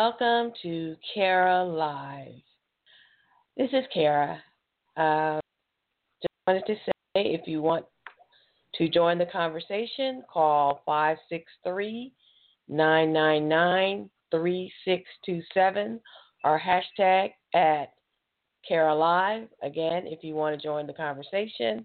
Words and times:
Welcome 0.00 0.52
to 0.62 0.94
Kara 1.12 1.64
Live. 1.64 2.40
This 3.56 3.68
is 3.72 3.82
Kara. 3.92 4.40
Uh, 4.96 5.40
just 6.22 6.32
wanted 6.46 6.62
to 6.68 6.76
say 6.84 6.92
if 7.16 7.48
you 7.48 7.62
want 7.62 7.84
to 8.76 8.88
join 8.88 9.18
the 9.18 9.26
conversation, 9.26 10.22
call 10.32 10.82
563 10.86 12.12
999 12.68 14.08
3627 14.30 16.00
or 16.44 16.60
hashtag 16.60 17.32
at 17.56 17.92
Kara 18.68 18.94
Live. 18.94 19.48
Again, 19.64 20.06
if 20.06 20.22
you 20.22 20.34
want 20.34 20.56
to 20.56 20.62
join 20.64 20.86
the 20.86 20.92
conversation, 20.92 21.84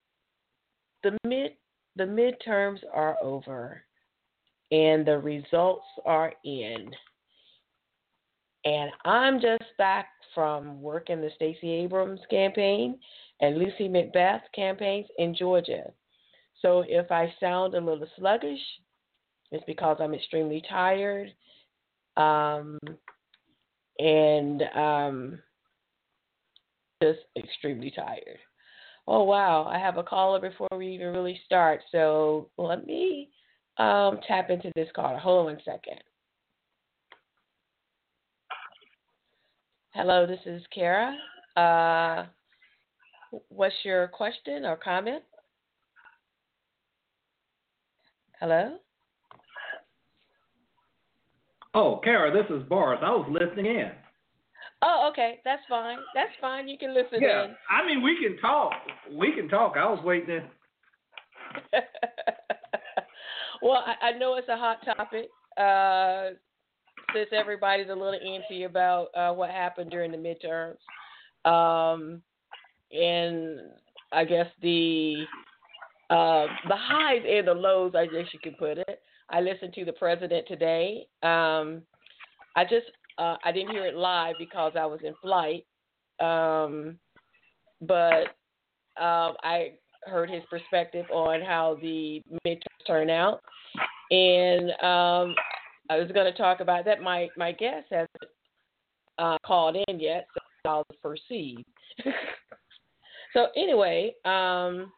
the 1.03 1.17
mid 1.25 1.53
the 1.97 2.05
midterms 2.05 2.79
are 2.93 3.17
over 3.23 3.83
and 4.71 5.07
the 5.07 5.19
results 5.19 5.87
are 6.05 6.33
in. 6.45 6.91
And 8.65 8.91
I'm 9.05 9.41
just 9.41 9.65
back 9.79 10.09
from 10.35 10.83
working 10.83 11.21
the 11.21 11.31
Stacey 11.37 11.71
Abrams 11.71 12.21
campaign 12.29 12.99
and 13.41 13.57
Lucy 13.57 13.89
McBath 13.89 14.43
campaigns 14.55 15.07
in 15.19 15.35
Georgia. 15.35 15.85
So 16.61 16.85
if 16.87 17.11
I 17.11 17.33
sound 17.41 17.75
a 17.75 17.81
little 17.81 18.09
sluggish, 18.19 18.61
it's 19.53 19.65
because 19.67 19.99
I'm 20.01 20.15
extremely 20.15 20.63
tired. 20.69 21.33
Um, 22.17 22.79
and 23.99 24.63
um, 24.75 25.39
just 27.03 27.21
extremely 27.37 27.93
tired. 27.93 28.39
Oh 29.09 29.23
wow, 29.23 29.65
I 29.65 29.79
have 29.79 29.99
a 29.99 30.03
caller 30.03 30.41
before 30.41 30.69
we 30.77 30.89
even 30.89 31.09
really 31.09 31.41
start. 31.47 31.81
So 31.93 32.49
let 32.59 32.87
me 32.87 33.29
um, 33.79 34.19
tap 34.27 34.51
into 34.51 34.73
this 34.75 34.89
caller. 34.95 35.19
Hold 35.19 35.41
on 35.41 35.55
one 35.55 35.63
second. 35.65 36.01
Hello, 39.95 40.27
this 40.27 40.41
is 40.45 40.63
Kara. 40.75 41.17
Uh, 41.57 42.27
what's 43.49 43.75
your 43.85 44.09
question 44.09 44.65
or 44.65 44.77
comment? 44.77 45.23
Hello? 48.41 48.77
Oh, 51.75 52.01
Kara, 52.03 52.33
this 52.33 52.51
is 52.55 52.63
Boris. 52.69 53.01
I 53.03 53.11
was 53.11 53.27
listening 53.31 53.67
in. 53.67 53.91
Oh, 54.83 55.09
okay. 55.11 55.41
That's 55.45 55.63
fine. 55.69 55.99
That's 56.15 56.31
fine. 56.41 56.69
You 56.69 56.79
can 56.79 56.95
listen 56.95 57.19
yeah, 57.21 57.45
in. 57.45 57.55
I 57.71 57.87
mean, 57.87 58.03
we 58.03 58.17
can 58.23 58.39
talk. 58.39 58.73
We 59.13 59.33
can 59.33 59.49
talk. 59.49 59.75
I 59.77 59.91
was 59.91 60.03
waiting. 60.05 60.43
well, 63.63 63.83
I, 63.87 64.09
I, 64.09 64.19
know 64.19 64.35
it's 64.37 64.49
a 64.49 64.57
hot 64.57 64.85
topic. 64.85 65.29
Uh, 65.57 66.37
since 67.15 67.29
everybody's 67.33 67.89
a 67.89 67.95
little 67.95 68.19
antsy 68.25 68.67
about 68.67 69.09
uh, 69.15 69.33
what 69.33 69.51
happened 69.51 69.91
during 69.91 70.13
the 70.13 70.19
midterms, 70.19 70.77
um, 71.51 72.21
and 72.93 73.61
I 74.13 74.25
guess 74.25 74.47
the 74.61 75.25
uh, 76.11 76.47
the 76.69 76.77
highs 76.77 77.23
and 77.29 77.49
the 77.49 77.55
lows, 77.55 77.95
I 77.97 78.07
guess 78.07 78.27
you 78.33 78.39
could 78.43 78.59
put 78.59 78.79
it. 78.79 79.01
I 79.31 79.41
listened 79.41 79.73
to 79.75 79.85
the 79.85 79.93
president 79.93 80.47
today. 80.47 81.07
Um, 81.23 81.83
I 82.55 82.65
just 82.65 82.87
uh, 83.19 83.37
I 83.45 83.53
didn't 83.53 83.71
hear 83.71 83.87
it 83.87 83.95
live 83.95 84.37
because 84.39 84.73
I 84.79 84.87
was 84.87 85.01
in 85.03 85.15
flight, 85.23 85.65
um, 86.21 86.99
but 87.81 88.35
uh, 89.01 89.33
I 89.43 89.73
heard 90.05 90.31
his 90.31 90.43
perspective 90.51 91.07
on 91.13 91.41
how 91.41 91.79
the 91.81 92.23
midterms 92.47 92.87
turn 92.87 93.11
out, 93.11 93.41
and 94.11 94.71
um, 94.83 95.35
I 95.89 95.99
was 95.99 96.11
going 96.13 96.31
to 96.31 96.37
talk 96.37 96.61
about 96.61 96.85
that. 96.85 97.01
My 97.01 97.29
my 97.37 97.53
guest 97.53 97.87
hasn't 97.91 98.11
uh, 99.19 99.39
called 99.45 99.77
in 99.89 100.01
yet, 100.01 100.27
so 100.63 100.71
I'll 100.71 100.87
proceed. 101.03 101.65
so 103.33 103.47
anyway, 103.57 104.15
um, 104.25 104.93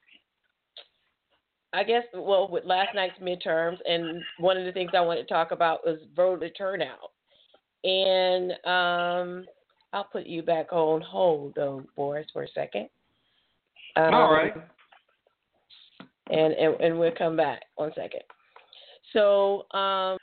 I 1.73 1.85
guess 1.85 2.05
well 2.15 2.49
with 2.51 2.65
last 2.65 2.95
night's 2.95 3.19
midterms, 3.23 3.79
and 3.87 4.23
one 4.39 4.57
of 4.57 4.65
the 4.65 4.73
things 4.73 4.91
I 4.95 5.01
wanted 5.01 5.23
to 5.23 5.33
talk 5.33 5.53
about 5.53 5.87
was 5.87 5.99
voter 6.17 6.49
turnout. 6.51 7.13
And 7.85 8.53
um, 8.65 9.47
I'll 9.93 10.09
put 10.11 10.27
you 10.27 10.43
back 10.43 10.73
on 10.73 11.01
hold, 11.01 11.55
though, 11.55 11.85
Boris, 11.97 12.27
for 12.33 12.43
a 12.43 12.49
second. 12.49 12.89
Um, 13.97 14.15
All 14.15 14.33
right. 14.33 14.55
And, 16.31 16.53
and 16.53 16.81
and 16.81 16.99
we'll 16.99 17.15
come 17.17 17.37
back 17.37 17.63
one 17.77 17.91
second. 17.95 18.21
So 19.15 19.65
um, 19.73 20.19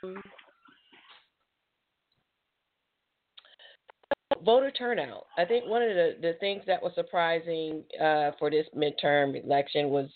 voter 4.44 4.70
turnout. 4.70 5.26
I 5.36 5.44
think 5.44 5.66
one 5.66 5.82
of 5.82 5.88
the, 5.88 6.16
the 6.20 6.34
things 6.38 6.62
that 6.66 6.82
was 6.82 6.92
surprising 6.94 7.82
uh, 8.00 8.30
for 8.38 8.50
this 8.50 8.66
midterm 8.76 9.42
election 9.42 9.88
was 9.88 10.08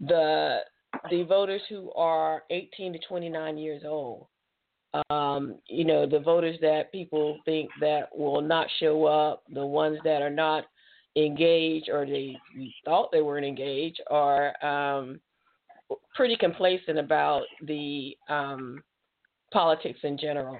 the 0.00 0.60
the 1.10 1.24
voters 1.24 1.62
who 1.68 1.92
are 1.92 2.44
18 2.50 2.92
to 2.94 2.98
29 3.06 3.58
years 3.58 3.82
old 3.84 4.26
um, 5.10 5.56
you 5.68 5.84
know, 5.84 6.06
the 6.06 6.20
voters 6.20 6.56
that 6.60 6.92
people 6.92 7.38
think 7.44 7.70
that 7.80 8.16
will 8.16 8.40
not 8.40 8.68
show 8.78 9.06
up, 9.06 9.42
the 9.52 9.64
ones 9.64 9.98
that 10.04 10.22
are 10.22 10.30
not 10.30 10.64
engaged 11.16 11.88
or 11.88 12.06
they 12.06 12.36
thought 12.84 13.10
they 13.12 13.22
weren't 13.22 13.46
engaged 13.46 14.00
are 14.10 14.54
um, 14.64 15.20
pretty 16.14 16.36
complacent 16.36 16.98
about 16.98 17.42
the 17.62 18.16
um, 18.28 18.82
politics 19.52 20.00
in 20.02 20.18
general. 20.18 20.58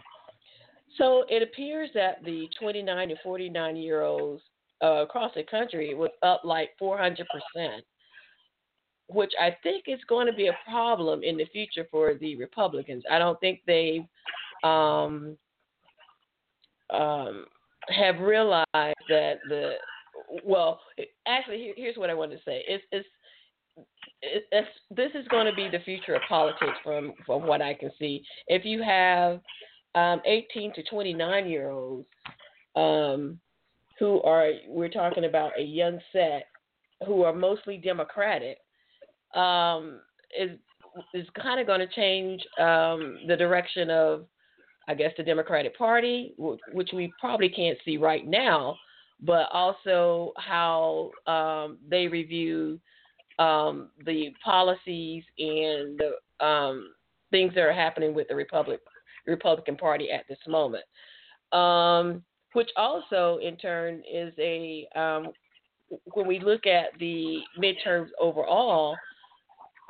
So 0.99 1.25
it 1.29 1.43
appears 1.43 1.91
that 1.95 2.25
the 2.25 2.49
29 2.61 3.09
to 3.09 3.17
49 3.23 3.77
year 3.77 4.03
olds 4.03 4.43
uh, 4.83 5.03
across 5.03 5.33
the 5.35 5.43
country 5.45 5.95
was 5.95 6.11
up 6.23 6.43
like 6.45 6.71
400 6.79 7.27
percent, 7.27 7.85
which 9.09 9.33
I 9.41 9.57
think 9.63 9.85
is 9.87 10.01
going 10.09 10.27
to 10.27 10.33
be 10.33 10.49
a 10.49 10.59
problem 10.69 11.23
in 11.23 11.37
the 11.37 11.47
future 11.47 11.87
for 11.91 12.15
the 12.15 12.37
Republicans. 12.37 13.05
I 13.11 13.19
don't 13.19 13.39
think 13.41 13.61
they've 13.67 14.05
um, 14.63 15.37
um, 16.91 17.47
have 17.89 18.19
realized 18.21 18.65
that 18.75 19.39
the 19.49 19.75
well, 20.45 20.81
actually, 21.27 21.73
here's 21.77 21.97
what 21.97 22.11
I 22.11 22.15
wanted 22.15 22.37
to 22.37 22.43
say. 22.45 22.65
It's, 22.67 22.85
it's 22.93 23.09
it's, 24.23 24.69
this 24.91 25.11
is 25.15 25.27
going 25.29 25.47
to 25.47 25.55
be 25.55 25.69
the 25.69 25.83
future 25.85 26.15
of 26.15 26.23
politics 26.29 26.79
from 26.83 27.13
from 27.27 27.47
what 27.47 27.61
I 27.61 27.75
can 27.75 27.91
see. 27.99 28.25
If 28.47 28.65
you 28.65 28.83
have 28.83 29.41
um, 29.95 30.21
18 30.25 30.73
to 30.75 30.83
29 30.85 31.49
year 31.49 31.71
olds 31.71 32.07
um, 32.77 33.39
who 33.99 34.23
are 34.23 34.51
we're 34.69 34.89
talking 34.89 35.25
about 35.25 35.53
a 35.59 35.63
young 35.63 35.99
set 36.13 36.47
who 37.07 37.23
are 37.23 37.35
mostly 37.35 37.77
Democratic, 37.77 38.59
um, 39.35 40.01
is 40.39 40.59
is 41.13 41.27
kind 41.41 41.61
of 41.61 41.67
going 41.67 41.81
to 41.81 41.89
change 41.89 42.41
um, 42.59 43.19
the 43.27 43.37
direction 43.37 43.91
of 43.91 44.27
I 44.87 44.95
guess, 44.95 45.13
the 45.17 45.23
Democratic 45.23 45.77
Party, 45.77 46.35
which 46.37 46.91
we 46.93 47.13
probably 47.19 47.49
can't 47.49 47.79
see 47.85 47.97
right 47.97 48.27
now, 48.27 48.77
but 49.21 49.49
also 49.53 50.33
how 50.37 51.11
um, 51.27 51.79
they 51.89 52.07
review 52.07 52.79
um, 53.39 53.91
the 54.05 54.31
policies 54.45 55.25
and 55.39 55.99
the 55.99 56.45
um, 56.45 56.93
things 57.31 57.55
that 57.55 57.63
are 57.63 57.73
happening 57.73 58.15
with 58.15 58.29
the 58.29 58.35
Republic, 58.35 58.81
Republican 59.27 59.77
Party 59.77 60.11
at 60.11 60.27
this 60.29 60.39
moment. 60.47 60.85
Um, 61.53 62.23
which 62.53 62.71
also, 62.77 63.39
in 63.43 63.57
turn, 63.57 64.03
is 64.13 64.33
a 64.39 64.87
um, 64.95 65.29
when 66.13 66.27
we 66.27 66.39
look 66.41 66.67
at 66.67 66.97
the 66.99 67.41
midterms 67.59 68.09
overall, 68.21 68.97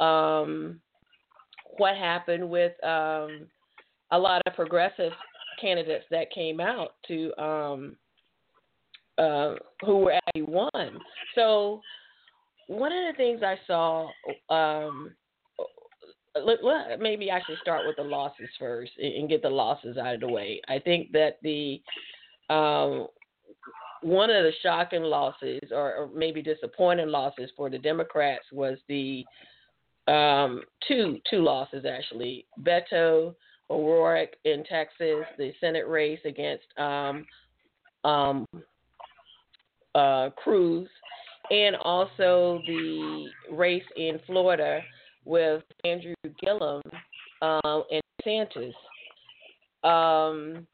um, 0.01 0.81
what 1.77 1.97
happened 1.97 2.49
with 2.49 2.73
a 2.83 3.29
lot 4.19 4.43
of 4.47 4.55
progressive 4.55 5.13
candidates 5.61 6.05
that 6.11 6.31
came 6.33 6.61
out 6.61 6.95
to 7.09 7.33
um, 7.43 7.97
uh, 9.19 9.55
who 9.85 9.99
were 9.99 10.13
actually 10.13 10.43
won. 10.43 10.99
So 11.35 11.81
one 12.67 12.93
of 12.93 13.13
the 13.13 13.17
things 13.17 13.43
I 13.43 13.57
saw, 13.67 14.09
um, 14.51 15.15
maybe 16.99 17.31
I 17.31 17.41
should 17.47 17.59
start 17.61 17.87
with 17.87 17.97
the 17.97 18.03
losses 18.03 18.49
first 18.59 18.93
and 18.99 19.29
get 19.29 19.43
the 19.43 19.51
losses 19.51 19.97
out 19.97 20.15
of 20.15 20.21
the 20.21 20.29
way. 20.29 20.61
I 20.69 20.79
think 20.79 21.13
that 21.13 21.39
the 21.43 21.81
um, 22.51 23.07
one 24.03 24.29
of 24.29 24.45
the 24.45 24.53
shocking 24.63 25.03
losses, 25.03 25.63
or, 25.71 25.95
or, 25.95 26.11
maybe 26.15 26.43
disappointing 26.43 27.09
losses 27.09 27.51
for 27.57 27.71
the 27.71 27.79
Democrats, 27.79 28.45
was 28.53 28.77
the 28.87 29.25
um, 30.09 30.63
two 30.87 31.19
two 31.31 31.43
losses 31.43 31.85
actually. 31.85 32.47
Beto 32.61 33.35
O'Rourke 33.71 34.37
in 34.45 34.65
Texas, 34.65 35.25
the 35.39 35.53
Senate 35.61 35.89
race 35.89 36.21
against 36.25 36.65
um, 36.79 37.27
um, 38.05 38.47
uh, 39.95 40.31
Cruz, 40.37 40.89
and 41.51 41.77
also 41.77 42.61
the 42.67 43.27
race 43.51 43.85
in 43.97 44.21
Florida 44.27 44.81
with 45.25 45.63
Andrew 45.85 46.15
Gillum 46.41 46.83
um, 47.43 47.85
and 47.91 48.03
DeSantis. 48.25 48.75
Um, 49.83 50.67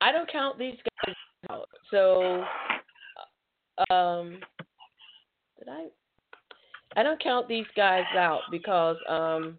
I 0.00 0.12
don't 0.12 0.30
count 0.30 0.58
these 0.58 0.76
guys 1.06 1.14
out. 1.50 1.68
So, 1.90 2.44
um, 3.90 4.38
did 5.58 5.68
I? 5.68 5.86
I 6.96 7.02
don't 7.02 7.22
count 7.22 7.48
these 7.48 7.66
guys 7.76 8.04
out 8.16 8.40
because 8.50 8.96
um, 9.08 9.58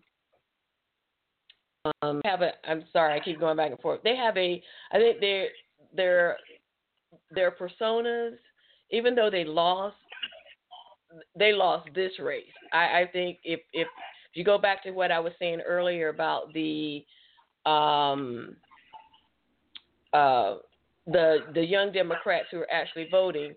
um, 2.01 2.21
have 2.25 2.41
a. 2.41 2.51
I'm 2.67 2.83
sorry, 2.91 3.13
I 3.13 3.23
keep 3.23 3.39
going 3.39 3.57
back 3.57 3.71
and 3.71 3.79
forth. 3.79 4.01
They 4.03 4.15
have 4.15 4.37
a. 4.37 4.61
I 4.91 4.97
think 4.97 5.19
their 5.19 5.47
their 5.95 6.37
their 7.31 7.51
personas, 7.51 8.35
even 8.91 9.15
though 9.15 9.29
they 9.29 9.43
lost, 9.43 9.97
they 11.37 11.53
lost 11.53 11.89
this 11.93 12.13
race. 12.19 12.45
I, 12.73 13.01
I 13.01 13.09
think 13.11 13.39
if 13.43 13.59
if 13.73 13.87
if 13.87 14.37
you 14.39 14.43
go 14.43 14.57
back 14.57 14.83
to 14.83 14.91
what 14.91 15.11
I 15.11 15.19
was 15.19 15.33
saying 15.39 15.61
earlier 15.61 16.09
about 16.09 16.53
the 16.53 17.05
um, 17.65 18.55
uh, 20.13 20.55
the 21.07 21.39
the 21.53 21.63
young 21.63 21.91
Democrats 21.91 22.47
who 22.51 22.59
are 22.59 22.71
actually 22.71 23.07
voting, 23.11 23.53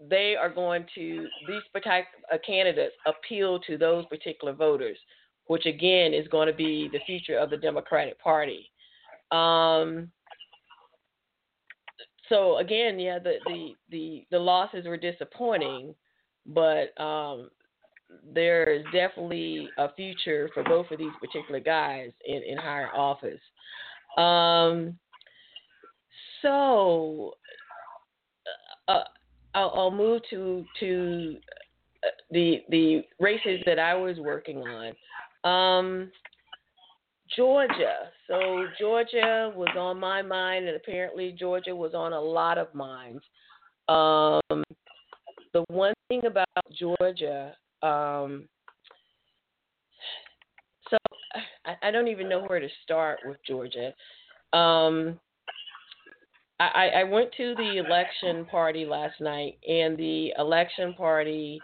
they 0.00 0.36
are 0.36 0.50
going 0.50 0.84
to 0.94 1.26
these 1.48 1.62
particular 1.72 2.04
uh, 2.32 2.36
candidates 2.46 2.94
appeal 3.06 3.58
to 3.60 3.78
those 3.78 4.04
particular 4.06 4.52
voters, 4.52 4.98
which 5.46 5.66
again 5.66 6.12
is 6.12 6.28
going 6.28 6.48
to 6.48 6.54
be 6.54 6.88
the 6.92 7.00
future 7.06 7.38
of 7.38 7.50
the 7.50 7.56
Democratic 7.56 8.18
Party. 8.20 8.70
Um, 9.30 10.10
so 12.28 12.58
again, 12.58 12.98
yeah, 12.98 13.18
the, 13.18 13.34
the 13.46 13.70
the 13.90 14.26
the 14.30 14.38
losses 14.38 14.86
were 14.86 14.96
disappointing, 14.96 15.94
but 16.46 16.98
um, 17.00 17.50
there 18.34 18.64
is 18.64 18.84
definitely 18.92 19.68
a 19.78 19.92
future 19.94 20.50
for 20.52 20.62
both 20.64 20.90
of 20.90 20.98
these 20.98 21.12
particular 21.20 21.60
guys 21.60 22.10
in, 22.26 22.42
in 22.42 22.58
higher 22.58 22.90
office. 22.94 23.40
Um, 24.18 24.98
so 26.42 27.32
I'll, 29.56 29.72
I'll, 29.74 29.90
move 29.90 30.22
to 30.30 30.64
to 30.80 31.36
uh, 32.04 32.08
the 32.30 32.62
the 32.70 33.02
races 33.18 33.60
that 33.66 33.78
I 33.78 33.94
was 33.94 34.18
working 34.18 34.58
on. 34.58 34.92
Um, 35.44 36.10
Georgia. 37.36 38.10
So 38.28 38.66
Georgia 38.78 39.52
was 39.56 39.74
on 39.76 39.98
my 39.98 40.22
mind, 40.22 40.68
and 40.68 40.76
apparently 40.76 41.32
Georgia 41.32 41.74
was 41.74 41.94
on 41.94 42.12
a 42.12 42.20
lot 42.20 42.58
of 42.58 42.72
minds. 42.74 43.22
Um, 43.88 44.62
the 45.52 45.64
one 45.68 45.94
thing 46.08 46.24
about 46.26 46.46
Georgia 46.78 47.54
um, 47.82 48.48
so 50.90 50.96
I, 51.64 51.88
I, 51.88 51.90
don't 51.90 52.08
even 52.08 52.28
know 52.28 52.42
where 52.44 52.58
to 52.58 52.68
start 52.82 53.18
with 53.24 53.36
Georgia. 53.46 53.92
Um, 54.52 55.20
I, 56.58 56.88
I 57.00 57.04
went 57.04 57.30
to 57.36 57.54
the 57.56 57.76
election 57.84 58.46
party 58.46 58.86
last 58.86 59.20
night, 59.20 59.58
and 59.68 59.96
the 59.96 60.32
election 60.38 60.94
party 60.94 61.60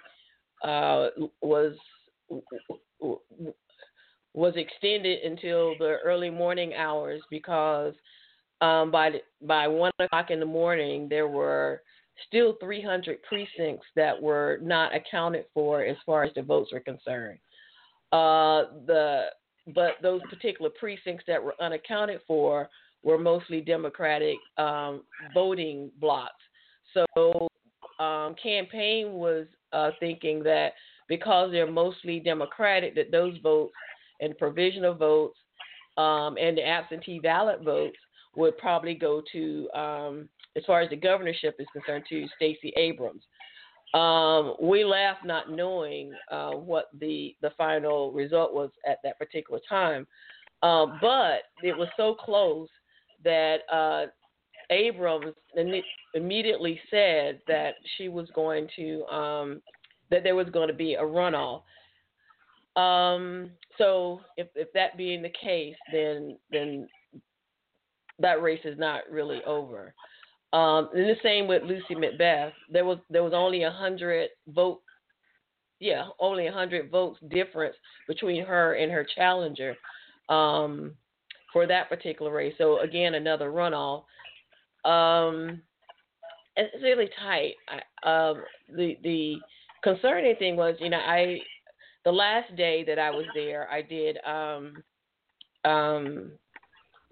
uh, 0.63 1.09
was 1.41 1.75
was 4.35 4.55
extended 4.57 5.23
until 5.25 5.77
the 5.79 5.97
early 6.05 6.31
morning 6.31 6.75
hours 6.75 7.23
because 7.31 7.95
um, 8.61 8.91
by 8.91 9.13
by 9.43 9.67
one 9.67 9.93
o'clock 9.99 10.31
in 10.31 10.41
the 10.41 10.47
morning 10.47 11.09
there 11.09 11.29
were 11.29 11.83
still 12.29 12.57
300 12.61 13.23
precincts 13.23 13.87
that 13.97 14.21
were 14.21 14.59
not 14.63 14.95
accounted 14.95 15.47
for 15.55 15.83
as 15.83 15.97
far 16.05 16.23
as 16.25 16.33
the 16.35 16.43
votes 16.43 16.71
were 16.73 16.81
concerned. 16.81 17.39
Uh, 18.13 18.65
the 18.87 19.27
but 19.75 19.93
those 20.03 20.21
particular 20.29 20.71
precincts 20.79 21.25
that 21.27 21.43
were 21.43 21.55
unaccounted 21.61 22.21
for 22.27 22.69
were 23.03 23.19
mostly 23.19 23.61
Democratic 23.61 24.37
um, 24.59 25.03
voting 25.35 25.91
blocks. 26.01 26.35
So 26.95 27.49
um, 27.99 28.35
campaign 28.43 29.15
was 29.15 29.47
uh, 29.73 29.91
thinking 30.01 30.43
that 30.45 30.73
because 31.09 31.51
they're 31.51 31.71
mostly 31.71 32.21
Democratic, 32.21 32.95
that 32.95 33.11
those 33.11 33.37
votes 33.43 33.75
and 34.21 34.37
provisional 34.39 34.95
votes 34.95 35.37
um, 35.97 36.37
and 36.41 36.57
the 36.57 36.67
absentee 36.67 37.19
ballot 37.19 37.63
votes 37.63 37.97
would 38.37 38.57
probably 38.59 38.95
go 38.95 39.23
to 39.33 39.69
um, 39.75 40.29
as 40.57 40.63
far 40.67 40.81
as 40.81 40.91
the 40.91 40.97
governorship 40.97 41.57
is 41.59 41.67
concerned, 41.73 42.05
to 42.09 42.27
Stacey 42.37 42.73
Abrams. 42.77 43.23
Um, 43.95 44.55
we 44.61 44.85
left 44.85 45.25
not 45.25 45.51
knowing 45.51 46.13
uh, 46.31 46.53
what 46.53 46.87
the 46.99 47.37
the 47.43 47.51
final 47.59 48.11
result 48.11 48.55
was 48.55 48.71
at 48.87 48.99
that 49.05 49.19
particular 49.19 49.61
time, 49.69 50.07
um, 50.63 50.99
but 51.01 51.43
it 51.63 51.77
was 51.77 51.89
so 51.97 52.15
close 52.15 52.69
that 53.25 53.59
uh, 53.73 54.07
Abrams 54.71 55.35
immediately 56.15 56.81
said 56.91 57.41
that 57.47 57.75
she 57.97 58.09
was 58.09 58.29
going 58.35 58.69
to 58.77 59.05
um, 59.07 59.63
that 60.11 60.23
there 60.23 60.37
was 60.37 60.49
going 60.51 60.69
to 60.69 60.75
be 60.75 60.95
a 60.95 61.03
runoff. 61.03 61.63
Um, 62.77 63.51
so 63.79 64.21
if 64.37 64.49
if 64.55 64.73
that 64.73 64.97
being 64.97 65.23
the 65.23 65.33
case, 65.41 65.77
then 65.93 66.39
then 66.51 66.89
that 68.19 68.43
race 68.43 68.61
is 68.65 68.79
not 68.79 69.03
really 69.11 69.43
over. 69.47 69.95
Um, 70.53 70.91
and 70.95 71.09
the 71.09 71.17
same 71.23 71.49
with 71.49 71.63
Lucy 71.63 71.95
McBath. 71.95 72.53
There 72.71 72.85
was 72.85 72.99
there 73.11 73.23
was 73.23 73.33
only 73.35 73.63
a 73.63 73.71
hundred 73.71 74.31
vote, 74.49 74.83
yeah, 75.81 76.07
only 76.21 76.47
a 76.47 76.53
hundred 76.53 76.91
votes 76.91 77.19
difference 77.31 77.77
between 78.07 78.45
her 78.45 78.75
and 78.75 78.93
her 78.93 79.07
challenger 79.15 79.77
um, 80.29 80.95
for 81.53 81.67
that 81.67 81.89
particular 81.89 82.33
race. 82.33 82.55
So 82.59 82.81
again, 82.81 83.15
another 83.15 83.51
runoff. 83.51 84.05
Um, 84.85 85.61
it's 86.57 86.83
really 86.83 87.09
tight. 87.21 87.55
I, 87.69 88.31
um, 88.31 88.43
the 88.77 88.97
the 89.03 89.37
concerning 89.83 90.37
thing 90.37 90.57
was, 90.57 90.77
you 90.81 90.91
know, 90.91 90.99
I 90.99 91.39
the 92.05 92.13
last 92.13 92.55
day 92.57 92.85
that 92.85 92.99
I 92.99 93.11
was 93.11 93.27
there, 93.35 93.69
I 93.71 93.83
did 93.83 94.19
um, 94.27 94.83
um, 95.65 96.33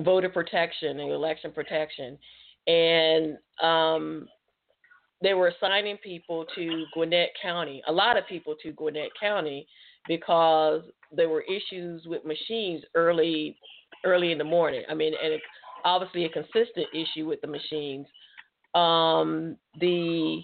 voter 0.00 0.28
protection 0.28 1.00
and 1.00 1.11
election 1.12 1.52
protection 1.52 2.18
and 2.66 3.38
um, 3.62 4.28
they 5.23 5.35
were 5.35 5.49
assigning 5.49 5.97
people 5.99 6.47
to 6.54 6.85
Gwinnett 6.94 7.30
County, 7.40 7.82
a 7.88 7.92
lot 7.92 8.16
of 8.16 8.26
people 8.26 8.54
to 8.62 8.73
Gwinnett 8.73 9.11
County, 9.18 9.66
because 10.09 10.82
there 11.12 11.28
were 11.28 11.42
issues 11.42 12.04
with 12.06 12.25
machines 12.25 12.82
early, 12.94 13.56
early 14.04 14.32
in 14.32 14.38
the 14.38 14.44
morning. 14.44 14.82
I 14.88 14.94
mean, 14.94 15.12
and 15.23 15.40
obviously 15.85 16.25
a 16.25 16.28
consistent 16.28 16.87
issue 16.94 17.26
with 17.26 17.40
the 17.40 17.47
machines. 17.47 18.06
Um, 18.75 19.56
the 19.80 20.42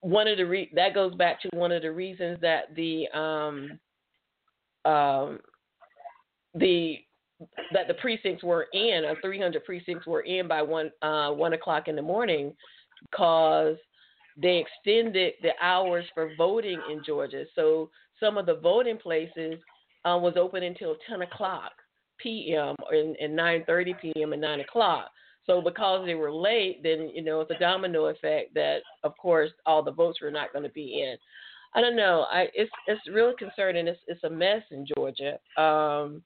one 0.00 0.28
of 0.28 0.38
the 0.38 0.44
re- 0.44 0.70
that 0.74 0.94
goes 0.94 1.14
back 1.14 1.40
to 1.42 1.48
one 1.52 1.72
of 1.72 1.82
the 1.82 1.92
reasons 1.92 2.38
that 2.40 2.74
the 2.74 3.08
um, 3.12 3.78
um, 4.84 5.40
the 6.54 6.98
that 7.72 7.88
the 7.88 7.94
precincts 7.94 8.42
were 8.42 8.66
in, 8.72 9.04
or 9.04 9.16
300 9.20 9.64
precincts 9.64 10.06
were 10.06 10.22
in 10.22 10.48
by 10.48 10.62
one 10.62 10.90
uh, 11.02 11.30
one 11.30 11.52
o'clock 11.52 11.88
in 11.88 11.96
the 11.96 12.02
morning, 12.02 12.54
because 13.02 13.76
they 14.36 14.64
extended 14.64 15.34
the 15.42 15.52
hours 15.62 16.04
for 16.14 16.30
voting 16.36 16.80
in 16.90 17.02
Georgia. 17.04 17.44
So 17.54 17.90
some 18.20 18.38
of 18.38 18.46
the 18.46 18.56
voting 18.56 18.98
places 18.98 19.54
uh, 20.04 20.16
was 20.16 20.34
open 20.36 20.62
until 20.62 20.96
10 21.08 21.22
o'clock 21.22 21.72
p.m. 22.18 22.74
and, 22.90 23.16
and 23.16 23.38
9:30 23.38 24.00
p.m. 24.00 24.32
and 24.32 24.42
9 24.42 24.60
o'clock. 24.60 25.10
So 25.46 25.60
because 25.60 26.04
they 26.04 26.14
were 26.14 26.32
late, 26.32 26.82
then 26.82 27.10
you 27.14 27.22
know 27.22 27.40
it's 27.40 27.50
a 27.50 27.58
domino 27.58 28.06
effect 28.06 28.52
that, 28.54 28.78
of 29.04 29.16
course, 29.16 29.50
all 29.64 29.82
the 29.82 29.92
votes 29.92 30.20
were 30.20 30.30
not 30.30 30.52
going 30.52 30.64
to 30.64 30.70
be 30.70 31.02
in. 31.02 31.16
I 31.74 31.80
don't 31.80 31.96
know. 31.96 32.26
I 32.30 32.46
it's 32.54 32.70
it's 32.86 33.00
really 33.12 33.34
concerning. 33.38 33.86
It's 33.86 34.00
it's 34.08 34.24
a 34.24 34.30
mess 34.30 34.62
in 34.70 34.86
Georgia. 34.96 35.38
Um, 35.60 36.22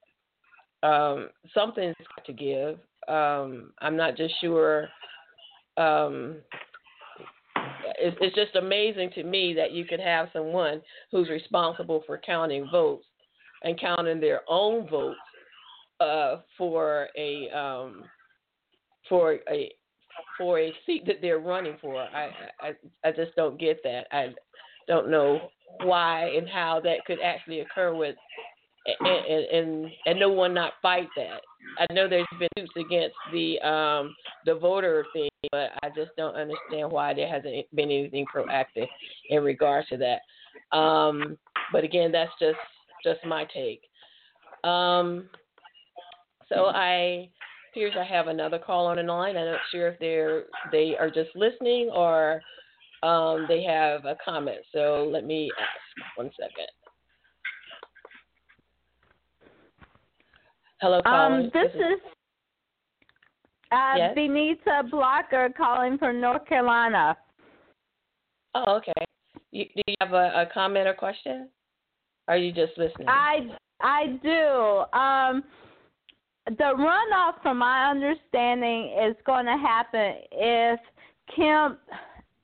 um, 0.82 1.28
something's 1.52 1.96
got 2.16 2.24
to 2.24 2.32
give. 2.32 2.78
Um, 3.08 3.72
I'm 3.80 3.96
not 3.96 4.16
just 4.16 4.34
sure. 4.40 4.88
Um, 5.76 6.36
it's, 7.98 8.16
it's 8.20 8.34
just 8.34 8.56
amazing 8.56 9.10
to 9.14 9.22
me 9.22 9.52
that 9.54 9.72
you 9.72 9.84
could 9.84 10.00
have 10.00 10.28
someone 10.32 10.80
who's 11.10 11.28
responsible 11.28 12.02
for 12.06 12.18
counting 12.18 12.68
votes 12.70 13.04
and 13.62 13.78
counting 13.78 14.20
their 14.20 14.40
own 14.48 14.88
votes 14.88 15.18
uh, 16.00 16.40
for 16.56 17.08
a 17.16 17.48
um, 17.50 18.04
for 19.08 19.38
a 19.50 19.70
for 20.38 20.60
a 20.60 20.72
seat 20.86 21.06
that 21.06 21.16
they're 21.20 21.38
running 21.38 21.76
for. 21.80 21.96
I, 21.96 22.30
I 22.60 22.72
I 23.04 23.12
just 23.12 23.34
don't 23.36 23.58
get 23.58 23.82
that. 23.84 24.06
I 24.12 24.34
don't 24.88 25.10
know 25.10 25.50
why 25.82 26.28
and 26.36 26.48
how 26.48 26.80
that 26.82 27.04
could 27.06 27.18
actually 27.22 27.60
occur 27.60 27.94
with 27.94 28.16
and, 29.00 29.44
and 29.52 29.90
and 30.06 30.18
no 30.18 30.30
one 30.30 30.54
not 30.54 30.74
fight 30.82 31.08
that. 31.16 31.40
I 31.78 31.92
know 31.92 32.08
there's 32.08 32.26
been 32.38 32.48
suits 32.58 32.72
against 32.76 33.16
the 33.32 33.60
um 33.60 34.14
the 34.46 34.54
voter 34.54 35.04
thing 35.12 35.30
but 35.50 35.70
I 35.82 35.88
just 35.88 36.10
don't 36.16 36.34
understand 36.34 36.90
why 36.90 37.14
there 37.14 37.28
hasn't 37.28 37.74
been 37.74 37.90
anything 37.90 38.26
proactive 38.34 38.86
in 39.30 39.42
regards 39.42 39.88
to 39.88 39.96
that. 39.98 40.76
Um, 40.76 41.38
but 41.72 41.84
again, 41.84 42.12
that's 42.12 42.32
just 42.38 42.58
just 43.02 43.24
my 43.24 43.46
take. 43.54 43.82
Um, 44.64 45.30
so 46.52 46.66
I 46.66 47.28
appears 47.70 47.94
I 47.98 48.04
have 48.04 48.26
another 48.26 48.58
call 48.58 48.86
on 48.86 48.96
the 48.96 49.02
line. 49.02 49.36
I'm 49.36 49.46
not 49.46 49.60
sure 49.70 49.88
if 49.88 49.98
they're 49.98 50.44
they 50.72 50.96
are 50.98 51.10
just 51.10 51.30
listening 51.34 51.90
or 51.94 52.40
um, 53.02 53.46
they 53.48 53.62
have 53.62 54.04
a 54.04 54.16
comment. 54.24 54.58
So 54.72 55.08
let 55.10 55.24
me 55.24 55.50
ask 55.58 56.18
one 56.18 56.30
second. 56.38 56.66
Hello, 60.80 61.02
caller. 61.02 61.34
Um, 61.34 61.50
this, 61.52 61.70
is, 61.74 61.76
is 61.76 62.00
uh, 63.70 63.94
Yes? 63.96 64.14
Benita 64.14 64.82
Blocker 64.90 65.50
calling 65.56 65.98
from 65.98 66.20
North 66.20 66.46
Carolina. 66.46 67.16
oh 68.54 68.76
okay. 68.76 68.92
You, 69.52 69.64
do 69.76 69.82
you 69.86 69.94
have 70.00 70.12
a, 70.12 70.42
a 70.42 70.46
comment 70.52 70.86
or 70.88 70.94
question? 70.94 71.48
Or 72.28 72.34
are 72.34 72.38
you 72.38 72.52
just 72.52 72.72
listening? 72.76 73.08
I 73.08 73.40
I 73.82 74.18
do. 74.22 74.98
Um, 74.98 75.44
the 76.58 76.74
runoff, 76.76 77.42
from 77.42 77.58
my 77.58 77.90
understanding, 77.90 78.96
is 79.06 79.16
going 79.24 79.46
to 79.46 79.56
happen 79.56 80.14
if 80.32 80.80
Kemp, 81.34 81.78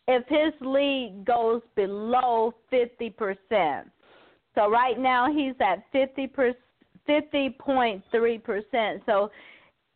if 0.09 0.25
his 0.29 0.53
lead 0.61 1.25
goes 1.27 1.61
below 1.75 2.55
fifty 2.71 3.11
percent. 3.11 3.91
So 4.55 4.71
right 4.71 4.99
now 4.99 5.33
he's 5.33 5.55
at 5.61 5.85
fifty 5.93 6.27
percent, 6.27 6.57
fifty 7.07 7.57
point 7.59 8.03
three 8.11 8.39
percent. 8.39 9.03
So 9.07 9.31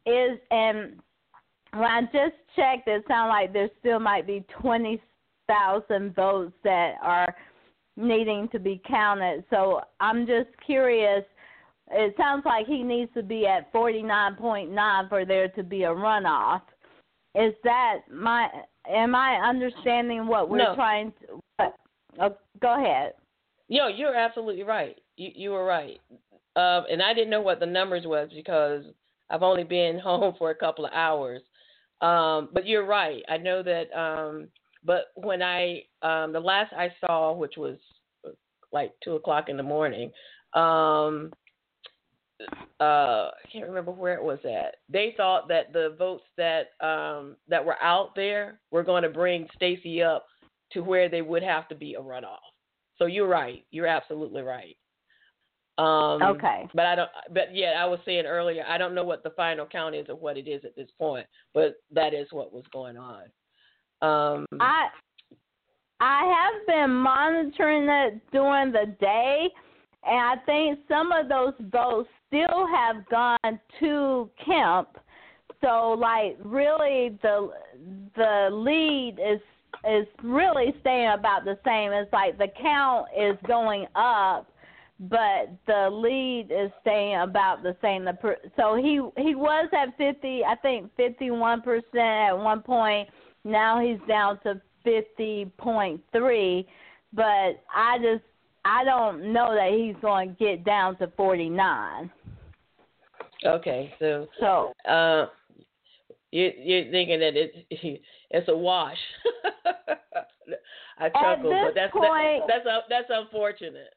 is 0.06 0.38
and 0.50 0.96
when 1.72 1.84
I 1.84 2.02
just 2.02 2.36
checked, 2.56 2.88
it 2.88 3.04
sounds 3.06 3.28
like 3.28 3.52
there 3.52 3.70
still 3.78 4.00
might 4.00 4.26
be 4.26 4.44
twenty 4.60 5.00
thousand 5.46 6.14
votes 6.14 6.52
that 6.64 6.94
are 7.02 7.34
needing 7.96 8.48
to 8.48 8.58
be 8.58 8.80
counted. 8.88 9.44
So 9.50 9.80
I'm 10.00 10.26
just 10.26 10.48
curious. 10.64 11.24
It 11.90 12.14
sounds 12.16 12.44
like 12.44 12.66
he 12.66 12.82
needs 12.82 13.12
to 13.14 13.22
be 13.22 13.46
at 13.46 13.72
49.9 13.72 15.08
for 15.08 15.24
there 15.24 15.48
to 15.48 15.62
be 15.62 15.84
a 15.84 15.88
runoff. 15.88 16.62
Is 17.34 17.54
that 17.64 17.98
my? 18.12 18.48
Am 18.88 19.14
I 19.14 19.36
understanding 19.36 20.26
what 20.26 20.48
we're 20.48 20.58
No. 20.58 20.74
trying 20.74 21.12
to? 21.12 21.40
What, 21.56 21.76
oh, 22.20 22.36
go 22.60 22.74
ahead. 22.80 23.14
Yo, 23.68 23.86
you're 23.88 24.14
absolutely 24.14 24.62
right. 24.62 25.00
You 25.16 25.30
you 25.34 25.50
were 25.50 25.64
right. 25.64 26.00
Um, 26.56 26.84
and 26.90 27.02
I 27.02 27.14
didn't 27.14 27.30
know 27.30 27.40
what 27.40 27.60
the 27.60 27.66
numbers 27.66 28.04
was 28.04 28.30
because 28.34 28.84
I've 29.28 29.42
only 29.42 29.64
been 29.64 29.98
home 30.02 30.34
for 30.38 30.50
a 30.50 30.54
couple 30.54 30.86
of 30.86 30.92
hours. 30.92 31.42
Um, 32.00 32.48
but 32.52 32.66
you're 32.66 32.86
right. 32.86 33.22
I 33.28 33.36
know 33.36 33.62
that. 33.62 33.92
Um, 33.96 34.48
but 34.84 35.06
when 35.14 35.42
I 35.42 35.82
um, 36.02 36.32
the 36.32 36.40
last 36.40 36.72
I 36.72 36.88
saw, 37.00 37.32
which 37.32 37.56
was 37.56 37.76
like 38.72 38.92
two 39.04 39.14
o'clock 39.14 39.48
in 39.48 39.56
the 39.56 39.62
morning, 39.62 40.10
um, 40.54 41.32
uh, 42.80 43.30
I 43.30 43.48
can't 43.52 43.68
remember 43.68 43.92
where 43.92 44.14
it 44.14 44.22
was 44.22 44.38
at. 44.44 44.76
They 44.88 45.14
thought 45.16 45.48
that 45.48 45.72
the 45.72 45.94
votes 45.98 46.24
that 46.36 46.68
um, 46.80 47.36
that 47.48 47.64
were 47.64 47.82
out 47.82 48.14
there 48.14 48.60
were 48.70 48.82
going 48.82 49.02
to 49.02 49.08
bring 49.08 49.46
Stacey 49.54 50.02
up 50.02 50.26
to 50.72 50.80
where 50.80 51.08
they 51.08 51.22
would 51.22 51.42
have 51.42 51.68
to 51.68 51.74
be 51.74 51.94
a 51.94 52.00
runoff. 52.00 52.38
So 52.98 53.06
you're 53.06 53.28
right. 53.28 53.64
You're 53.70 53.86
absolutely 53.86 54.42
right. 54.42 54.76
Um, 55.78 56.22
Okay. 56.22 56.68
But 56.74 56.86
I 56.86 56.94
don't. 56.94 57.10
But 57.32 57.54
yeah, 57.54 57.74
I 57.78 57.86
was 57.86 57.98
saying 58.04 58.26
earlier, 58.26 58.64
I 58.68 58.78
don't 58.78 58.94
know 58.94 59.04
what 59.04 59.22
the 59.22 59.30
final 59.30 59.66
count 59.66 59.94
is 59.94 60.06
or 60.08 60.16
what 60.16 60.36
it 60.36 60.48
is 60.48 60.64
at 60.64 60.76
this 60.76 60.90
point. 60.98 61.26
But 61.54 61.76
that 61.92 62.14
is 62.14 62.28
what 62.30 62.52
was 62.52 62.64
going 62.72 62.96
on. 62.96 63.22
Um, 64.02 64.46
I 64.60 64.88
I 66.00 66.50
have 66.50 66.66
been 66.66 66.94
monitoring 66.94 67.88
it 67.88 68.20
during 68.32 68.72
the 68.72 68.94
day, 69.00 69.48
and 70.04 70.18
I 70.18 70.36
think 70.44 70.80
some 70.88 71.12
of 71.12 71.28
those 71.28 71.54
votes 71.70 72.08
still 72.30 72.66
have 72.68 73.06
gone 73.08 73.60
to 73.80 74.30
Kemp. 74.44 74.88
So, 75.60 75.96
like, 75.98 76.38
really, 76.42 77.18
the 77.22 77.50
the 78.16 78.48
lead 78.50 79.18
is 79.18 79.40
is 79.88 80.06
really 80.22 80.74
staying 80.80 81.12
about 81.18 81.44
the 81.44 81.58
same. 81.64 81.92
It's 81.92 82.12
like 82.12 82.38
the 82.38 82.48
count 82.60 83.06
is 83.18 83.36
going 83.46 83.86
up, 83.94 84.50
but 85.00 85.50
the 85.66 85.88
lead 85.90 86.50
is 86.50 86.70
staying 86.80 87.16
about 87.16 87.62
the 87.62 87.76
same. 87.82 88.04
The 88.04 88.14
per, 88.14 88.36
so 88.56 88.76
he 88.76 89.00
he 89.22 89.34
was 89.34 89.68
at 89.72 89.96
fifty, 89.98 90.42
I 90.44 90.56
think 90.56 90.90
fifty 90.96 91.30
one 91.30 91.62
percent 91.62 91.96
at 91.96 92.32
one 92.32 92.62
point. 92.62 93.08
Now 93.44 93.80
he's 93.80 94.00
down 94.08 94.38
to 94.44 94.60
fifty 94.84 95.50
point 95.58 96.00
three, 96.12 96.66
but 97.12 97.62
I 97.74 97.98
just 98.00 98.24
I 98.64 98.84
don't 98.84 99.32
know 99.32 99.54
that 99.54 99.72
he's 99.72 99.96
going 100.02 100.30
to 100.30 100.34
get 100.36 100.64
down 100.64 100.96
to 100.98 101.10
forty 101.16 101.48
nine. 101.48 102.10
Okay, 103.44 103.92
so 103.98 104.26
So 104.38 104.72
uh, 104.90 105.26
you 106.32 106.52
you're 106.58 106.90
thinking 106.90 107.20
that 107.20 107.36
it 107.36 107.52
it's 108.30 108.48
a 108.48 108.56
wash. 108.56 108.98
I 110.98 111.08
chuckle, 111.08 111.50
but 111.64 111.74
that's 111.74 111.92
point- 111.92 112.42
that's 112.46 112.64
that's 112.64 112.84
that's 112.88 113.10
unfortunate. 113.10 113.94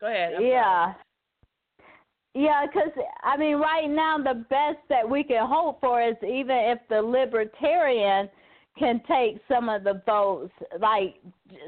Go 0.00 0.06
ahead. 0.06 0.32
I'm 0.32 0.38
sorry. 0.40 0.48
yeah. 0.48 0.94
Yeah, 2.34 2.64
because 2.64 2.90
I 3.24 3.36
mean, 3.36 3.56
right 3.56 3.90
now 3.90 4.16
the 4.16 4.44
best 4.48 4.78
that 4.88 5.08
we 5.08 5.24
can 5.24 5.46
hope 5.48 5.80
for 5.80 6.00
is 6.00 6.14
even 6.22 6.56
if 6.56 6.78
the 6.88 7.02
libertarian 7.02 8.28
can 8.80 9.00
take 9.06 9.38
some 9.46 9.68
of 9.68 9.84
the 9.84 10.02
votes, 10.06 10.52
like 10.80 11.16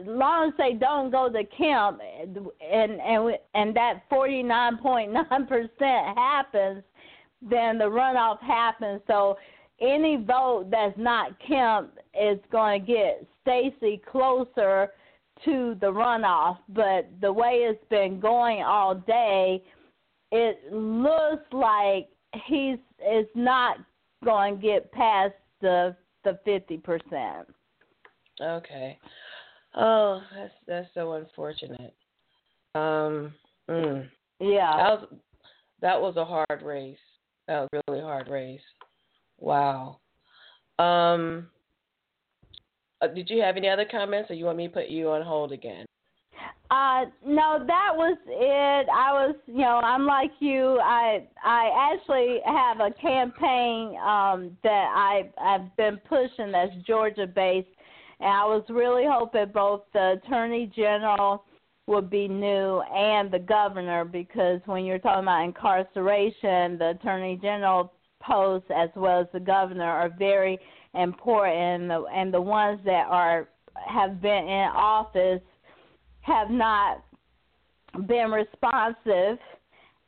long 0.05 0.49
as 0.49 0.55
they 0.57 0.73
don't 0.73 1.11
go 1.11 1.29
to 1.31 1.45
Kemp, 1.57 2.01
and 2.01 2.39
and 2.61 3.39
and 3.55 3.77
that 3.77 4.03
forty 4.09 4.43
nine 4.43 4.79
point 4.79 5.13
nine 5.13 5.47
percent 5.47 6.17
happens, 6.17 6.83
then 7.43 7.79
the 7.79 7.85
runoff 7.85 8.41
happens. 8.41 9.03
So 9.07 9.37
any 9.81 10.17
vote 10.17 10.69
that's 10.71 10.97
not 10.97 11.39
Kemp 11.47 11.93
is 12.21 12.39
going 12.51 12.81
to 12.81 12.87
get 12.87 13.27
Stacey 13.43 14.01
closer 14.11 14.89
to 15.45 15.77
the 15.81 15.93
runoff. 15.93 16.59
But 16.71 17.11
the 17.21 17.33
way 17.33 17.67
it's 17.69 17.85
been 17.91 18.19
going 18.19 18.63
all 18.63 18.95
day 18.95 19.63
it 20.33 20.73
looks 20.73 21.45
like 21.53 22.09
he's 22.47 22.79
is 23.07 23.27
not 23.35 23.77
going 24.25 24.57
to 24.57 24.63
get 24.63 24.91
past 24.93 25.35
the 25.61 25.95
the 26.25 26.39
fifty 26.45 26.77
percent. 26.77 27.49
Okay. 28.41 28.99
Oh, 29.75 30.21
that's 30.35 30.55
that's 30.67 30.89
so 30.95 31.15
unfortunate. 31.15 31.95
Um. 32.75 33.33
Mm. 33.69 34.09
Yeah. 34.41 34.77
That 34.77 34.91
was 34.91 35.09
that 35.81 36.01
was 36.01 36.17
a 36.17 36.25
hard 36.25 36.63
race. 36.63 36.97
That 37.49 37.61
was 37.61 37.69
a 37.73 37.91
really 37.91 38.03
hard 38.03 38.29
race. 38.29 38.61
Wow. 39.39 39.99
Um. 40.79 41.49
uh, 43.01 43.09
did 43.09 43.29
you 43.29 43.43
have 43.43 43.57
any 43.57 43.69
other 43.69 43.87
comments, 43.91 44.31
or 44.31 44.35
you 44.35 44.45
want 44.45 44.59
me 44.59 44.69
to 44.69 44.73
put 44.73 44.89
you 44.89 45.11
on 45.11 45.23
hold 45.23 45.53
again? 45.53 45.87
Uh, 46.73 47.05
no, 47.27 47.63
that 47.67 47.91
was 47.95 48.17
it. 48.27 48.89
I 48.89 49.13
was, 49.13 49.35
you 49.47 49.59
know, 49.59 49.83
I'm 49.85 50.07
like 50.07 50.31
you. 50.39 50.79
I 50.83 51.23
I 51.45 51.93
actually 51.93 52.39
have 52.47 52.81
a 52.81 52.91
campaign 52.93 53.99
um, 53.99 54.57
that 54.63 54.91
I 54.95 55.29
I've 55.39 55.77
been 55.77 55.99
pushing 56.09 56.51
that's 56.51 56.73
Georgia 56.87 57.27
based, 57.27 57.69
and 58.21 58.31
I 58.31 58.45
was 58.47 58.65
really 58.71 59.05
hoping 59.07 59.53
both 59.53 59.83
the 59.93 60.13
Attorney 60.13 60.73
General 60.75 61.45
would 61.89 62.09
be 62.09 62.27
new 62.27 62.81
and 62.81 63.31
the 63.31 63.39
governor 63.39 64.07
because 64.07 64.63
when 64.65 64.87
you're 64.87 64.99
talking 64.99 65.25
about 65.25 65.45
incarceration, 65.45 66.79
the 66.79 66.95
Attorney 66.99 67.39
General 67.43 67.93
posts 68.23 68.71
as 68.75 68.89
well 68.97 69.21
as 69.21 69.27
the 69.35 69.41
governor 69.41 69.85
are 69.85 70.09
very 70.19 70.59
important, 70.95 71.83
and 71.83 71.91
the, 71.91 72.05
and 72.15 72.33
the 72.33 72.41
ones 72.41 72.81
that 72.87 73.09
are 73.11 73.51
have 73.87 74.23
been 74.23 74.49
in 74.49 74.69
office 74.75 75.43
have 76.23 76.51
not 76.51 77.05
been 78.07 78.31
responsive. 78.31 79.39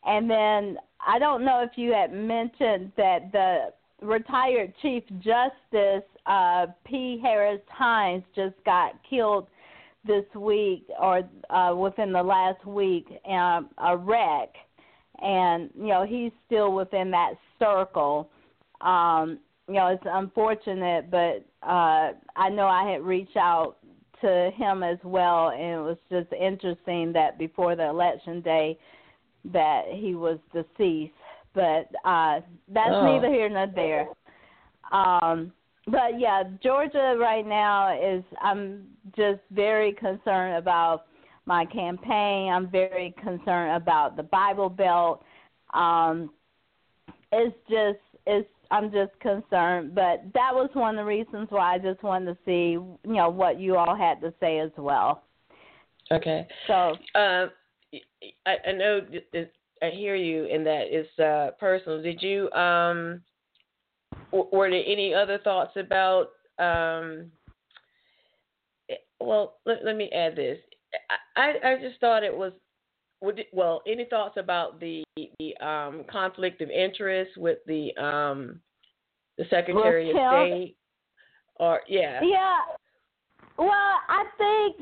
And 0.05 0.31
then 0.31 0.79
I 1.07 1.19
don't 1.19 1.45
know 1.45 1.63
if 1.63 1.77
you 1.77 1.93
had 1.93 2.13
mentioned 2.13 2.93
that 2.97 3.31
the 3.33 3.73
retired 4.05 4.73
Chief 4.83 5.03
Justice 5.19 6.09
uh, 6.27 6.67
P. 6.87 7.21
Harris 7.23 7.61
Hines 7.69 8.25
just 8.35 8.55
got 8.65 8.93
killed 9.09 9.49
this 10.07 10.25
week 10.35 10.87
or 11.01 11.23
uh, 11.51 11.75
within 11.75 12.13
the 12.13 12.23
last 12.23 12.65
week 12.67 13.07
in 13.25 13.69
a 13.79 13.97
wreck, 13.97 14.51
and 15.23 15.71
you 15.77 15.87
know 15.87 16.05
he's 16.07 16.33
still 16.47 16.73
within 16.73 17.11
that 17.11 17.35
circle. 17.59 18.31
Um, 18.81 19.39
you 19.69 19.75
know 19.75 19.89
it's 19.89 20.05
unfortunate, 20.07 21.11
but 21.11 21.45
uh, 21.63 22.13
I 22.37 22.51
know 22.51 22.67
I 22.67 22.91
had 22.91 23.03
reached 23.03 23.37
out 23.37 23.77
to 24.21 24.51
him 24.57 24.83
as 24.83 24.99
well, 25.05 25.51
and 25.51 25.63
it 25.63 25.81
was 25.83 25.99
just 26.11 26.33
interesting 26.33 27.13
that 27.13 27.39
before 27.39 27.77
the 27.77 27.87
election 27.89 28.41
day 28.41 28.79
that 29.53 29.83
he 29.93 30.15
was 30.15 30.39
deceased. 30.53 31.13
But 31.55 31.89
uh, 32.05 32.41
that's 32.69 32.91
Oh. 32.93 33.05
neither 33.05 33.29
here 33.29 33.49
nor 33.49 33.67
there. 33.67 34.09
Um, 34.93 35.53
but 35.87 36.19
yeah, 36.19 36.45
Georgia 36.63 37.17
right 37.19 37.47
now 37.47 37.97
is 37.97 38.25
I'm 38.41 38.87
just 39.17 39.41
very 39.51 39.93
concerned 39.93 40.57
about 40.57 41.05
my 41.47 41.67
campaign. 41.67 42.51
I'm 42.51 42.69
very 42.71 43.15
concerned 43.23 43.77
about 43.77 44.17
the 44.17 44.23
Bible 44.23 44.71
Belt. 44.71 45.23
Um, 45.75 46.31
it's 47.33 47.57
just 47.69 47.99
it's 48.27 48.49
I'm 48.75 48.91
just 48.91 49.19
concerned, 49.21 49.95
but 49.95 50.23
that 50.35 50.51
was 50.53 50.69
one 50.73 50.99
of 50.99 51.05
the 51.05 51.09
reasons 51.09 51.47
why 51.51 51.75
I 51.75 51.79
just 51.79 52.03
wanted 52.03 52.33
to 52.35 52.39
see 52.45 52.73
you 52.73 52.99
know 53.05 53.29
what 53.29 53.61
you 53.61 53.77
all 53.77 53.97
had 53.97 54.21
to 54.21 54.35
say 54.41 54.59
as 54.59 54.71
well. 54.77 55.25
Okay. 56.11 56.47
So. 56.67 56.95
Uh, 57.15 57.47
I, 58.47 58.57
I 58.67 58.73
know 58.73 59.01
I 59.83 59.91
hear 59.91 60.17
you 60.17 60.47
in 60.47 60.65
that 60.65 60.87
it's 60.89 61.19
uh, 61.19 61.51
personal. 61.61 62.03
Did 62.03 62.23
you 62.23 62.51
um 62.53 63.23
were 64.33 64.71
there 64.71 64.83
any 64.87 65.15
other 65.15 65.39
thoughts 65.39 65.77
about 65.77 66.31
um 66.59 67.31
eh, 68.91 68.95
well 69.21 69.59
let, 69.65 69.85
let 69.85 69.97
me 69.97 70.11
add 70.11 70.37
this 70.37 70.59
I, 71.37 71.55
I 71.65 71.77
just 71.81 72.01
thought 72.01 72.23
it 72.23 72.37
was 72.37 72.53
well 73.53 73.83
any 73.87 74.05
thoughts 74.07 74.37
about 74.37 74.81
the 74.81 75.05
the 75.17 75.57
um 75.65 76.05
conflict 76.11 76.61
of 76.61 76.71
interest 76.71 77.37
with 77.37 77.59
the 77.67 77.97
um 77.97 78.61
the 79.39 79.45
secretary 79.51 80.11
of 80.11 80.17
state? 80.17 80.77
Or 81.57 81.81
yeah. 81.89 82.21
Yeah. 82.23 82.59
Well 83.57 83.69
i 83.71 84.25
think 84.37 84.77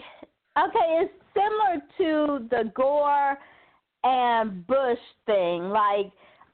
okay 0.58 1.02
it's 1.02 1.12
similar 1.34 1.82
to 1.98 2.48
the 2.50 2.70
gore 2.74 3.38
and 4.04 4.66
bush 4.66 4.98
thing. 5.26 5.70
Like 5.70 6.10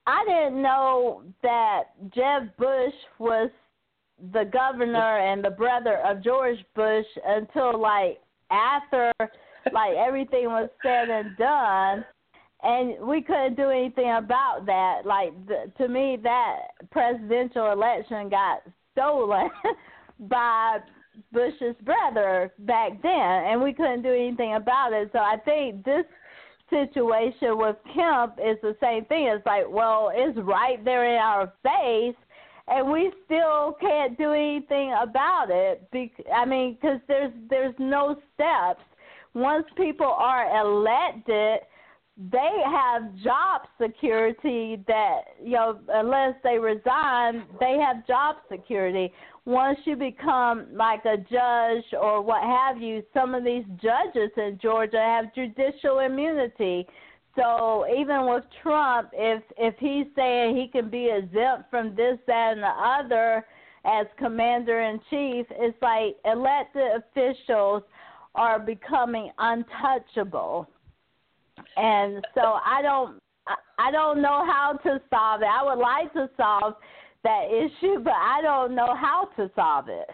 I 0.07 0.25
didn't 0.27 0.63
know 0.63 1.23
that 1.43 1.85
Jeb 2.15 2.57
Bush 2.57 2.95
was 3.19 3.51
the 4.33 4.45
governor 4.53 5.19
and 5.19 5.45
the 5.45 5.51
brother 5.51 5.99
of 6.05 6.23
George 6.23 6.59
Bush 6.75 7.07
until 7.27 7.79
like 7.81 8.21
after 8.51 9.13
like 9.73 9.95
everything 9.97 10.47
was 10.47 10.69
said 10.83 11.09
and 11.09 11.37
done 11.37 12.05
and 12.63 13.07
we 13.07 13.23
couldn't 13.23 13.57
do 13.57 13.71
anything 13.71 14.11
about 14.11 14.67
that 14.67 15.03
like 15.05 15.33
the, 15.47 15.71
to 15.77 15.89
me 15.89 16.19
that 16.23 16.57
presidential 16.91 17.73
election 17.73 18.29
got 18.29 18.63
stolen 18.93 19.49
by 20.21 20.79
Bush's 21.33 21.77
brother 21.85 22.53
back 22.61 23.01
then 23.03 23.13
and 23.13 23.63
we 23.63 23.73
couldn't 23.73 24.03
do 24.03 24.13
anything 24.13 24.55
about 24.55 24.93
it 24.93 25.11
so 25.13 25.19
i 25.19 25.37
think 25.45 25.85
this 25.85 26.05
situation 26.71 27.57
with 27.59 27.77
Kemp 27.95 28.39
is 28.39 28.57
the 28.63 28.77
same 28.81 29.05
thing. 29.07 29.27
It's 29.27 29.45
like, 29.47 29.65
well, 29.69 30.11
it's 30.15 30.39
right 30.39 30.83
there 30.85 31.09
in 31.15 31.21
our 31.21 31.53
face, 31.63 32.17
and 32.69 32.91
we 32.91 33.11
still 33.25 33.77
can't 33.81 34.17
do 34.19 34.33
anything 34.33 34.95
about 35.01 35.47
it. 35.51 35.91
Be- 35.91 36.13
I 36.35 36.45
mean, 36.45 36.75
because 36.75 37.01
there's 37.09 37.33
there's 37.49 37.75
no 37.79 38.17
steps. 38.35 38.83
Once 39.35 39.67
people 39.77 40.07
are 40.07 40.61
elected, 40.61 41.61
they 42.33 42.63
have 42.65 43.15
job 43.23 43.63
security 43.81 44.83
that 44.89 45.21
you 45.43 45.53
know 45.53 45.79
unless 45.89 46.35
they 46.43 46.59
resign 46.59 47.45
they 47.61 47.79
have 47.79 48.05
job 48.09 48.37
security. 48.51 49.13
Once 49.45 49.79
you 49.85 49.95
become 49.95 50.67
like 50.73 51.05
a 51.05 51.17
judge 51.17 51.85
or 52.01 52.21
what 52.21 52.43
have 52.43 52.83
you 52.83 53.05
some 53.15 53.37
of 53.37 53.45
these 53.45 53.65
judges 53.81 54.31
in 54.37 54.59
Georgia 54.61 54.99
have 54.99 55.33
judicial 55.33 56.01
immunity. 56.01 56.85
So 57.37 57.87
even 57.97 58.29
with 58.29 58.43
Trump 58.65 59.11
if 59.13 59.41
if 59.57 59.77
he's 59.79 60.07
saying 60.17 60.57
he 60.57 60.67
can 60.67 60.91
be 60.91 61.09
exempt 61.17 61.71
from 61.71 61.95
this 61.95 62.19
that 62.27 62.55
and 62.55 62.63
the 62.63 62.67
other 62.67 63.47
as 63.85 64.07
commander 64.19 64.81
in 64.81 64.99
chief 65.09 65.47
it's 65.51 65.81
like 65.81 66.17
elected 66.25 66.83
officials 66.97 67.85
are 68.39 68.59
becoming 68.59 69.31
untouchable 69.39 70.69
and 71.77 72.25
so 72.35 72.59
I 72.65 72.83
don't 72.83 73.21
I 73.79 73.91
don't 73.91 74.21
know 74.21 74.45
how 74.45 74.79
to 74.83 75.01
solve 75.11 75.41
it. 75.43 75.49
I 75.49 75.63
would 75.65 75.81
like 75.81 76.13
to 76.13 76.29
solve 76.37 76.75
that 77.25 77.45
issue, 77.51 78.01
but 78.01 78.13
I 78.13 78.41
don't 78.43 78.75
know 78.75 78.95
how 78.95 79.31
to 79.37 79.51
solve 79.55 79.87
it. 79.89 80.09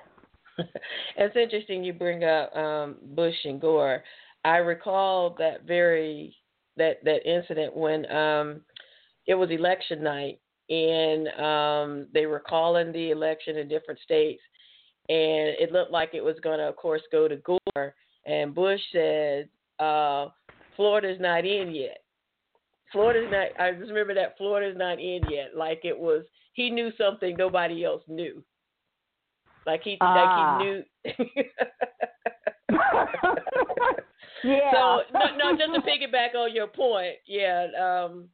it's 1.17 1.37
interesting 1.37 1.83
you 1.83 1.93
bring 1.93 2.23
up 2.23 2.55
um, 2.55 2.97
Bush 3.15 3.35
and 3.45 3.61
Gore. 3.61 4.05
I 4.45 4.59
recall 4.59 5.35
that 5.39 5.65
very 5.67 6.37
that 6.77 7.03
that 7.05 7.27
incident 7.29 7.77
when 7.77 8.11
um, 8.11 8.61
it 9.27 9.35
was 9.35 9.51
election 9.51 10.03
night 10.03 10.39
and 10.71 11.29
um, 11.29 12.07
they 12.15 12.27
were 12.27 12.41
calling 12.41 12.93
the 12.93 13.11
election 13.11 13.59
in 13.59 13.69
different 13.69 14.01
states, 14.01 14.43
and 15.09 15.55
it 15.59 15.73
looked 15.73 15.93
like 15.93 16.11
it 16.15 16.25
was 16.25 16.37
going 16.43 16.59
to, 16.59 16.65
of 16.65 16.77
course, 16.77 17.03
go 17.13 17.29
to 17.29 17.37
Gore. 17.37 17.95
And 18.27 18.55
Bush 18.55 18.81
said, 18.93 19.49
uh, 19.79 20.29
Florida's 20.77 21.21
not 21.21 21.45
in 21.45 21.75
yet. 21.75 21.99
Florida's 22.93 23.31
not. 23.31 23.61
I 23.61 23.73
just 23.73 23.89
remember 23.91 24.15
that 24.15 24.37
Florida's 24.39 24.79
not 24.79 25.01
in 25.01 25.21
yet. 25.29 25.57
Like 25.57 25.81
it 25.85 25.99
was, 25.99 26.25
he 26.53 26.71
knew 26.71 26.91
something 26.97 27.35
nobody 27.37 27.85
else 27.85 28.03
knew. 28.09 28.43
Like 29.67 29.83
he, 29.83 29.99
ah. 30.01 30.15
like 30.15 30.61
he 30.61 30.65
knew. 30.65 30.85
yeah. 34.45 34.73
So 34.73 35.01
no, 35.13 35.37
no, 35.37 35.57
just 35.57 35.75
to 35.75 35.81
piggyback 35.81 36.35
on 36.37 36.55
your 36.55 36.69
point, 36.69 37.17
yeah. 37.27 37.67
Um, 37.79 38.29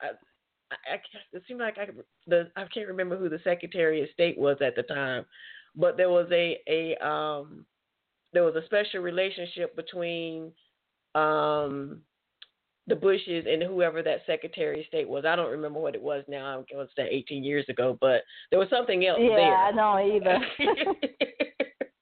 I, 0.00 0.08
I, 0.72 1.00
it 1.32 1.42
seemed 1.46 1.60
like 1.60 1.78
I 1.78 1.86
the 2.26 2.50
I 2.56 2.64
can't 2.72 2.88
remember 2.88 3.16
who 3.16 3.28
the 3.28 3.40
Secretary 3.44 4.02
of 4.02 4.08
State 4.12 4.38
was 4.38 4.56
at 4.60 4.74
the 4.74 4.82
time, 4.82 5.24
but 5.76 5.96
there 5.96 6.10
was 6.10 6.26
a 6.32 6.58
a 6.68 6.96
um 7.06 7.64
there 8.36 8.44
was 8.44 8.54
a 8.54 8.66
special 8.66 9.00
relationship 9.00 9.74
between 9.76 10.52
um, 11.14 12.02
the 12.86 12.94
Bushes 12.94 13.46
and 13.48 13.62
whoever 13.62 14.02
that 14.02 14.26
Secretary 14.26 14.80
of 14.80 14.86
State 14.88 15.08
was. 15.08 15.24
I 15.24 15.36
don't 15.36 15.50
remember 15.50 15.80
what 15.80 15.94
it 15.94 16.02
was 16.02 16.22
now. 16.28 16.62
It 16.68 16.76
was 16.76 16.90
that 16.98 17.06
18 17.10 17.42
years 17.42 17.64
ago, 17.70 17.96
but 17.98 18.24
there 18.50 18.58
was 18.58 18.68
something 18.68 19.06
else 19.06 19.18
yeah, 19.22 19.28
there. 19.28 19.38
Yeah, 19.38 19.54
I 19.54 19.70
know 19.70 19.96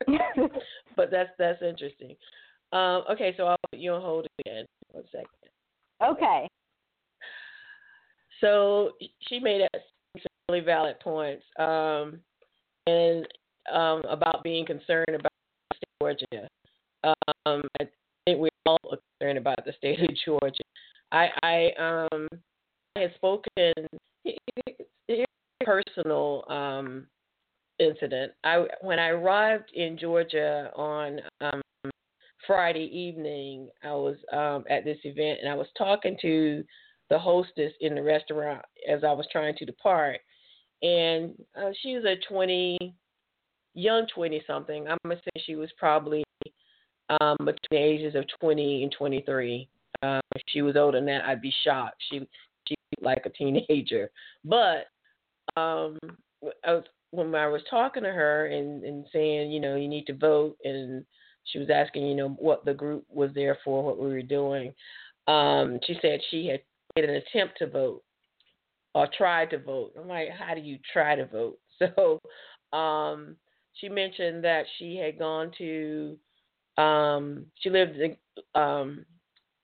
either. 0.09 0.49
but 0.97 1.13
that's 1.13 1.31
that's 1.39 1.63
interesting. 1.63 2.17
Um, 2.73 3.05
okay, 3.13 3.33
so 3.37 3.45
I'll 3.45 3.57
put 3.71 3.79
you 3.79 3.93
on 3.93 4.03
hold 4.03 4.27
again. 4.41 4.65
One 4.91 5.05
second. 5.13 5.29
Okay. 6.05 6.49
So 8.41 8.91
she 9.29 9.39
made 9.39 9.61
some 10.17 10.25
really 10.49 10.65
valid 10.65 10.99
points, 10.99 11.45
um, 11.61 12.19
and 12.89 13.25
um, 13.73 14.03
about 14.11 14.43
being 14.43 14.67
concerned 14.67 15.11
about 15.11 15.31
Georgia. 16.05 16.49
Um, 17.47 17.63
I 17.81 17.89
think 18.25 18.39
we're 18.39 18.49
all 18.67 18.79
concerned 19.21 19.39
about 19.39 19.65
the 19.65 19.73
state 19.77 20.01
of 20.01 20.11
Georgia. 20.25 20.63
I, 21.13 21.29
I 21.43 21.71
um 21.79 22.29
I 22.97 23.01
had 23.01 23.15
spoken 23.15 23.75
personal 25.65 26.45
um 26.49 27.07
incident. 27.79 28.33
I 28.45 28.65
when 28.83 28.99
I 28.99 29.09
arrived 29.09 29.71
in 29.75 29.99
Georgia 29.99 30.71
on 30.77 31.21
um 31.41 31.61
Friday 32.47 32.91
evening, 32.93 33.69
I 33.83 33.93
was 33.93 34.17
um 34.33 34.65
at 34.69 34.85
this 34.85 34.99
event 35.05 35.41
and 35.43 35.51
I 35.51 35.55
was 35.55 35.69
talking 35.77 36.17
to 36.23 36.65
the 37.11 37.19
hostess 37.19 37.73
in 37.81 37.95
the 37.95 38.03
restaurant 38.03 38.65
as 38.91 39.05
I 39.05 39.13
was 39.13 39.27
trying 39.31 39.57
to 39.57 39.65
depart. 39.65 40.21
And 40.83 41.33
uh, 41.57 41.71
she 41.83 41.95
was 41.95 42.05
a 42.05 42.17
20 42.29 42.95
young 43.75 44.07
20 44.15 44.43
something. 44.47 44.89
I'm 44.89 44.99
going 45.05 45.17
to 45.17 45.23
say 45.23 45.43
she 45.45 45.57
was 45.57 45.71
probably 45.79 46.25
um, 47.21 47.37
between 47.39 47.57
the 47.71 47.77
ages 47.77 48.15
of 48.15 48.25
20 48.41 48.85
and 48.85 48.95
23. 48.97 49.69
Um, 50.03 50.21
if 50.35 50.43
she 50.49 50.63
was 50.63 50.77
older 50.77 50.99
than 50.99 51.07
that, 51.07 51.25
I'd 51.25 51.43
be 51.43 51.53
shocked. 51.65 52.03
She 52.11 52.27
she 52.67 52.75
like 53.01 53.25
a 53.27 53.31
teenager. 53.31 54.11
But 54.45 54.87
um, 55.57 55.99
I 56.65 56.73
was, 56.73 56.85
when 57.11 57.35
I 57.35 57.47
was 57.47 57.63
talking 57.71 58.03
to 58.03 58.11
her 58.11 58.47
and, 58.47 58.85
and 58.85 59.07
saying, 59.13 59.51
you 59.51 59.61
know, 59.61 59.77
you 59.77 59.89
need 59.89 60.07
to 60.07 60.15
vote, 60.15 60.57
and 60.65 61.05
she 61.45 61.59
was 61.59 61.71
asking, 61.71 62.07
you 62.07 62.15
know, 62.15 62.31
what 62.31 62.65
the 62.65 62.75
group 62.75 63.05
was 63.09 63.31
there 63.35 63.57
for, 63.65 63.83
what 63.83 63.99
we 63.99 64.09
were 64.09 64.23
doing. 64.23 64.75
Um, 65.27 65.79
she 65.87 65.97
said 66.03 66.21
she 66.31 66.47
had 66.47 66.61
made 66.97 67.09
an 67.09 67.17
attempt 67.17 67.59
to 67.59 67.67
vote 67.69 68.03
or 68.95 69.09
tried 69.17 69.51
to 69.51 69.59
vote. 69.59 69.93
I'm 69.99 70.09
like, 70.09 70.29
how 70.31 70.55
do 70.55 70.61
you 70.61 70.79
try 70.93 71.15
to 71.15 71.27
vote? 71.27 71.59
So 71.81 72.21
um, 72.77 73.35
she 73.75 73.89
mentioned 73.89 74.45
that 74.45 74.65
she 74.79 74.97
had 74.97 75.19
gone 75.19 75.51
to 75.59 76.17
um, 76.77 77.47
she 77.61 77.71
lived 77.71 77.97
in 77.97 78.17
um, 78.55 79.05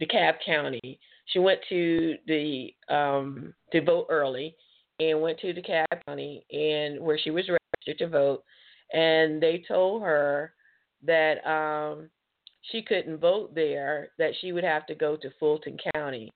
DeKalb 0.01 0.35
County. 0.44 1.01
She 1.27 1.38
went 1.38 1.61
to 1.68 2.16
the 2.27 2.75
um, 2.88 3.55
to 3.73 3.83
vote 3.83 4.07
early 4.11 4.55
and 4.99 5.20
went 5.20 5.38
to 5.40 5.53
DeKalb 5.53 5.87
County 6.07 6.44
and 6.51 7.01
where 7.01 7.18
she 7.18 7.31
was 7.31 7.49
registered 7.49 7.99
to 7.99 8.09
vote, 8.09 8.44
and 8.92 9.42
they 9.42 9.64
told 9.66 10.03
her 10.03 10.53
that 11.05 11.44
um, 11.49 12.09
she 12.70 12.83
couldn't 12.83 13.18
vote 13.18 13.55
there. 13.55 14.11
That 14.18 14.33
she 14.40 14.53
would 14.53 14.64
have 14.64 14.87
to 14.87 14.94
go 14.94 15.16
to 15.16 15.31
Fulton 15.38 15.77
County. 15.94 16.31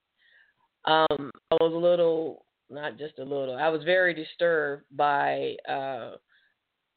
Um, 0.86 1.30
I 1.50 1.56
was 1.60 1.72
a 1.72 1.76
little, 1.76 2.44
not 2.68 2.98
just 2.98 3.18
a 3.18 3.24
little. 3.24 3.56
I 3.56 3.68
was 3.68 3.84
very 3.84 4.12
disturbed 4.12 4.84
by 4.92 5.54
uh, 5.68 6.12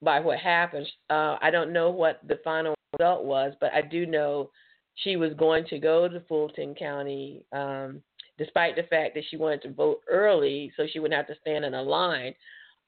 by 0.01 0.19
what 0.19 0.39
happened. 0.39 0.87
Uh, 1.09 1.37
I 1.41 1.49
don't 1.51 1.73
know 1.73 1.89
what 1.89 2.19
the 2.27 2.39
final 2.43 2.75
result 2.99 3.25
was, 3.25 3.53
but 3.59 3.73
I 3.73 3.81
do 3.81 4.05
know 4.05 4.49
she 4.95 5.15
was 5.15 5.33
going 5.33 5.65
to 5.65 5.79
go 5.79 6.07
to 6.07 6.19
Fulton 6.21 6.75
County, 6.75 7.43
um, 7.51 8.01
despite 8.37 8.75
the 8.75 8.83
fact 8.83 9.15
that 9.15 9.23
she 9.29 9.37
wanted 9.37 9.61
to 9.63 9.73
vote 9.73 10.01
early, 10.09 10.71
so 10.75 10.85
she 10.91 10.99
wouldn't 10.99 11.17
have 11.17 11.27
to 11.27 11.39
stand 11.41 11.65
in 11.65 11.73
a 11.73 11.81
line. 11.81 12.33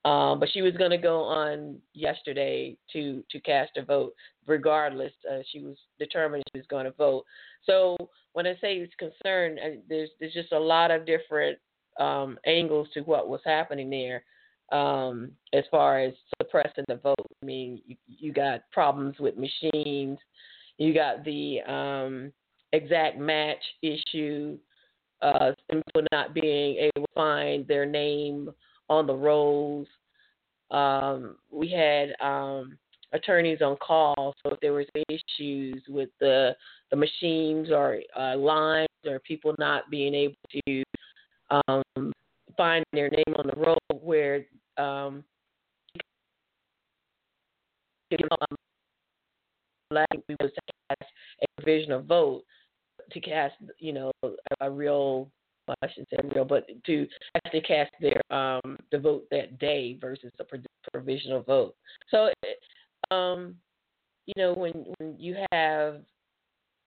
Um, 0.05 0.39
but 0.39 0.49
she 0.53 0.61
was 0.61 0.73
going 0.77 0.91
to 0.91 0.97
go 0.97 1.23
on 1.23 1.77
yesterday 1.93 2.77
to 2.93 3.21
to 3.31 3.39
cast 3.41 3.75
a 3.75 3.83
vote, 3.83 4.13
regardless. 4.47 5.11
Uh, 5.29 5.39
she 5.51 5.59
was 5.59 5.75
determined 5.99 6.43
she 6.53 6.59
was 6.59 6.67
going 6.67 6.85
to 6.85 6.91
vote. 6.91 7.25
So 7.65 7.97
when 8.31 8.47
I 8.47 8.53
say 8.61 8.77
it's 8.77 8.93
concerned, 8.95 9.59
uh, 9.59 9.81
there's 9.89 10.09
there's 10.19 10.33
just 10.33 10.53
a 10.53 10.59
lot 10.59 10.89
of 10.89 11.05
different 11.05 11.59
um, 11.99 12.39
angles 12.45 12.87
to 12.93 13.01
what 13.01 13.27
was 13.27 13.41
happening 13.43 13.89
there 13.89 14.23
um, 14.71 15.31
as 15.53 15.63
far 15.71 15.99
as 15.99 16.13
suppressing 16.41 16.85
the 16.87 16.95
vote. 16.95 17.15
I 17.41 17.45
mean, 17.45 17.81
you, 17.85 17.95
you 18.07 18.33
got 18.33 18.69
problems 18.71 19.15
with 19.19 19.35
machines. 19.37 20.17
You 20.77 20.93
got 20.93 21.23
the 21.25 21.61
um, 21.67 22.31
exact 22.73 23.17
match 23.17 23.63
issue. 23.81 24.57
Uh, 25.21 25.51
people 25.69 26.03
not 26.11 26.33
being 26.33 26.77
able 26.77 27.05
to 27.05 27.13
find 27.13 27.67
their 27.67 27.85
name 27.85 28.49
on 28.89 29.05
the 29.05 29.13
rolls. 29.13 29.87
Um, 30.71 31.35
we 31.51 31.69
had 31.69 32.13
um, 32.25 32.77
attorneys 33.11 33.61
on 33.61 33.75
call, 33.77 34.35
so 34.43 34.53
if 34.53 34.59
there 34.61 34.73
was 34.73 34.85
issues 35.09 35.81
with 35.89 36.09
the 36.19 36.55
the 36.91 36.95
machines 36.95 37.69
or 37.69 37.99
uh, 38.17 38.35
lines 38.37 38.87
or 39.05 39.19
people 39.19 39.53
not 39.59 39.89
being 39.91 40.15
able 40.15 40.35
to 40.65 40.83
um, 41.51 42.13
find 42.57 42.83
their 42.93 43.09
name 43.09 43.35
on 43.35 43.47
the 43.47 43.59
roll 43.59 43.77
where 44.01 44.45
um, 44.79 45.23
like 49.91 50.07
we 50.27 50.35
was 50.39 50.51
to 50.53 50.61
cast 50.89 51.11
a 51.41 51.61
provisional 51.61 52.01
vote 52.01 52.43
to 53.11 53.19
cast, 53.19 53.55
you 53.79 53.93
know, 53.93 54.11
a, 54.23 54.29
a 54.61 54.71
real 54.71 55.31
well, 55.67 55.77
I 55.83 55.87
shouldn't 55.89 56.09
say 56.09 56.17
real, 56.33 56.45
but 56.45 56.67
to 56.85 57.07
actually 57.35 57.61
cast 57.61 57.91
their 57.99 58.21
um 58.31 58.77
the 58.91 58.99
vote 58.99 59.25
that 59.31 59.59
day 59.59 59.97
versus 59.99 60.31
a 60.39 60.45
provisional 60.91 61.41
vote. 61.43 61.75
So, 62.09 62.31
um, 63.11 63.55
you 64.25 64.33
know, 64.37 64.53
when 64.53 64.85
when 64.97 65.15
you 65.17 65.35
have 65.51 66.01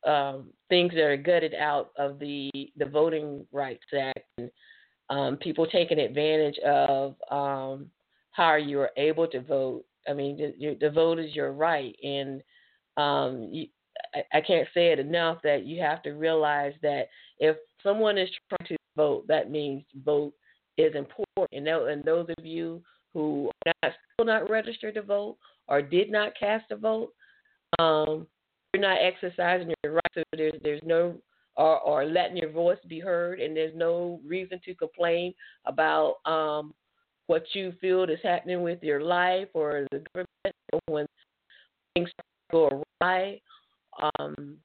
um, 0.06 0.48
things 0.68 0.92
that 0.94 1.04
are 1.04 1.16
gutted 1.16 1.54
out 1.54 1.90
of 1.96 2.18
the 2.18 2.50
the 2.76 2.86
Voting 2.86 3.46
Rights 3.52 3.84
Act 3.96 4.20
and 4.38 4.50
um, 5.10 5.36
people 5.36 5.66
taking 5.66 5.98
advantage 5.98 6.58
of 6.60 7.14
um, 7.30 7.90
how 8.32 8.56
you 8.56 8.80
are 8.80 8.90
able 8.96 9.26
to 9.28 9.40
vote. 9.40 9.84
I 10.08 10.12
mean, 10.12 10.36
the, 10.36 10.76
the 10.80 10.90
vote 10.90 11.18
is 11.18 11.34
your 11.34 11.52
right, 11.52 11.94
and 12.02 12.42
um, 12.96 13.48
you, 13.52 13.66
I, 14.14 14.38
I 14.38 14.40
can't 14.40 14.68
say 14.74 14.92
it 14.92 14.98
enough 14.98 15.38
that 15.44 15.64
you 15.64 15.80
have 15.80 16.02
to 16.02 16.12
realize 16.12 16.72
that 16.82 17.08
if 17.38 17.56
someone 17.82 18.18
is 18.18 18.28
trying 18.48 18.68
to 18.68 18.76
vote, 18.96 19.26
that 19.28 19.50
means 19.50 19.84
vote 20.04 20.32
is 20.78 20.94
important. 20.94 21.48
And, 21.52 21.68
and 21.68 22.04
those 22.04 22.26
of 22.38 22.44
you 22.44 22.82
who 23.14 23.50
are 23.66 23.72
not, 23.82 23.92
still 24.14 24.26
not 24.26 24.50
registered 24.50 24.94
to 24.94 25.02
vote 25.02 25.36
or 25.68 25.82
did 25.82 26.10
not 26.10 26.32
cast 26.38 26.70
a 26.70 26.76
vote, 26.76 27.12
um, 27.78 28.26
you're 28.74 28.82
not 28.82 28.98
exercising 29.02 29.72
your 29.84 29.94
right. 29.94 30.02
So 30.14 30.22
there's 30.36 30.54
there's 30.62 30.80
no 30.84 31.16
or, 31.56 31.80
or 31.80 32.04
letting 32.04 32.36
your 32.36 32.50
voice 32.50 32.78
be 32.88 32.98
heard, 33.00 33.40
and 33.40 33.56
there's 33.56 33.74
no 33.76 34.20
reason 34.26 34.60
to 34.64 34.74
complain 34.74 35.34
about 35.66 36.16
um, 36.24 36.72
what 37.26 37.44
you 37.52 37.72
feel 37.80 38.04
is 38.04 38.18
happening 38.22 38.62
with 38.62 38.82
your 38.82 39.02
life 39.02 39.48
or 39.54 39.86
the 39.90 40.02
government 40.14 40.56
when 40.86 41.06
things 41.94 42.10
go 42.50 42.82
awry. 43.00 43.40
Um, 44.18 44.56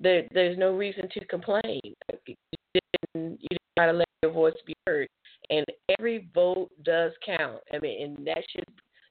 there, 0.00 0.26
there's 0.32 0.58
no 0.58 0.72
reason 0.72 1.08
to 1.14 1.24
complain. 1.26 1.80
You 2.26 2.34
didn't, 2.74 3.40
you 3.40 3.48
didn't 3.48 3.60
try 3.78 3.86
to 3.86 3.92
let 3.92 4.08
your 4.22 4.32
voice 4.32 4.54
be 4.66 4.74
heard, 4.86 5.08
and 5.50 5.64
every 5.98 6.28
vote 6.34 6.70
does 6.84 7.12
count. 7.24 7.60
I 7.72 7.78
mean, 7.78 8.02
and 8.02 8.26
that 8.26 8.38
should 8.50 8.64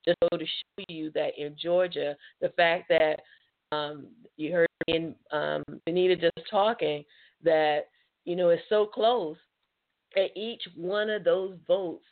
just 0.05 0.17
go 0.21 0.37
to 0.37 0.45
show 0.45 0.85
you 0.89 1.11
that 1.15 1.31
in 1.37 1.55
Georgia, 1.61 2.15
the 2.41 2.49
fact 2.49 2.89
that 2.89 3.21
um, 3.71 4.07
you 4.37 4.51
heard 4.51 4.67
in 4.87 5.15
um, 5.31 5.63
Benita 5.85 6.15
just 6.15 6.47
talking 6.49 7.03
that 7.43 7.87
you 8.25 8.35
know 8.35 8.49
it's 8.49 8.63
so 8.69 8.85
close. 8.85 9.37
At 10.15 10.35
each 10.37 10.61
one 10.75 11.09
of 11.09 11.23
those 11.23 11.57
votes, 11.67 12.05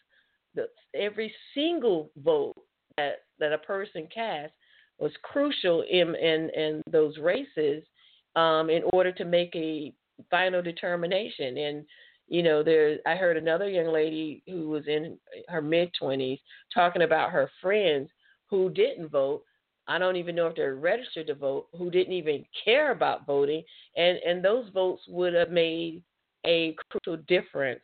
the, 0.55 0.67
every 0.95 1.31
single 1.53 2.09
vote 2.23 2.55
that 2.97 3.23
that 3.39 3.53
a 3.53 3.59
person 3.59 4.07
cast 4.13 4.53
was 4.99 5.11
crucial 5.23 5.83
in 5.89 6.15
in, 6.15 6.49
in 6.55 6.81
those 6.91 7.17
races 7.17 7.83
um, 8.35 8.69
in 8.69 8.83
order 8.93 9.11
to 9.11 9.25
make 9.25 9.55
a 9.55 9.93
final 10.29 10.61
determination. 10.61 11.57
And 11.57 11.85
you 12.27 12.43
know, 12.43 12.63
there 12.63 12.97
I 13.05 13.15
heard 13.15 13.37
another 13.37 13.69
young 13.69 13.91
lady 13.91 14.43
who 14.47 14.69
was 14.69 14.87
in 14.87 15.17
her 15.49 15.61
mid 15.61 15.91
twenties 15.97 16.39
talking 16.73 17.01
about 17.01 17.31
her 17.31 17.49
friends 17.61 18.09
who 18.49 18.69
didn't 18.69 19.09
vote 19.09 19.43
I 19.87 19.97
don't 19.97 20.15
even 20.15 20.35
know 20.35 20.47
if 20.47 20.55
they're 20.55 20.75
registered 20.75 21.27
to 21.27 21.35
vote, 21.35 21.67
who 21.77 21.89
didn't 21.89 22.13
even 22.13 22.45
care 22.63 22.91
about 22.91 23.25
voting, 23.25 23.63
and 23.95 24.17
and 24.25 24.43
those 24.43 24.69
votes 24.73 25.01
would 25.07 25.33
have 25.33 25.51
made 25.51 26.03
a 26.45 26.75
crucial 26.89 27.21
difference 27.27 27.81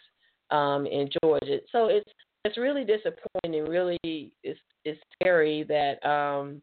um, 0.51 0.85
in 0.85 1.09
Georgia. 1.21 1.59
So 1.71 1.87
it's 1.87 2.09
it's 2.45 2.57
really 2.57 2.85
disappointing. 2.85 3.65
Really, 3.65 3.97
it's 4.03 4.59
it's 4.85 4.99
scary 5.13 5.63
that 5.63 6.05
um, 6.07 6.61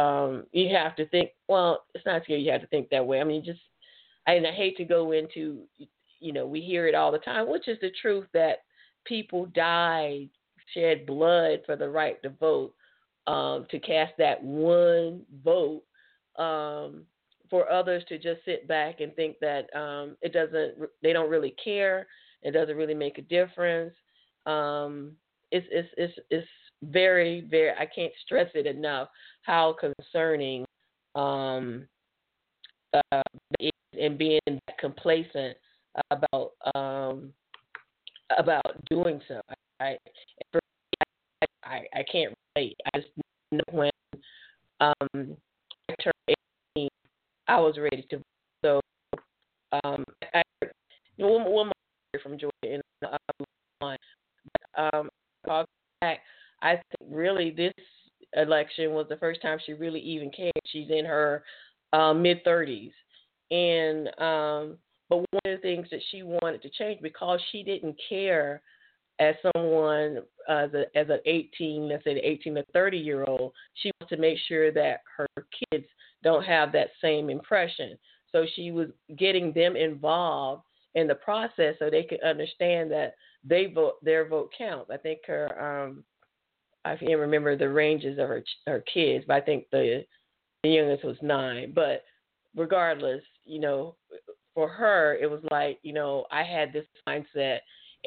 um, 0.00 0.44
you 0.52 0.74
have 0.74 0.96
to 0.96 1.06
think. 1.08 1.30
Well, 1.48 1.84
it's 1.94 2.06
not 2.06 2.22
scary. 2.24 2.40
You 2.40 2.52
have 2.52 2.62
to 2.62 2.66
think 2.68 2.88
that 2.90 3.06
way. 3.06 3.20
I 3.20 3.24
mean, 3.24 3.44
just 3.44 3.60
and 4.26 4.46
I 4.46 4.52
hate 4.52 4.76
to 4.78 4.84
go 4.84 5.12
into 5.12 5.62
you 6.20 6.32
know 6.32 6.46
we 6.46 6.60
hear 6.60 6.86
it 6.86 6.94
all 6.94 7.12
the 7.12 7.18
time, 7.18 7.50
which 7.50 7.68
is 7.68 7.78
the 7.80 7.90
truth 8.00 8.26
that 8.32 8.58
people 9.04 9.46
died, 9.54 10.28
shed 10.74 11.06
blood 11.06 11.60
for 11.66 11.76
the 11.76 11.88
right 11.88 12.22
to 12.22 12.30
vote 12.30 12.74
um, 13.26 13.66
to 13.70 13.78
cast 13.78 14.12
that 14.18 14.42
one 14.42 15.22
vote 15.44 15.82
um, 16.38 17.04
for 17.50 17.70
others 17.70 18.04
to 18.08 18.18
just 18.18 18.44
sit 18.44 18.66
back 18.68 19.00
and 19.00 19.14
think 19.14 19.36
that 19.40 19.74
um, 19.76 20.16
it 20.22 20.32
doesn't, 20.32 20.74
they 21.02 21.12
don't 21.12 21.30
really 21.30 21.54
care, 21.62 22.06
it 22.42 22.52
doesn't 22.52 22.76
really 22.76 22.94
make 22.94 23.18
a 23.18 23.22
difference. 23.22 23.94
Um, 24.46 25.12
it's, 25.50 25.66
it's, 25.70 25.88
it's, 25.96 26.18
it's 26.30 26.48
very, 26.82 27.46
very, 27.50 27.72
I 27.78 27.86
can't 27.86 28.12
stress 28.24 28.50
it 28.54 28.66
enough 28.66 29.08
how 29.42 29.76
concerning 29.80 30.64
um, 31.14 31.86
uh, 32.92 33.22
and 33.98 34.18
being 34.18 34.40
complacent 34.78 35.56
about 36.10 36.52
um, 36.74 37.32
about 38.38 38.84
doing 38.90 39.20
so. 39.28 39.40
I, 41.66 41.84
I 41.94 42.04
can't 42.10 42.34
relate. 42.54 42.76
I 42.94 42.98
just 42.98 43.10
know 43.52 43.60
when 43.70 43.90
um, 44.80 44.94
I 45.12 45.94
turned 46.02 46.36
18, 46.76 46.88
I 47.48 47.60
was 47.60 47.76
ready 47.78 48.06
to. 48.10 48.20
So 48.64 48.80
um, 49.84 50.04
I, 50.34 50.42
one, 51.16 51.44
more 51.44 51.72
from 52.22 52.38
Georgia 52.38 52.52
and 52.64 52.82
uh, 53.04 53.44
but, 53.80 53.98
um, 54.78 55.08
back, 56.00 56.20
I 56.62 56.72
think 56.72 57.10
really 57.10 57.50
this 57.50 57.72
election 58.34 58.92
was 58.92 59.06
the 59.08 59.16
first 59.16 59.42
time 59.42 59.58
she 59.64 59.72
really 59.72 60.00
even 60.00 60.30
cared. 60.30 60.52
She's 60.66 60.90
in 60.90 61.04
her 61.04 61.44
uh, 61.92 62.14
mid 62.14 62.44
30s, 62.44 62.92
and 63.50 64.08
um, 64.20 64.78
but 65.08 65.18
one 65.18 65.40
of 65.44 65.56
the 65.56 65.62
things 65.62 65.86
that 65.90 66.00
she 66.10 66.22
wanted 66.22 66.62
to 66.62 66.70
change 66.70 67.00
because 67.02 67.40
she 67.52 67.62
didn't 67.62 67.96
care 68.08 68.62
as 69.18 69.34
someone 69.54 70.18
as 70.48 70.72
a 70.74 70.84
as 70.96 71.08
an 71.08 71.20
18, 71.24 71.88
let's 71.88 72.04
say 72.04 72.14
the 72.14 72.28
18 72.28 72.56
to 72.56 72.64
30 72.72 72.98
year 72.98 73.24
old, 73.24 73.52
she 73.74 73.90
wants 74.00 74.10
to 74.10 74.20
make 74.20 74.38
sure 74.46 74.70
that 74.72 75.00
her 75.16 75.26
kids 75.70 75.86
don't 76.22 76.44
have 76.44 76.72
that 76.72 76.88
same 77.00 77.30
impression. 77.30 77.96
So 78.32 78.44
she 78.54 78.70
was 78.70 78.88
getting 79.16 79.52
them 79.52 79.76
involved 79.76 80.62
in 80.94 81.06
the 81.06 81.14
process 81.14 81.76
so 81.78 81.88
they 81.88 82.02
could 82.02 82.22
understand 82.22 82.90
that 82.90 83.14
they 83.44 83.66
vote 83.66 84.02
their 84.02 84.28
vote 84.28 84.52
counts. 84.56 84.90
I 84.90 84.96
think 84.96 85.20
her 85.26 85.84
um 85.86 86.04
I 86.84 86.96
can't 86.96 87.18
remember 87.18 87.56
the 87.56 87.68
ranges 87.68 88.18
of 88.18 88.28
her 88.28 88.44
her 88.66 88.84
kids, 88.92 89.24
but 89.26 89.36
I 89.36 89.40
think 89.40 89.66
the 89.70 90.04
the 90.62 90.70
youngest 90.70 91.04
was 91.04 91.16
nine. 91.22 91.72
But 91.74 92.04
regardless, 92.54 93.22
you 93.44 93.60
know, 93.60 93.96
for 94.54 94.68
her 94.68 95.16
it 95.16 95.30
was 95.30 95.40
like 95.50 95.78
you 95.82 95.92
know 95.92 96.26
I 96.30 96.42
had 96.42 96.72
this 96.72 96.86
mindset 97.08 97.58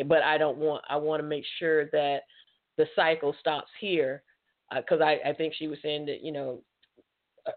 but 0.08 0.24
I 0.24 0.38
don't 0.38 0.58
want. 0.58 0.84
I 0.90 0.98
want 0.98 1.22
to 1.22 1.28
make 1.28 1.46
sure 1.58 1.86
that 1.86 2.22
the 2.78 2.86
cycle 2.96 3.36
stops 3.40 3.70
here, 3.80 4.24
because 4.76 5.02
uh, 5.02 5.06
I, 5.06 5.30
I 5.30 5.34
think 5.34 5.54
she 5.54 5.68
was 5.68 5.80
saying 5.82 6.06
that 6.08 6.24
you 6.24 6.32
know 6.32 6.62
uh, 7.48 7.52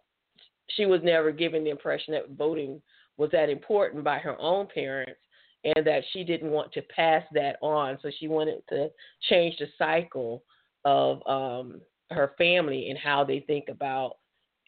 she 0.70 0.86
was 0.86 1.00
never 1.02 1.30
given 1.32 1.64
the 1.64 1.70
impression 1.70 2.14
that 2.14 2.36
voting 2.36 2.80
was 3.16 3.30
that 3.32 3.50
important 3.50 4.04
by 4.04 4.18
her 4.18 4.38
own 4.40 4.66
parents, 4.72 5.20
and 5.64 5.86
that 5.86 6.02
she 6.12 6.24
didn't 6.24 6.50
want 6.50 6.72
to 6.72 6.82
pass 6.82 7.22
that 7.34 7.56
on. 7.62 7.98
So 8.02 8.10
she 8.18 8.28
wanted 8.28 8.62
to 8.70 8.88
change 9.28 9.56
the 9.58 9.66
cycle 9.78 10.42
of 10.84 11.24
um, 11.26 11.80
her 12.10 12.32
family 12.36 12.90
and 12.90 12.98
how 12.98 13.24
they 13.24 13.40
think 13.40 13.66
about 13.68 14.16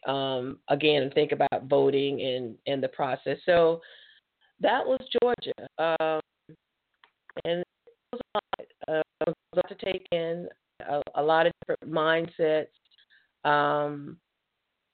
um, 0.07 0.59
again 0.69 1.11
think 1.13 1.31
about 1.31 1.65
voting 1.67 2.21
and 2.21 2.55
and 2.67 2.81
the 2.81 2.87
process. 2.89 3.37
So 3.45 3.81
that 4.61 4.85
was 4.85 4.99
Georgia, 5.21 5.95
um, 5.99 6.21
and 7.43 7.59
it 7.59 7.67
was 8.11 8.21
a 8.21 8.37
lot, 8.37 8.67
uh, 8.87 9.31
a 9.31 9.55
lot 9.55 9.69
to 9.69 9.75
take 9.75 10.07
in, 10.11 10.47
a, 10.87 11.01
a 11.15 11.21
lot 11.21 11.45
of 11.45 11.53
different 11.61 11.93
mindsets. 11.93 12.67
Um, 13.43 14.17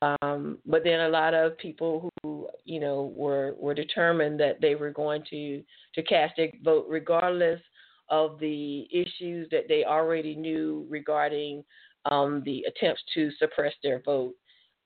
um, 0.02 0.58
but 0.66 0.84
then 0.84 1.02
a 1.02 1.10
lot 1.10 1.34
of 1.34 1.58
people 1.58 2.10
who, 2.24 2.48
you 2.66 2.80
know, 2.80 3.14
were 3.16 3.54
were 3.60 3.76
determined 3.76 4.40
that 4.40 4.60
they 4.60 4.76
were 4.76 4.92
going 4.92 5.24
to 5.30 5.64
to 5.94 6.04
cast 6.04 6.34
their 6.38 6.50
vote 6.64 6.88
regardless 6.90 7.62
of 8.10 8.40
the 8.40 8.88
issues 8.92 9.48
that 9.52 9.68
they 9.70 9.86
already 9.86 10.36
knew 10.36 10.86
regarding 10.90 11.64
um, 12.10 12.42
the 12.46 12.66
attempts 12.68 13.02
to 13.14 13.32
suppress 13.38 13.74
their 13.84 14.02
vote 14.04 14.34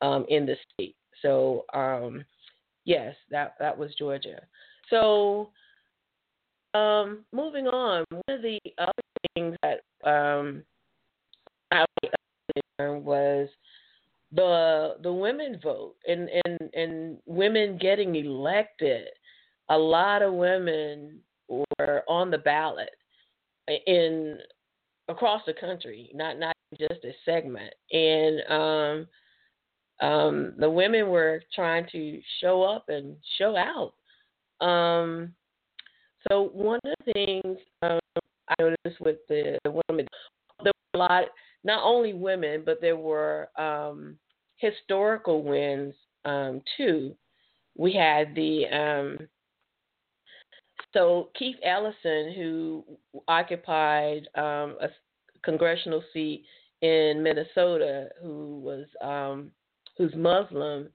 um, 0.02 0.26
in 0.28 0.46
the 0.46 0.56
state. 0.74 0.96
So 1.22 1.66
um, 1.74 2.26
yes, 2.84 3.16
that 3.32 3.56
that 3.60 3.78
was 3.78 3.96
Georgia. 3.96 4.42
So 4.90 5.50
um, 6.76 7.26
moving 7.32 7.68
on, 7.68 8.04
one 8.10 8.38
of 8.38 8.42
the 8.42 8.60
other 8.78 8.92
things 9.36 9.56
that 9.64 9.82
um, 10.10 10.64
I 11.72 11.86
was 12.80 13.50
the 14.34 14.96
the 15.02 15.12
women 15.12 15.60
vote 15.64 15.96
and 16.08 16.30
and 16.46 16.70
and 16.74 17.18
women 17.26 17.78
getting 17.78 18.16
elected. 18.16 19.08
A 19.70 19.78
lot 19.78 20.22
of 20.22 20.34
women 20.34 21.20
were 21.48 22.04
on 22.08 22.30
the 22.30 22.38
ballot 22.38 22.90
in 23.88 24.38
across 25.08 25.42
the 25.46 25.54
country 25.54 26.12
not 26.14 26.38
not 26.38 26.56
just 26.78 27.04
a 27.06 27.12
segment. 27.24 27.74
And 27.92 28.42
um 28.50 29.08
um 30.08 30.54
the 30.58 30.70
women 30.70 31.08
were 31.08 31.42
trying 31.54 31.88
to 31.92 32.22
show 32.42 32.64
up 32.64 32.90
and 32.90 33.16
show 33.38 33.56
out. 33.56 33.94
Um 34.66 35.34
so 36.30 36.50
one 36.54 36.80
of 36.86 36.94
the 37.06 37.14
things 37.14 37.58
um, 37.82 38.00
i 38.50 38.56
noticed 38.60 39.02
with 39.02 39.18
the, 39.30 39.58
the 39.64 39.72
women 39.72 40.08
there 40.64 40.74
were 40.94 41.00
a 41.00 41.04
lot 41.04 41.26
not 41.66 41.84
only 41.84 42.14
women, 42.14 42.62
but 42.64 42.80
there 42.80 42.96
were 42.96 43.50
um, 43.58 44.18
historical 44.58 45.44
wins 45.44 45.96
um, 46.24 46.62
too. 46.78 47.16
We 47.76 47.92
had 47.92 48.34
the 48.36 48.66
um, 48.68 49.28
so 50.94 51.30
Keith 51.38 51.58
Ellison, 51.66 52.34
who 52.34 52.86
occupied 53.28 54.30
um, 54.36 54.78
a 54.80 54.90
congressional 55.44 56.04
seat 56.14 56.46
in 56.82 57.22
Minnesota, 57.22 58.10
who 58.22 58.60
was 58.60 58.86
um, 59.02 59.52
who's 59.98 60.14
Muslim, 60.16 60.88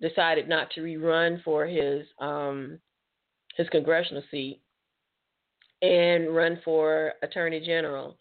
decided 0.00 0.48
not 0.48 0.70
to 0.72 0.82
rerun 0.82 1.42
for 1.42 1.66
his 1.66 2.06
his 3.56 3.68
congressional 3.68 4.22
seat 4.30 4.60
and 5.82 6.34
run 6.34 6.60
for 6.64 7.12
attorney 7.22 7.60
general. 7.60 8.16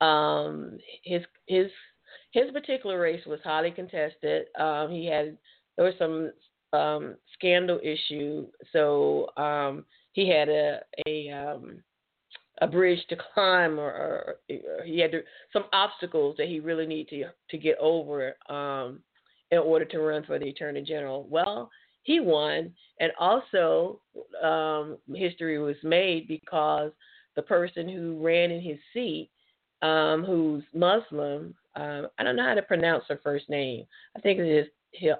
Um, 0.00 0.78
his 1.04 1.22
his 1.46 1.66
his 2.32 2.50
particular 2.52 2.98
race 2.98 3.24
was 3.26 3.40
highly 3.44 3.70
contested. 3.70 4.46
Um, 4.58 4.90
he 4.90 5.06
had 5.06 5.36
there 5.76 5.86
was 5.86 5.94
some 5.98 6.32
um, 6.72 7.16
scandal 7.34 7.78
issue, 7.82 8.46
so 8.72 9.28
um, 9.36 9.84
he 10.12 10.28
had 10.28 10.48
a 10.48 10.80
a 11.06 11.30
um, 11.30 11.82
a 12.60 12.66
bridge 12.66 13.00
to 13.08 13.16
climb, 13.34 13.78
or, 13.78 13.90
or, 13.90 14.36
or 14.50 14.84
he 14.84 14.98
had 14.98 15.12
to, 15.12 15.22
some 15.52 15.64
obstacles 15.72 16.36
that 16.38 16.48
he 16.48 16.60
really 16.60 16.86
needed 16.86 17.08
to 17.10 17.24
to 17.50 17.58
get 17.58 17.76
over 17.78 18.36
um, 18.48 19.00
in 19.50 19.58
order 19.58 19.84
to 19.84 20.00
run 20.00 20.24
for 20.24 20.38
the 20.38 20.48
attorney 20.48 20.82
general. 20.82 21.26
Well, 21.28 21.70
he 22.02 22.20
won, 22.20 22.72
and 23.00 23.12
also 23.18 24.00
um, 24.42 24.98
history 25.14 25.58
was 25.58 25.76
made 25.82 26.28
because 26.28 26.92
the 27.36 27.42
person 27.42 27.88
who 27.88 28.22
ran 28.22 28.50
in 28.50 28.60
his 28.60 28.78
seat 28.92 29.30
um, 29.82 30.24
who's 30.24 30.62
Muslim. 30.72 31.54
Um, 31.74 32.08
I 32.18 32.22
don't 32.22 32.36
know 32.36 32.46
how 32.46 32.54
to 32.54 32.62
pronounce 32.62 33.04
her 33.08 33.20
first 33.22 33.48
name. 33.48 33.84
I 34.16 34.20
think 34.20 34.38
it 34.38 34.46
is 34.46 34.66
Hill. 34.92 35.16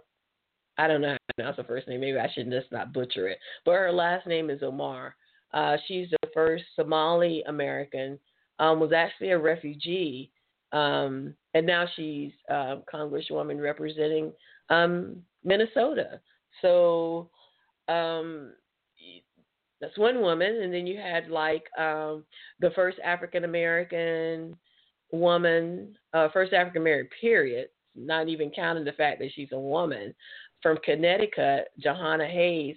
I 0.78 0.86
don't 0.86 1.02
know 1.02 1.08
how 1.08 1.14
to 1.14 1.34
pronounce 1.34 1.56
her 1.58 1.64
first 1.64 1.88
name. 1.88 2.00
Maybe 2.00 2.18
I 2.18 2.30
should 2.32 2.50
just 2.50 2.72
not 2.72 2.92
butcher 2.92 3.28
it. 3.28 3.38
But 3.64 3.72
her 3.72 3.92
last 3.92 4.26
name 4.26 4.50
is 4.50 4.62
Omar. 4.62 5.16
Uh, 5.52 5.76
she's 5.86 6.08
the 6.10 6.28
first 6.32 6.64
Somali 6.76 7.42
American. 7.46 8.18
Um, 8.58 8.78
was 8.78 8.92
actually 8.92 9.30
a 9.30 9.38
refugee, 9.38 10.30
um, 10.72 11.34
and 11.54 11.66
now 11.66 11.86
she's 11.96 12.30
uh, 12.48 12.76
Congresswoman 12.92 13.60
representing 13.60 14.32
um, 14.70 15.16
Minnesota. 15.42 16.20
So 16.60 17.30
um, 17.88 18.52
that's 19.80 19.98
one 19.98 20.20
woman, 20.20 20.62
and 20.62 20.72
then 20.72 20.86
you 20.86 20.98
had 20.98 21.28
like 21.28 21.64
um, 21.78 22.24
the 22.60 22.70
first 22.74 22.98
African 23.04 23.44
American 23.44 24.56
woman, 25.10 25.96
uh, 26.14 26.28
first 26.32 26.52
African 26.52 26.82
American 26.82 27.10
period, 27.20 27.68
not 27.96 28.28
even 28.28 28.50
counting 28.50 28.84
the 28.84 28.92
fact 28.92 29.18
that 29.20 29.30
she's 29.34 29.52
a 29.52 29.58
woman 29.58 30.14
from 30.62 30.78
Connecticut, 30.84 31.68
Jahana 31.84 32.30
Hayes, 32.30 32.76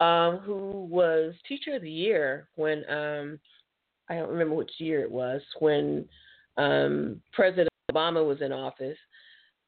um, 0.00 0.38
who 0.38 0.86
was 0.90 1.34
Teacher 1.48 1.74
of 1.74 1.82
the 1.82 1.90
Year 1.90 2.48
when 2.54 2.88
um, 2.88 3.40
I 4.08 4.14
don't 4.14 4.30
remember 4.30 4.54
which 4.54 4.70
year 4.78 5.02
it 5.02 5.10
was 5.10 5.42
when 5.58 6.08
um, 6.56 7.20
President 7.32 7.68
Obama 7.92 8.26
was 8.26 8.40
in 8.40 8.52
office. 8.52 8.96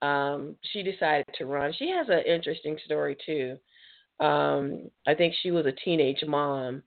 Um, 0.02 0.56
she 0.72 0.82
decided 0.82 1.26
to 1.36 1.46
run. 1.46 1.72
She 1.78 1.90
has 1.90 2.08
an 2.08 2.22
interesting 2.26 2.78
story 2.84 3.16
too. 3.24 3.58
Um, 4.24 4.90
I 5.06 5.14
think 5.14 5.34
she 5.42 5.50
was 5.50 5.66
a 5.66 5.72
teenage 5.72 6.22
mom, 6.26 6.82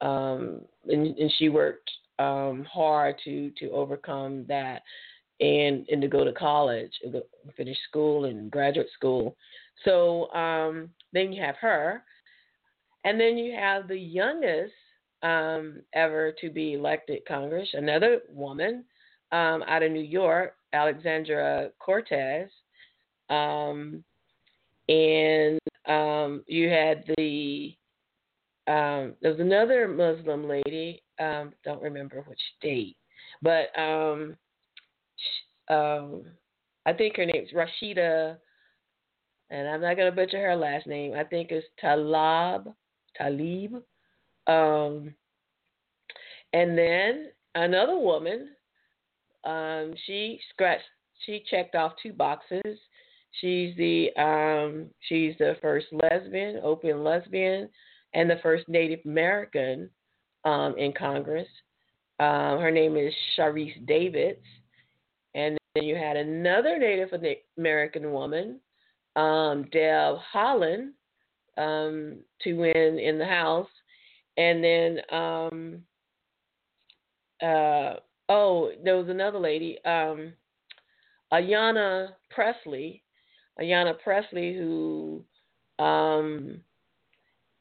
um, 0.00 0.60
and, 0.86 1.16
and 1.16 1.32
she 1.38 1.48
worked 1.48 1.90
um, 2.18 2.64
hard 2.70 3.16
to 3.24 3.50
to 3.58 3.70
overcome 3.70 4.44
that 4.48 4.82
and 5.40 5.86
and 5.88 6.00
to 6.02 6.08
go 6.08 6.24
to 6.24 6.32
college, 6.32 6.92
finish 7.56 7.78
school 7.88 8.26
and 8.26 8.50
graduate 8.50 8.88
school. 8.94 9.36
So 9.84 10.32
um, 10.32 10.90
then 11.12 11.32
you 11.32 11.42
have 11.42 11.56
her, 11.56 12.02
and 13.04 13.20
then 13.20 13.36
you 13.36 13.54
have 13.54 13.88
the 13.88 13.98
youngest 13.98 14.72
um, 15.22 15.80
ever 15.94 16.34
to 16.40 16.50
be 16.50 16.74
elected 16.74 17.22
Congress, 17.26 17.68
another 17.72 18.20
woman 18.28 18.84
um, 19.32 19.64
out 19.66 19.82
of 19.82 19.90
New 19.90 20.00
York, 20.00 20.54
Alexandra 20.74 21.70
Cortez, 21.78 22.50
um, 23.30 24.04
and 24.88 25.58
um, 25.86 26.44
you 26.46 26.68
had 26.68 27.04
the 27.16 27.74
um, 28.66 29.14
there 29.20 29.30
was 29.30 29.40
another 29.40 29.88
Muslim 29.88 30.48
lady. 30.48 31.02
Um, 31.18 31.52
don't 31.64 31.82
remember 31.82 32.24
which 32.26 32.40
state, 32.58 32.96
but 33.40 33.76
um, 33.78 34.36
um, 35.68 36.22
I 36.86 36.92
think 36.92 37.16
her 37.16 37.24
name's 37.24 37.50
Rashida, 37.52 38.36
and 39.50 39.68
I'm 39.68 39.80
not 39.80 39.96
gonna 39.96 40.12
butcher 40.12 40.40
her 40.40 40.56
last 40.56 40.86
name. 40.86 41.14
I 41.14 41.24
think 41.24 41.50
it's 41.50 41.66
Talab 41.82 42.74
Talib. 43.16 43.82
And 44.46 45.14
then 46.78 47.28
another 47.54 47.98
woman. 47.98 48.50
Um, 49.44 49.94
she 50.06 50.40
scratched. 50.50 50.84
She 51.26 51.42
checked 51.50 51.74
off 51.74 51.92
two 52.02 52.12
boxes. 52.12 52.78
She's 53.40 53.76
the 53.76 54.10
um, 54.16 54.86
she's 55.08 55.34
the 55.38 55.56
first 55.60 55.86
lesbian, 55.92 56.60
open 56.62 57.02
lesbian, 57.02 57.68
and 58.14 58.30
the 58.30 58.38
first 58.42 58.68
Native 58.68 59.00
American 59.04 59.90
um, 60.44 60.76
in 60.78 60.92
Congress. 60.92 61.48
Um, 62.20 62.60
her 62.60 62.70
name 62.70 62.96
is 62.96 63.12
Sharice 63.36 63.86
Davids, 63.86 64.44
and 65.34 65.58
then 65.74 65.84
you 65.84 65.96
had 65.96 66.16
another 66.16 66.78
Native 66.78 67.10
American 67.58 68.12
woman, 68.12 68.60
um, 69.16 69.64
Deb 69.72 70.16
Haaland, 70.32 70.90
um, 71.58 72.18
to 72.42 72.52
win 72.54 72.98
in 72.98 73.18
the 73.18 73.26
House, 73.26 73.68
and 74.36 74.62
then 74.62 74.98
um, 75.10 75.82
uh, 77.42 77.94
oh, 78.28 78.70
there 78.82 78.96
was 78.96 79.08
another 79.08 79.38
lady, 79.38 79.78
um, 79.84 80.32
Ayanna 81.32 82.08
Pressley, 82.30 83.02
Ayanna 83.60 83.94
Pressley, 84.02 84.54
who 84.54 85.24
um, 85.78 86.60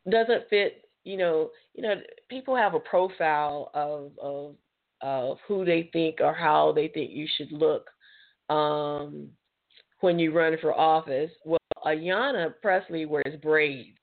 doesn't 0.10 0.50
fit. 0.50 0.86
You 1.04 1.18
know, 1.18 1.50
you 1.74 1.84
know, 1.84 1.96
people 2.30 2.56
have 2.56 2.76
a 2.76 2.80
profile 2.80 3.72
of 3.74 4.12
of 4.22 4.56
of 5.02 5.38
who 5.48 5.66
they 5.66 5.90
think 5.92 6.20
or 6.22 6.34
how 6.34 6.72
they 6.72 6.88
think 6.88 7.12
you 7.12 7.28
should 7.38 7.52
look 7.52 7.90
um, 8.50 9.28
when 10.00 10.18
you 10.18 10.32
run 10.32 10.56
for 10.62 10.74
office. 10.74 11.32
Well, 11.44 11.60
Ayanna 11.86 12.54
Pressley 12.62 13.06
wears 13.06 13.36
braids, 13.42 13.98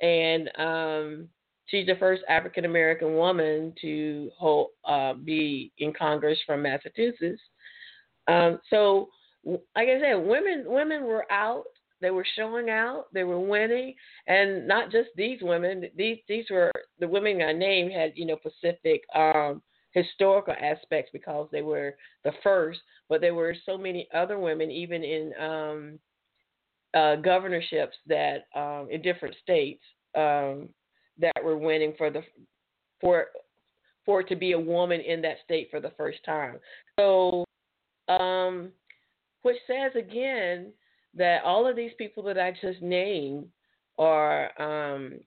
and 0.00 0.50
um, 0.56 1.28
she's 1.68 1.86
the 1.86 1.96
first 1.96 2.22
African 2.28 2.64
American 2.64 3.14
woman 3.14 3.72
to 3.80 4.30
hold 4.36 4.70
uh, 4.84 5.14
be 5.14 5.72
in 5.78 5.92
Congress 5.92 6.38
from 6.44 6.62
Massachusetts. 6.62 7.40
Um, 8.26 8.58
so, 8.68 9.08
like 9.44 9.88
I 9.88 10.00
said, 10.00 10.14
women 10.14 10.64
women 10.66 11.04
were 11.04 11.30
out. 11.30 11.64
They 12.00 12.10
were 12.10 12.26
showing 12.36 12.70
out. 12.70 13.06
They 13.12 13.24
were 13.24 13.40
winning, 13.40 13.94
and 14.26 14.66
not 14.66 14.90
just 14.90 15.08
these 15.16 15.38
women. 15.42 15.84
These 15.96 16.18
these 16.28 16.46
were 16.50 16.72
the 16.98 17.08
women 17.08 17.40
I 17.42 17.52
named 17.52 17.92
had 17.92 18.12
you 18.16 18.26
know 18.26 18.36
Pacific 18.36 19.02
um, 19.14 19.62
historical 19.92 20.54
aspects 20.60 21.10
because 21.12 21.48
they 21.52 21.62
were 21.62 21.94
the 22.24 22.32
first. 22.42 22.80
But 23.08 23.20
there 23.20 23.34
were 23.34 23.56
so 23.64 23.78
many 23.78 24.06
other 24.14 24.38
women, 24.38 24.70
even 24.70 25.02
in 25.02 25.32
um, 25.40 25.98
uh, 26.94 27.16
governorships 27.16 27.96
that 28.06 28.46
um, 28.54 28.88
in 28.90 29.02
different 29.02 29.34
states 29.42 29.82
um, 30.14 30.68
that 31.18 31.42
were 31.42 31.56
winning 31.56 31.94
for 31.96 32.10
the 32.10 32.22
for 33.00 33.26
for 34.04 34.20
it 34.20 34.28
to 34.28 34.36
be 34.36 34.52
a 34.52 34.58
woman 34.58 35.00
in 35.02 35.20
that 35.20 35.36
state 35.44 35.68
for 35.70 35.80
the 35.80 35.92
first 35.96 36.18
time. 36.24 36.58
So, 36.98 37.44
um, 38.08 38.70
which 39.42 39.58
says 39.66 39.92
again 39.96 40.72
that 41.14 41.42
all 41.44 41.66
of 41.68 41.76
these 41.76 41.92
people 41.98 42.22
that 42.22 42.38
I 42.38 42.52
just 42.52 42.80
named 42.80 43.46
are 43.98 44.50
um, 44.60 45.20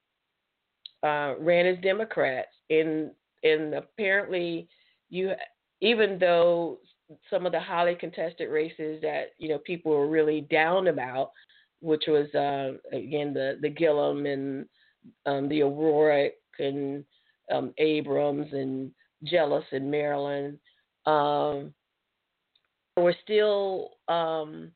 uh, 1.04 1.36
ran 1.40 1.66
as 1.66 1.78
Democrats, 1.84 2.50
and 2.70 3.12
and 3.44 3.74
apparently 3.74 4.68
you 5.10 5.34
even 5.82 6.18
though 6.20 6.80
some 7.30 7.46
of 7.46 7.52
the 7.52 7.60
highly 7.60 7.96
contested 7.96 8.50
races 8.50 9.02
that 9.02 9.34
you 9.38 9.50
know 9.50 9.60
people 9.60 9.92
were 9.92 10.10
really 10.10 10.42
down 10.42 10.88
about, 10.88 11.32
which 11.82 12.04
was 12.08 12.34
uh, 12.34 12.78
again 12.96 13.34
the 13.34 13.58
the 13.62 13.70
Gillum 13.70 14.26
and 14.26 14.66
um, 15.26 15.50
the 15.50 15.64
O'Rourke 15.64 16.34
and 16.60 17.04
um, 17.52 17.74
Abrams 17.78 18.52
and 18.54 18.92
Jealous 19.24 19.66
in 19.72 19.90
Maryland. 19.90 20.58
Um, 21.06 21.74
were 22.98 23.16
still 23.24 23.92
um, 24.08 24.72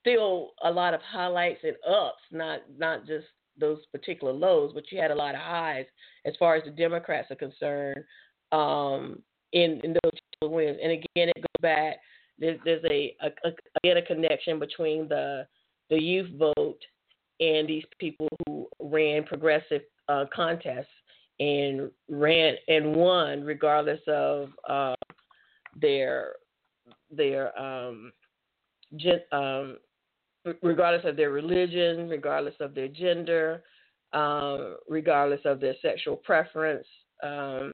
still 0.00 0.52
a 0.62 0.70
lot 0.70 0.94
of 0.94 1.00
highlights 1.02 1.60
and 1.62 1.76
ups, 1.88 2.22
not 2.30 2.60
not 2.78 3.06
just 3.06 3.26
those 3.58 3.78
particular 3.92 4.32
lows, 4.32 4.72
but 4.74 4.84
you 4.90 5.00
had 5.00 5.10
a 5.10 5.14
lot 5.14 5.34
of 5.34 5.40
highs 5.40 5.86
as 6.24 6.34
far 6.38 6.56
as 6.56 6.64
the 6.64 6.70
Democrats 6.70 7.30
are 7.30 7.36
concerned 7.36 8.04
um, 8.52 9.22
in 9.52 9.80
in 9.84 9.94
those 10.02 10.50
wins. 10.50 10.78
And 10.82 10.92
again, 10.92 11.28
it 11.28 11.36
goes 11.36 11.60
back. 11.60 11.96
There's, 12.38 12.58
there's 12.64 12.84
a, 12.84 13.14
a, 13.22 13.48
a 13.48 13.52
again 13.82 13.96
a 13.98 14.02
connection 14.02 14.58
between 14.58 15.08
the 15.08 15.46
the 15.90 16.00
youth 16.00 16.30
vote 16.38 16.80
and 17.40 17.68
these 17.68 17.84
people 17.98 18.28
who 18.46 18.66
ran 18.80 19.24
progressive 19.24 19.82
uh, 20.08 20.24
contests 20.34 20.86
and 21.40 21.90
ran 22.08 22.54
and 22.68 22.94
won 22.94 23.42
regardless 23.42 24.00
of 24.06 24.50
uh, 24.68 24.94
their 25.80 26.32
their 27.10 27.58
um, 27.60 28.12
gen, 28.96 29.20
um, 29.32 29.76
regardless 30.62 31.04
of 31.08 31.16
their 31.16 31.30
religion, 31.30 32.08
regardless 32.08 32.54
of 32.60 32.74
their 32.74 32.88
gender, 32.88 33.62
um, 34.12 34.76
regardless 34.88 35.40
of 35.44 35.60
their 35.60 35.74
sexual 35.82 36.16
preference. 36.16 36.86
Um, 37.22 37.72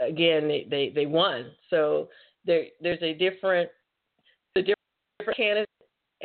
again, 0.00 0.48
they, 0.48 0.66
they, 0.70 0.92
they 0.94 1.06
won. 1.06 1.52
So 1.70 2.08
there 2.44 2.64
there's 2.80 3.02
a 3.02 3.14
different 3.14 3.68
a 4.56 4.60
different 4.60 5.36
candidate 5.36 5.68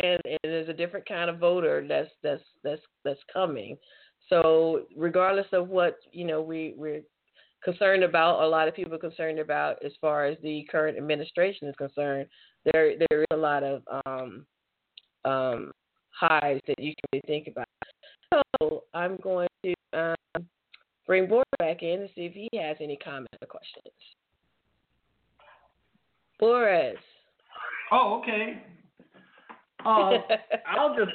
and, 0.04 0.22
and 0.26 0.40
there's 0.44 0.70
a 0.70 0.74
different 0.74 1.08
kind 1.08 1.30
of 1.30 1.40
voter 1.40 1.86
that's 1.88 2.10
that's 2.24 2.44
that's 2.64 2.82
that's 3.04 3.20
coming. 3.32 3.78
So 4.30 4.84
regardless 4.96 5.48
of 5.54 5.70
what 5.70 5.98
you 6.12 6.26
know 6.26 6.42
we 6.42 6.74
we're 6.78 7.02
concerned 7.64 8.04
about, 8.04 8.42
a 8.42 8.48
lot 8.48 8.68
of 8.68 8.76
people 8.76 8.94
are 8.94 9.00
concerned 9.00 9.40
about 9.40 9.84
as 9.84 9.92
far 10.00 10.26
as 10.26 10.38
the 10.42 10.66
current 10.72 10.98
administration 10.98 11.68
is 11.68 11.76
concerned, 11.76 12.28
there 12.72 12.94
there 13.10 13.22
is 13.22 13.28
a 13.32 13.38
lot 13.38 13.64
of 13.64 13.82
um, 14.06 14.46
um, 15.26 15.72
highs 16.12 16.60
that 16.68 16.80
you 16.80 16.94
can 16.94 17.10
really 17.14 17.24
think 17.28 17.48
about. 17.48 17.68
So 18.62 18.84
I'm 18.94 19.18
going 19.18 19.48
to 19.64 19.74
um, 19.94 20.46
bring 21.08 21.28
Boris 21.28 21.46
back 21.58 21.82
in 21.82 22.02
and 22.02 22.10
see 22.16 22.26
if 22.26 22.34
he 22.34 22.50
has 22.58 22.78
any 22.80 22.98
comments 22.98 23.38
or 23.42 23.48
questions. 23.48 23.94
Boris. 26.40 26.98
Oh, 27.92 28.22
okay. 28.22 28.62
Uh, 29.86 30.12
I'll 30.68 30.96
just, 30.96 31.12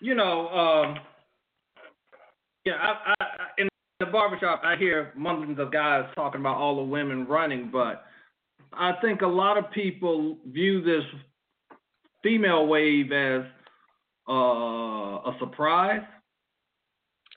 you 0.00 0.14
know, 0.14 0.48
um, 0.48 0.98
yeah, 2.64 2.74
I, 2.74 3.14
I, 3.20 3.26
in 3.58 3.68
the 4.00 4.06
barbershop, 4.06 4.62
I 4.64 4.76
hear 4.76 5.12
mumblings 5.16 5.58
of 5.58 5.72
guys 5.72 6.04
talking 6.14 6.40
about 6.40 6.56
all 6.56 6.76
the 6.76 6.82
women 6.82 7.26
running, 7.26 7.70
but 7.70 8.04
I 8.72 8.92
think 9.02 9.22
a 9.22 9.26
lot 9.26 9.58
of 9.58 9.70
people 9.70 10.38
view 10.46 10.82
this 10.82 11.04
female 12.22 12.66
wave 12.66 13.12
as 13.12 13.42
uh, 14.28 14.32
a 14.32 15.36
surprise. 15.38 16.02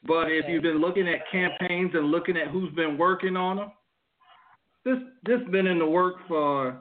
But 0.05 0.31
if 0.31 0.45
you've 0.47 0.63
been 0.63 0.79
looking 0.79 1.07
at 1.07 1.29
campaigns 1.31 1.91
and 1.93 2.05
looking 2.05 2.37
at 2.37 2.47
who's 2.47 2.73
been 2.73 2.97
working 2.97 3.35
on 3.35 3.57
them, 3.57 3.71
this 4.85 4.97
this 5.25 5.41
been 5.51 5.67
in 5.67 5.79
the 5.79 5.85
work 5.85 6.15
for 6.27 6.77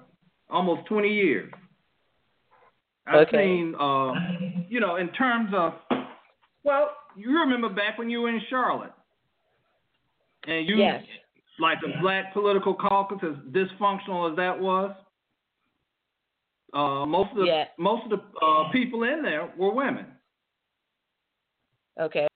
almost 0.49 0.87
20 0.87 1.09
years. 1.09 1.53
I've 3.07 3.29
okay. 3.29 3.45
seen, 3.45 3.75
uh, 3.79 4.13
you 4.69 4.81
know, 4.81 4.97
in 4.97 5.09
terms 5.11 5.51
of, 5.55 5.75
well, 6.65 6.91
you 7.17 7.31
remember 7.39 7.69
back 7.69 7.99
when 7.99 8.11
you 8.11 8.23
were 8.23 8.29
in 8.29 8.41
Charlotte, 8.51 8.93
and 10.47 10.69
you, 10.69 10.77
yes. 10.77 11.05
like 11.61 11.81
the 11.81 11.93
black 12.01 12.33
political 12.33 12.75
caucus, 12.75 13.19
as 13.23 13.37
dysfunctional 13.53 14.31
as 14.31 14.37
that 14.37 14.59
was. 14.59 14.95
Uh, 16.75 17.07
most 17.07 17.31
of 17.31 17.39
the 17.39 17.45
yeah. 17.45 17.65
most 17.79 18.03
of 18.05 18.11
the 18.11 18.45
uh, 18.45 18.71
people 18.71 19.05
in 19.05 19.23
there 19.23 19.51
were 19.57 19.73
women. 19.73 20.07
Okay. 21.99 22.27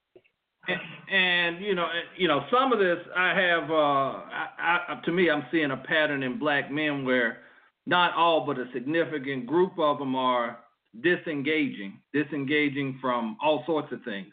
And, 0.68 0.80
and, 1.12 1.64
you 1.64 1.74
know, 1.74 1.88
you 2.16 2.28
know, 2.28 2.44
some 2.50 2.72
of 2.72 2.78
this 2.78 2.98
I 3.16 3.34
have. 3.34 3.70
Uh, 3.70 3.74
I, 3.74 4.46
I, 4.88 5.00
to 5.04 5.12
me, 5.12 5.28
I'm 5.30 5.44
seeing 5.50 5.72
a 5.72 5.76
pattern 5.76 6.22
in 6.22 6.38
black 6.38 6.70
men 6.70 7.04
where 7.04 7.38
not 7.86 8.14
all, 8.14 8.46
but 8.46 8.58
a 8.58 8.66
significant 8.72 9.46
group 9.46 9.78
of 9.78 9.98
them 9.98 10.14
are 10.14 10.58
disengaging, 11.02 12.00
disengaging 12.12 12.98
from 13.00 13.36
all 13.42 13.62
sorts 13.66 13.92
of 13.92 14.02
things. 14.04 14.32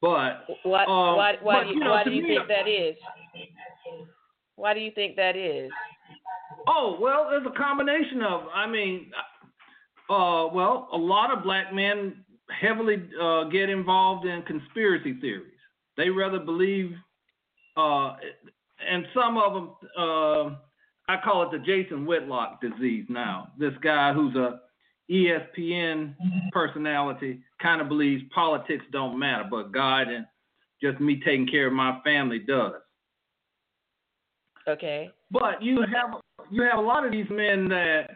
But 0.00 0.46
what, 0.62 0.82
uh, 0.82 1.14
why, 1.16 1.36
why, 1.42 1.60
but, 1.60 1.64
do 1.64 1.74
you, 1.74 1.80
know, 1.80 1.90
why 1.90 2.04
do 2.04 2.10
you 2.10 2.22
me, 2.22 2.36
think 2.36 2.48
that 2.48 2.68
is? 2.68 2.96
Why 4.56 4.74
do 4.74 4.80
you 4.80 4.90
think 4.92 5.16
that 5.16 5.36
is? 5.36 5.70
Oh 6.66 6.98
well, 7.00 7.28
there's 7.30 7.46
a 7.46 7.58
combination 7.58 8.22
of. 8.22 8.42
I 8.54 8.66
mean, 8.66 9.10
uh, 10.08 10.48
well, 10.52 10.88
a 10.92 10.96
lot 10.96 11.36
of 11.36 11.42
black 11.42 11.74
men 11.74 12.24
heavily 12.60 12.96
uh, 13.20 13.44
get 13.44 13.68
involved 13.68 14.26
in 14.26 14.42
conspiracy 14.42 15.18
theories. 15.20 15.52
They 15.96 16.08
rather 16.08 16.38
believe, 16.38 16.92
uh, 17.76 18.16
and 18.88 19.06
some 19.14 19.36
of 19.36 19.52
them. 19.52 20.56
I 21.10 21.20
call 21.24 21.42
it 21.42 21.50
the 21.50 21.58
Jason 21.58 22.06
Whitlock 22.06 22.60
disease 22.60 23.04
now. 23.08 23.48
This 23.58 23.72
guy 23.82 24.12
who's 24.12 24.36
a 24.36 24.60
ESPN 25.10 26.14
personality 26.52 27.40
kind 27.60 27.80
of 27.80 27.88
believes 27.88 28.22
politics 28.32 28.84
don't 28.92 29.18
matter, 29.18 29.42
but 29.50 29.72
God 29.72 30.02
and 30.02 30.24
just 30.80 31.00
me 31.00 31.20
taking 31.24 31.48
care 31.48 31.66
of 31.66 31.72
my 31.72 31.98
family 32.04 32.38
does. 32.38 32.74
Okay. 34.68 35.10
But 35.32 35.60
you 35.60 35.80
have 35.80 36.20
you 36.48 36.62
have 36.62 36.78
a 36.78 36.82
lot 36.82 37.04
of 37.04 37.10
these 37.10 37.28
men 37.28 37.68
that 37.68 38.10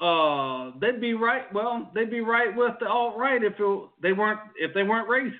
uh 0.00 0.78
they'd 0.80 1.00
be 1.00 1.14
right 1.14 1.52
well 1.52 1.90
they'd 1.94 2.10
be 2.10 2.20
right 2.20 2.54
with 2.56 2.74
the 2.80 2.86
alt 2.86 3.16
right 3.16 3.42
if 3.42 3.54
it, 3.58 3.88
they 4.00 4.12
weren't 4.12 4.40
if 4.56 4.72
they 4.74 4.84
weren't 4.84 5.08
racist. 5.08 5.32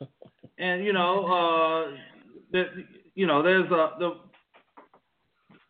and 0.58 0.84
you 0.84 0.92
know 0.92 1.24
uh 1.26 1.96
that 2.52 2.66
you 3.14 3.26
know 3.26 3.42
there's 3.42 3.70
a 3.70 3.90
the 3.98 4.25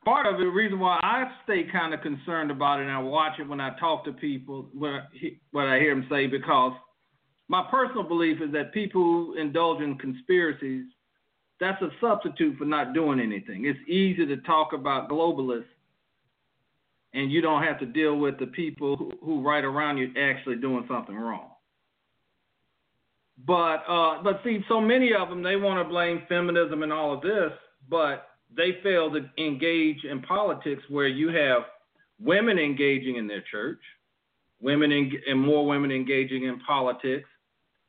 part 0.07 0.25
of 0.33 0.39
the 0.39 0.47
reason 0.47 0.79
why 0.79 1.01
I 1.03 1.25
stay 1.43 1.65
kind 1.71 1.93
of 1.93 2.01
concerned 2.01 2.53
about 2.53 2.79
it 2.79 2.85
and 2.85 2.93
I 2.93 3.01
watch 3.01 3.41
it 3.41 3.49
when 3.49 3.61
I 3.61 3.77
talk 3.81 4.05
to 4.05 4.13
people, 4.13 4.69
what 4.73 4.91
I, 4.91 5.03
what 5.51 5.67
I 5.67 5.81
hear 5.81 5.95
them 5.95 6.07
say, 6.09 6.29
because 6.29 6.73
my 7.49 7.67
personal 7.73 8.05
belief 8.05 8.41
is 8.41 8.53
that 8.53 8.73
people 8.73 9.03
who 9.03 9.35
indulge 9.35 9.83
in 9.83 9.99
conspiracies, 9.99 10.85
that's 11.59 11.83
a 11.83 11.89
substitute 12.01 12.57
for 12.57 12.67
not 12.67 12.95
doing 12.95 13.19
anything. 13.19 13.65
It's 13.65 13.79
easy 13.89 14.25
to 14.27 14.37
talk 14.39 14.73
about 14.73 15.11
globalists 15.11 15.65
and 17.13 17.33
you 17.33 17.41
don't 17.41 17.65
have 17.65 17.81
to 17.81 17.87
deal 17.87 18.17
with 18.17 18.39
the 18.39 18.47
people 18.47 18.97
who, 18.97 19.11
who 19.25 19.43
right 19.43 19.65
around 19.65 19.99
you 19.99 20.13
actually 20.17 20.57
doing 20.57 20.85
something 20.89 21.17
wrong. 21.17 21.51
But 23.45 23.83
uh, 23.89 24.23
but 24.23 24.41
see, 24.45 24.65
so 24.69 24.81
many 24.81 25.13
of 25.13 25.29
them 25.29 25.43
they 25.43 25.57
want 25.57 25.85
to 25.85 25.89
blame 25.89 26.23
feminism 26.29 26.83
and 26.83 26.93
all 26.93 27.13
of 27.13 27.23
this, 27.23 27.53
but 27.89 28.29
they 28.57 28.79
fail 28.83 29.11
to 29.11 29.29
engage 29.39 30.05
in 30.05 30.23
politics 30.23 30.83
where 30.89 31.09
you 31.09 31.29
have 31.29 31.63
women 32.21 32.59
engaging 32.59 33.17
in 33.17 33.27
their 33.27 33.43
church, 33.51 33.81
women 34.61 34.91
en- 34.91 35.13
and 35.29 35.41
more 35.41 35.67
women 35.67 35.91
engaging 35.91 36.45
in 36.45 36.59
politics, 36.61 37.29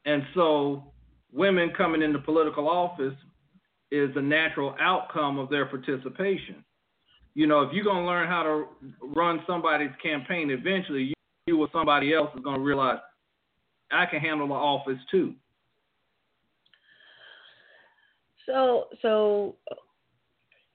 and 0.06 0.24
so 0.36 0.92
women 1.32 1.72
coming 1.78 2.02
into 2.02 2.20
political 2.20 2.68
office 2.68 3.16
is 3.92 4.10
a 4.16 4.22
natural 4.22 4.76
outcome 4.80 5.38
of 5.38 5.50
their 5.50 5.66
participation. 5.66 6.64
You 7.34 7.48
know, 7.48 7.62
if 7.62 7.74
you're 7.74 7.86
gonna 7.86 8.06
learn 8.06 8.28
how 8.28 8.44
to 8.44 8.68
run 9.02 9.42
somebody's 9.48 9.92
campaign, 10.02 10.50
eventually 10.50 11.04
you, 11.04 11.14
you 11.46 11.60
or 11.60 11.70
somebody 11.72 12.14
else 12.14 12.30
is 12.36 12.44
gonna 12.44 12.60
realize 12.60 13.00
I 13.92 14.06
can 14.06 14.20
handle 14.20 14.48
the 14.48 14.54
office 14.54 15.00
too. 15.10 15.36
So, 18.46 18.88
so 19.02 19.56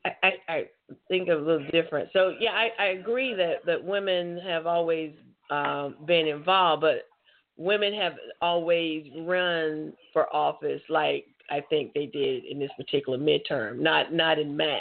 I, 0.05 0.33
I, 0.49 0.65
think 1.09 1.29
a 1.29 1.35
little 1.35 1.65
different. 1.71 2.09
So, 2.13 2.35
yeah, 2.41 2.51
I, 2.51 2.71
I 2.79 2.87
agree 2.89 3.35
that 3.35 3.65
that 3.67 3.83
women 3.83 4.39
have 4.39 4.67
always 4.67 5.13
um, 5.51 5.97
been 6.07 6.27
involved, 6.27 6.83
but 6.83 7.09
women 7.57 7.95
have 7.95 8.15
always 8.41 9.07
run 9.21 9.93
for 10.13 10.35
office 10.35 10.83
like 10.89 11.27
I 11.51 11.61
think 11.71 11.93
they 11.93 12.07
did 12.07 12.45
in 12.45 12.59
this 12.59 12.71
particular 12.77 13.19
midterm, 13.19 13.79
not 13.79 14.13
not 14.13 14.39
in 14.39 14.57
mass. 14.57 14.81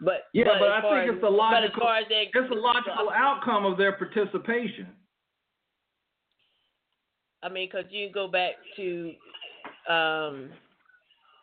But 0.00 0.24
yeah, 0.32 0.44
but, 0.44 0.58
but 0.58 0.68
I 0.68 0.80
think 0.80 1.10
as, 1.10 1.16
it's 1.16 1.24
a 1.24 1.30
logical 1.30 1.82
they, 2.08 2.30
it's 2.34 2.50
a 2.50 2.54
logical 2.54 3.10
outcome 3.14 3.64
of 3.64 3.78
their 3.78 3.92
participation. 3.92 4.88
I 7.42 7.48
mean, 7.48 7.68
because 7.70 7.90
you 7.90 8.10
go 8.12 8.28
back 8.28 8.54
to 8.76 9.12
um, 9.88 10.50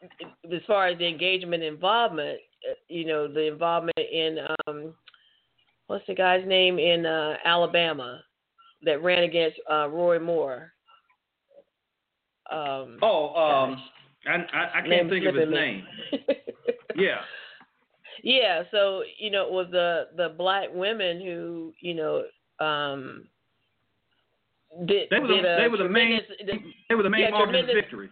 as 0.04 0.62
far 0.68 0.88
as 0.88 0.98
the 0.98 1.08
engagement 1.08 1.64
involvement, 1.64 2.40
uh, 2.70 2.74
you 2.88 3.06
know, 3.06 3.28
the 3.32 3.48
involvement 3.48 3.98
in 3.98 4.40
um, 4.68 4.94
what's 5.88 6.06
the 6.08 6.16
guy's 6.16 6.48
name 6.48 6.80
in 6.80 7.06
uh, 7.06 7.36
Alabama 7.46 8.22
that 8.84 9.04
ran 9.04 9.24
against 9.24 9.60
uh, 9.70 9.88
Roy 9.90 10.20
Moore. 10.20 10.72
Um, 12.52 12.98
oh, 13.02 13.36
um, 13.36 13.82
I, 14.28 14.32
I, 14.32 14.80
I 14.80 14.88
can't 14.88 15.10
think 15.10 15.26
of 15.26 15.36
his 15.36 15.50
name. 15.50 15.84
yeah. 16.96 17.18
Yeah, 18.24 18.64
so 18.72 19.04
you 19.18 19.32
know, 19.32 19.46
it 19.46 19.52
was 19.52 19.68
the 19.72 20.08
the 20.18 20.34
black 20.38 20.68
women 20.74 21.22
who 21.22 21.74
you 21.80 21.94
know 21.94 22.24
um, 22.60 23.28
did 24.86 25.10
they 25.10 25.20
were 25.20 25.28
the, 25.28 25.36
did 25.36 25.46
a 25.46 25.58
they 25.62 25.68
were 25.68 25.78
the 25.78 25.88
main 25.88 26.20
they 26.90 26.96
were 26.96 27.04
the 27.04 27.10
main 27.10 27.22
yeah, 27.22 27.30
margin 27.30 27.56
of 27.56 27.66
victory. 27.68 28.10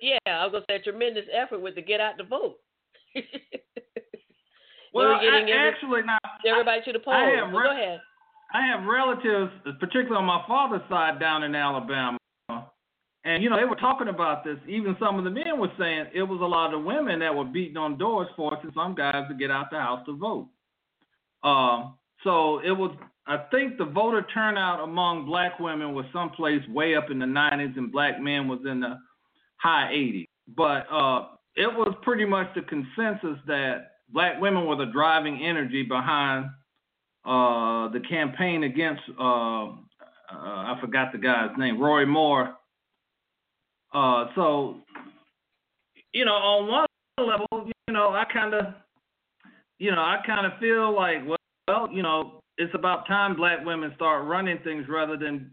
Yeah, 0.00 0.18
I 0.26 0.44
was 0.44 0.52
gonna 0.52 0.64
say 0.68 0.76
a 0.76 0.82
tremendous 0.82 1.24
effort 1.32 1.60
with 1.60 1.74
to 1.76 1.82
get 1.82 2.00
out 2.00 2.16
the 2.16 2.24
vote. 2.24 2.56
well, 4.94 5.12
I, 5.12 5.24
every, 5.24 5.52
actually, 5.52 6.02
now 6.02 6.18
everybody 6.46 6.82
to 6.84 6.92
the 6.92 6.98
polls. 6.98 7.16
I 7.16 7.30
have 7.40 7.52
well, 7.52 7.64
go 7.64 7.72
ahead. 7.72 8.00
I 8.52 8.66
have 8.66 8.86
relatives, 8.86 9.52
particularly 9.80 10.16
on 10.16 10.24
my 10.24 10.44
father's 10.46 10.88
side, 10.88 11.18
down 11.18 11.42
in 11.42 11.54
Alabama, 11.54 12.18
and 13.24 13.42
you 13.42 13.50
know 13.50 13.56
they 13.56 13.64
were 13.64 13.76
talking 13.76 14.08
about 14.08 14.44
this. 14.44 14.58
Even 14.68 14.96
some 15.00 15.18
of 15.18 15.24
the 15.24 15.30
men 15.30 15.58
were 15.58 15.72
saying 15.78 16.06
it 16.14 16.22
was 16.22 16.40
a 16.40 16.46
lot 16.46 16.74
of 16.74 16.84
women 16.84 17.18
that 17.20 17.34
were 17.34 17.44
beating 17.44 17.76
on 17.76 17.98
doors, 17.98 18.28
forcing 18.36 18.70
some 18.74 18.94
guys 18.94 19.24
to 19.28 19.34
get 19.34 19.50
out 19.50 19.70
the 19.70 19.78
house 19.78 20.04
to 20.06 20.16
vote. 20.16 20.48
Um, 21.42 21.94
so 22.22 22.60
it 22.60 22.72
was. 22.72 22.96
I 23.26 23.38
think 23.50 23.78
the 23.78 23.86
voter 23.86 24.26
turnout 24.34 24.80
among 24.80 25.24
black 25.24 25.58
women 25.58 25.94
was 25.94 26.04
someplace 26.12 26.60
way 26.68 26.94
up 26.94 27.10
in 27.10 27.18
the 27.18 27.24
90s, 27.24 27.74
and 27.78 27.90
black 27.90 28.20
men 28.20 28.48
was 28.48 28.60
in 28.70 28.80
the 28.80 28.98
high 29.64 29.90
80s. 29.92 30.26
But 30.54 30.86
uh, 30.92 31.28
it 31.56 31.72
was 31.72 31.94
pretty 32.02 32.26
much 32.26 32.48
the 32.54 32.62
consensus 32.62 33.38
that 33.46 33.92
black 34.12 34.40
women 34.40 34.66
were 34.66 34.76
the 34.76 34.92
driving 34.92 35.42
energy 35.42 35.82
behind 35.82 36.46
uh, 37.24 37.88
the 37.88 38.00
campaign 38.08 38.64
against, 38.64 39.02
uh, 39.18 39.64
uh, 39.64 39.72
I 40.30 40.78
forgot 40.80 41.12
the 41.12 41.18
guy's 41.18 41.56
name, 41.56 41.80
Roy 41.80 42.04
Moore. 42.04 42.54
Uh, 43.94 44.26
so, 44.34 44.76
you 46.12 46.26
know, 46.26 46.32
on 46.32 46.68
one 46.68 46.86
level, 47.26 47.70
you 47.88 47.94
know, 47.94 48.10
I 48.10 48.24
kind 48.30 48.52
of, 48.52 48.66
you 49.78 49.90
know, 49.90 50.02
I 50.02 50.18
kind 50.26 50.46
of 50.46 50.58
feel 50.60 50.94
like, 50.94 51.18
well, 51.26 51.88
you 51.90 52.02
know, 52.02 52.40
it's 52.58 52.74
about 52.74 53.06
time 53.06 53.34
black 53.34 53.64
women 53.64 53.92
start 53.96 54.26
running 54.26 54.58
things 54.62 54.84
rather 54.88 55.16
than 55.16 55.50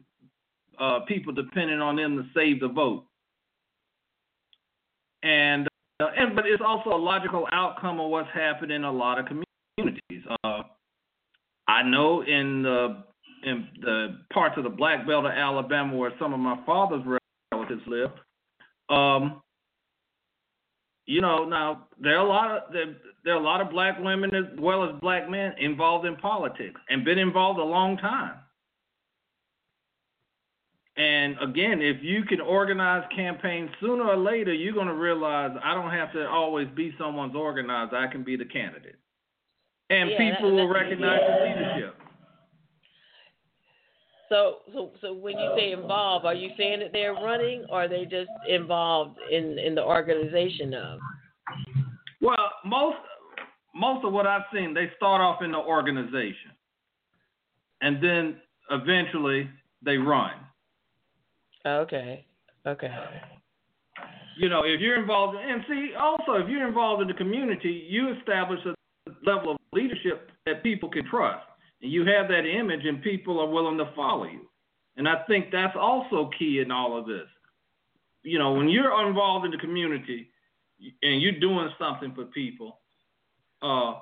uh, 0.79 0.99
people 1.07 1.31
depending 1.31 1.79
on 1.79 1.95
them 1.95 2.17
to 2.17 2.23
save 2.37 2.59
the 2.59 2.67
vote 2.67 3.05
and 5.23 5.67
uh, 5.99 6.07
and 6.17 6.35
but 6.35 6.45
it's 6.45 6.61
also 6.65 6.91
a 6.91 6.97
logical 6.97 7.47
outcome 7.51 7.99
of 7.99 8.09
what's 8.09 8.29
happened 8.33 8.71
in 8.71 8.83
a 8.83 8.91
lot 8.91 9.19
of 9.19 9.25
communities. 9.25 10.23
Uh, 10.43 10.63
I 11.67 11.83
know 11.83 12.21
in 12.21 12.63
the 12.63 13.03
in 13.43 13.67
the 13.81 14.19
parts 14.33 14.55
of 14.57 14.63
the 14.63 14.69
Black 14.69 15.05
Belt 15.07 15.25
of 15.25 15.31
Alabama 15.31 15.95
where 15.95 16.11
some 16.19 16.33
of 16.33 16.39
my 16.39 16.59
father's 16.65 17.03
relatives 17.51 17.81
live, 17.87 18.11
um, 18.89 19.41
you 21.05 21.21
know, 21.21 21.45
now 21.45 21.87
there 21.99 22.17
are 22.17 22.25
a 22.25 22.29
lot 22.29 22.51
of 22.51 22.73
there, 22.73 22.95
there 23.23 23.33
are 23.33 23.41
a 23.41 23.43
lot 23.43 23.61
of 23.61 23.69
black 23.69 23.99
women 23.99 24.33
as 24.35 24.45
well 24.59 24.83
as 24.83 24.99
black 25.01 25.29
men 25.29 25.53
involved 25.59 26.05
in 26.05 26.15
politics 26.15 26.79
and 26.89 27.05
been 27.05 27.19
involved 27.19 27.59
a 27.59 27.63
long 27.63 27.97
time. 27.97 28.35
And 31.01 31.35
again, 31.41 31.81
if 31.81 32.03
you 32.03 32.23
can 32.25 32.39
organize 32.39 33.03
campaigns 33.15 33.71
sooner 33.79 34.03
or 34.03 34.17
later, 34.17 34.53
you're 34.53 34.73
going 34.73 34.85
to 34.85 34.93
realize 34.93 35.49
I 35.63 35.73
don't 35.73 35.89
have 35.89 36.13
to 36.13 36.27
always 36.27 36.67
be 36.75 36.93
someone's 36.99 37.35
organizer. 37.35 37.95
I 37.95 38.05
can 38.11 38.23
be 38.23 38.35
the 38.35 38.45
candidate. 38.45 38.99
And 39.89 40.11
yeah, 40.11 40.17
people 40.17 40.49
that, 40.51 40.55
will 40.55 40.69
recognize 40.71 41.19
the 41.27 41.43
leadership. 41.43 41.95
So, 44.29 44.57
so, 44.73 44.91
so 45.01 45.13
when 45.13 45.39
you 45.39 45.51
say 45.57 45.71
involved, 45.71 46.25
are 46.25 46.35
you 46.35 46.51
saying 46.55 46.81
that 46.81 46.91
they're 46.93 47.15
running, 47.15 47.65
or 47.69 47.85
are 47.85 47.87
they 47.87 48.03
just 48.03 48.29
involved 48.47 49.17
in 49.31 49.57
in 49.57 49.73
the 49.73 49.83
organization 49.83 50.75
of? 50.75 50.99
Well, 52.21 52.51
most 52.63 52.97
most 53.73 54.05
of 54.05 54.13
what 54.13 54.27
I've 54.27 54.43
seen, 54.53 54.75
they 54.75 54.91
start 54.97 55.19
off 55.19 55.41
in 55.41 55.51
the 55.51 55.57
organization, 55.57 56.51
and 57.81 58.01
then 58.03 58.37
eventually 58.69 59.49
they 59.83 59.97
run. 59.97 60.33
Okay. 61.65 62.25
Okay. 62.65 62.89
You 64.37 64.49
know, 64.49 64.63
if 64.63 64.79
you're 64.79 64.99
involved, 64.99 65.37
and 65.37 65.63
see, 65.67 65.91
also, 65.99 66.33
if 66.33 66.49
you're 66.49 66.67
involved 66.67 67.01
in 67.01 67.07
the 67.07 67.13
community, 67.13 67.85
you 67.89 68.13
establish 68.19 68.59
a 68.65 68.75
level 69.23 69.51
of 69.51 69.57
leadership 69.73 70.31
that 70.45 70.63
people 70.63 70.89
can 70.89 71.05
trust. 71.09 71.45
And 71.81 71.91
you 71.91 72.05
have 72.05 72.27
that 72.29 72.45
image, 72.45 72.85
and 72.85 73.01
people 73.01 73.39
are 73.39 73.47
willing 73.47 73.77
to 73.77 73.91
follow 73.95 74.25
you. 74.25 74.47
And 74.97 75.07
I 75.07 75.23
think 75.27 75.47
that's 75.51 75.75
also 75.79 76.29
key 76.37 76.59
in 76.63 76.71
all 76.71 76.97
of 76.97 77.05
this. 77.05 77.27
You 78.23 78.39
know, 78.39 78.53
when 78.53 78.69
you're 78.69 79.07
involved 79.07 79.45
in 79.45 79.51
the 79.51 79.57
community 79.57 80.29
and 81.01 81.21
you're 81.21 81.39
doing 81.39 81.69
something 81.79 82.13
for 82.13 82.25
people, 82.25 82.79
uh, 83.61 83.95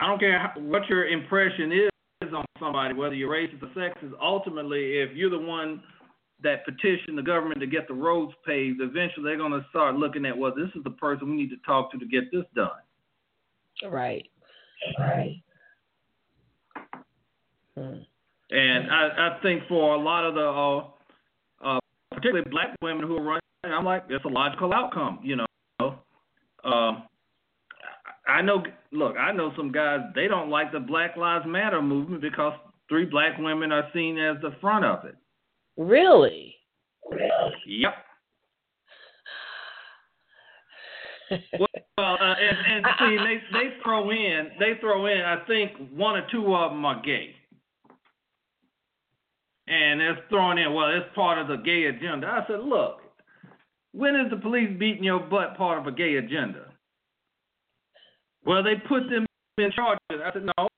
I 0.00 0.06
don't 0.06 0.18
care 0.18 0.52
what 0.56 0.88
your 0.88 1.06
impression 1.06 1.72
is 1.72 2.32
on 2.34 2.44
somebody, 2.58 2.94
whether 2.94 3.14
you're 3.14 3.30
racist 3.30 3.62
or 3.62 3.68
sexist. 3.68 4.12
Ultimately, 4.20 4.98
if 4.98 5.14
you're 5.14 5.30
the 5.30 5.38
one 5.38 5.82
that 6.42 6.64
petition 6.64 7.16
the 7.16 7.22
government 7.22 7.60
to 7.60 7.66
get 7.66 7.88
the 7.88 7.94
roads 7.94 8.32
paved, 8.46 8.80
eventually 8.80 9.24
they're 9.24 9.36
going 9.36 9.52
to 9.52 9.64
start 9.70 9.96
looking 9.96 10.26
at, 10.26 10.36
well, 10.36 10.54
this 10.54 10.68
is 10.74 10.82
the 10.84 10.90
person 10.90 11.30
we 11.30 11.36
need 11.36 11.50
to 11.50 11.56
talk 11.64 11.90
to 11.92 11.98
to 11.98 12.06
get 12.06 12.30
this 12.32 12.44
done. 12.54 12.70
Right. 13.90 14.26
Right. 14.98 15.42
Hmm. 17.76 17.98
And 18.50 18.90
I, 18.90 19.08
I 19.18 19.38
think 19.42 19.62
for 19.68 19.94
a 19.94 19.98
lot 19.98 20.24
of 20.26 20.34
the, 20.34 20.40
uh, 21.64 21.76
uh, 21.76 21.80
particularly 22.10 22.50
black 22.50 22.76
women 22.82 23.06
who 23.06 23.16
are 23.16 23.22
running, 23.22 23.40
I'm 23.64 23.84
like, 23.84 24.04
it's 24.10 24.24
a 24.24 24.28
logical 24.28 24.74
outcome, 24.74 25.20
you 25.22 25.36
know. 25.36 25.46
Um, 26.64 27.04
I 28.26 28.40
know, 28.40 28.62
look, 28.92 29.16
I 29.16 29.32
know 29.32 29.52
some 29.56 29.72
guys, 29.72 30.00
they 30.14 30.28
don't 30.28 30.48
like 30.48 30.70
the 30.70 30.80
Black 30.80 31.16
Lives 31.16 31.44
Matter 31.46 31.82
movement 31.82 32.22
because 32.22 32.52
three 32.88 33.04
black 33.04 33.38
women 33.38 33.72
are 33.72 33.88
seen 33.92 34.18
as 34.18 34.36
the 34.42 34.54
front 34.60 34.84
of 34.84 35.04
it. 35.04 35.16
Really? 35.76 36.54
Yep. 37.66 37.94
well, 41.58 41.68
uh, 41.98 42.34
and, 42.38 42.84
and 42.84 42.86
see, 42.98 43.16
they 43.16 43.58
they 43.58 43.82
throw 43.82 44.10
in 44.10 44.50
they 44.58 44.72
throw 44.80 45.06
in. 45.06 45.20
I 45.20 45.42
think 45.46 45.72
one 45.92 46.16
or 46.16 46.26
two 46.30 46.54
of 46.54 46.72
them 46.72 46.84
are 46.84 47.00
gay, 47.02 47.34
and 49.66 50.00
they're 50.00 50.18
throwing 50.28 50.58
in. 50.58 50.74
Well, 50.74 50.90
it's 50.90 51.14
part 51.14 51.38
of 51.38 51.48
the 51.48 51.56
gay 51.56 51.84
agenda. 51.84 52.26
I 52.26 52.46
said, 52.46 52.60
look, 52.60 53.00
when 53.92 54.14
is 54.16 54.30
the 54.30 54.36
police 54.36 54.70
beating 54.78 55.04
your 55.04 55.20
butt 55.20 55.56
part 55.56 55.78
of 55.78 55.86
a 55.86 55.92
gay 55.92 56.16
agenda? 56.16 56.66
Well, 58.44 58.62
they 58.62 58.74
put 58.88 59.08
them 59.08 59.26
in 59.58 59.70
charge. 59.72 59.98
I 60.10 60.30
said, 60.32 60.48
no, 60.58 60.68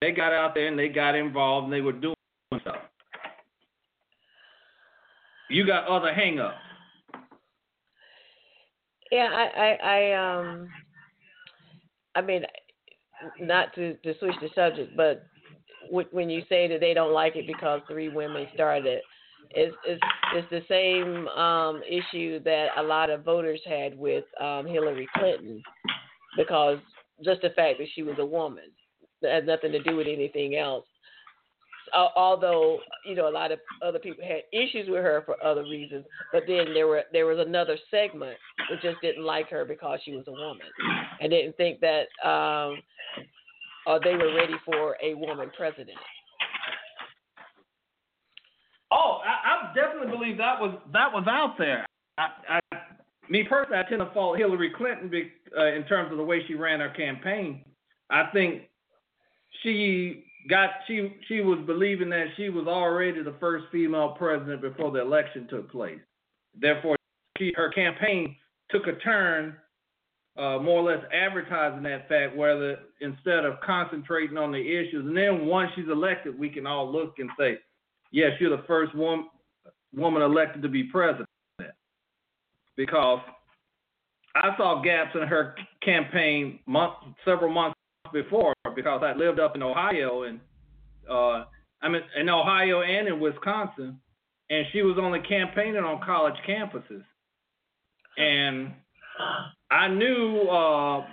they 0.00 0.10
got 0.10 0.32
out 0.32 0.54
there 0.54 0.66
and 0.66 0.78
they 0.78 0.88
got 0.88 1.14
involved 1.14 1.64
and 1.64 1.72
they 1.72 1.80
were 1.80 1.92
doing 1.92 2.14
stuff. 2.60 2.76
You 5.50 5.66
got 5.66 5.86
other 5.88 6.12
hangups. 6.12 6.54
Yeah, 9.10 9.28
I, 9.32 9.60
I, 9.60 9.76
I, 9.82 10.38
um, 10.38 10.68
I 12.14 12.20
mean, 12.20 12.42
not 13.40 13.74
to, 13.74 13.94
to 13.94 14.14
switch 14.20 14.36
the 14.40 14.48
subject, 14.54 14.96
but 14.96 15.26
when 15.90 16.30
you 16.30 16.42
say 16.48 16.68
that 16.68 16.78
they 16.78 16.94
don't 16.94 17.12
like 17.12 17.34
it 17.34 17.48
because 17.48 17.80
three 17.88 18.08
women 18.08 18.46
started, 18.54 19.00
it's 19.50 19.74
it's, 19.84 20.00
it's 20.36 20.50
the 20.50 20.62
same 20.68 21.26
um, 21.28 21.82
issue 21.82 22.40
that 22.44 22.68
a 22.78 22.82
lot 22.82 23.10
of 23.10 23.24
voters 23.24 23.60
had 23.66 23.98
with 23.98 24.24
um, 24.40 24.64
Hillary 24.66 25.08
Clinton, 25.16 25.60
because 26.36 26.78
just 27.24 27.42
the 27.42 27.50
fact 27.50 27.78
that 27.78 27.88
she 27.94 28.02
was 28.02 28.16
a 28.18 28.24
woman. 28.26 28.64
It 29.22 29.34
had 29.34 29.46
nothing 29.46 29.72
to 29.72 29.82
do 29.82 29.96
with 29.96 30.06
anything 30.06 30.56
else. 30.56 30.86
Although 31.94 32.78
you 33.04 33.14
know 33.14 33.28
a 33.28 33.30
lot 33.30 33.52
of 33.52 33.58
other 33.82 33.98
people 33.98 34.24
had 34.24 34.42
issues 34.52 34.88
with 34.88 35.02
her 35.02 35.22
for 35.26 35.42
other 35.42 35.62
reasons, 35.62 36.04
but 36.32 36.44
then 36.46 36.72
there 36.74 36.86
were 36.86 37.02
there 37.12 37.26
was 37.26 37.38
another 37.38 37.76
segment 37.90 38.36
that 38.68 38.80
just 38.82 39.00
didn't 39.02 39.24
like 39.24 39.48
her 39.50 39.64
because 39.64 40.00
she 40.04 40.12
was 40.12 40.24
a 40.28 40.32
woman 40.32 40.66
and 41.20 41.30
didn't 41.30 41.56
think 41.56 41.80
that 41.80 42.06
um, 42.24 42.78
or 43.86 44.00
they 44.02 44.14
were 44.14 44.34
ready 44.34 44.54
for 44.64 44.96
a 45.02 45.14
woman 45.14 45.50
president. 45.56 45.98
Oh, 48.92 49.20
I, 49.24 49.70
I 49.70 49.74
definitely 49.74 50.16
believe 50.16 50.36
that 50.38 50.60
was 50.60 50.78
that 50.92 51.12
was 51.12 51.26
out 51.28 51.56
there. 51.58 51.86
I, 52.18 52.28
I, 52.48 52.60
me 53.28 53.44
personally, 53.48 53.78
I 53.78 53.88
tend 53.88 54.00
to 54.00 54.10
fault 54.12 54.36
Hillary 54.36 54.72
Clinton 54.76 55.08
be, 55.08 55.30
uh, 55.56 55.66
in 55.66 55.84
terms 55.84 56.10
of 56.10 56.18
the 56.18 56.24
way 56.24 56.40
she 56.46 56.54
ran 56.54 56.80
her 56.80 56.90
campaign. 56.90 57.64
I 58.10 58.24
think 58.32 58.62
she 59.62 60.24
got 60.48 60.70
she 60.86 61.16
she 61.28 61.40
was 61.40 61.58
believing 61.66 62.08
that 62.10 62.26
she 62.36 62.48
was 62.48 62.66
already 62.66 63.22
the 63.22 63.34
first 63.40 63.66
female 63.70 64.10
president 64.18 64.62
before 64.62 64.90
the 64.90 65.00
election 65.00 65.46
took 65.48 65.70
place. 65.70 66.00
Therefore, 66.58 66.96
she 67.38 67.52
her 67.56 67.70
campaign 67.70 68.36
took 68.70 68.86
a 68.86 68.96
turn, 68.96 69.56
uh, 70.38 70.58
more 70.58 70.80
or 70.80 70.92
less 70.92 71.04
advertising 71.12 71.82
that 71.82 72.08
fact, 72.08 72.36
whether 72.36 72.78
instead 73.00 73.44
of 73.44 73.60
concentrating 73.60 74.38
on 74.38 74.52
the 74.52 74.58
issues, 74.58 75.04
and 75.06 75.16
then 75.16 75.46
once 75.46 75.70
she's 75.74 75.88
elected, 75.90 76.38
we 76.38 76.48
can 76.48 76.66
all 76.66 76.90
look 76.90 77.14
and 77.18 77.30
say, 77.38 77.58
yes, 78.12 78.30
you're 78.40 78.56
the 78.56 78.62
first 78.66 78.94
woman 78.94 79.28
woman 79.94 80.22
elected 80.22 80.62
to 80.62 80.68
be 80.68 80.84
president, 80.84 81.28
because 82.76 83.20
I 84.36 84.56
saw 84.56 84.80
gaps 84.80 85.16
in 85.20 85.26
her 85.26 85.56
campaign 85.82 86.60
month, 86.66 86.94
several 87.24 87.52
months 87.52 87.76
before 88.12 88.54
because 88.74 89.02
I 89.04 89.14
lived 89.14 89.40
up 89.40 89.56
in 89.56 89.62
Ohio 89.62 90.22
and 90.22 90.40
uh, 91.08 91.44
I 91.82 91.88
mean 91.88 92.02
in 92.18 92.28
Ohio 92.28 92.82
and 92.82 93.08
in 93.08 93.20
Wisconsin, 93.20 94.00
and 94.48 94.66
she 94.72 94.82
was 94.82 94.96
only 95.00 95.20
campaigning 95.20 95.82
on 95.82 96.00
college 96.04 96.34
campuses, 96.48 97.04
and 98.16 98.72
I 99.70 99.88
knew 99.88 100.42
uh, 100.48 101.06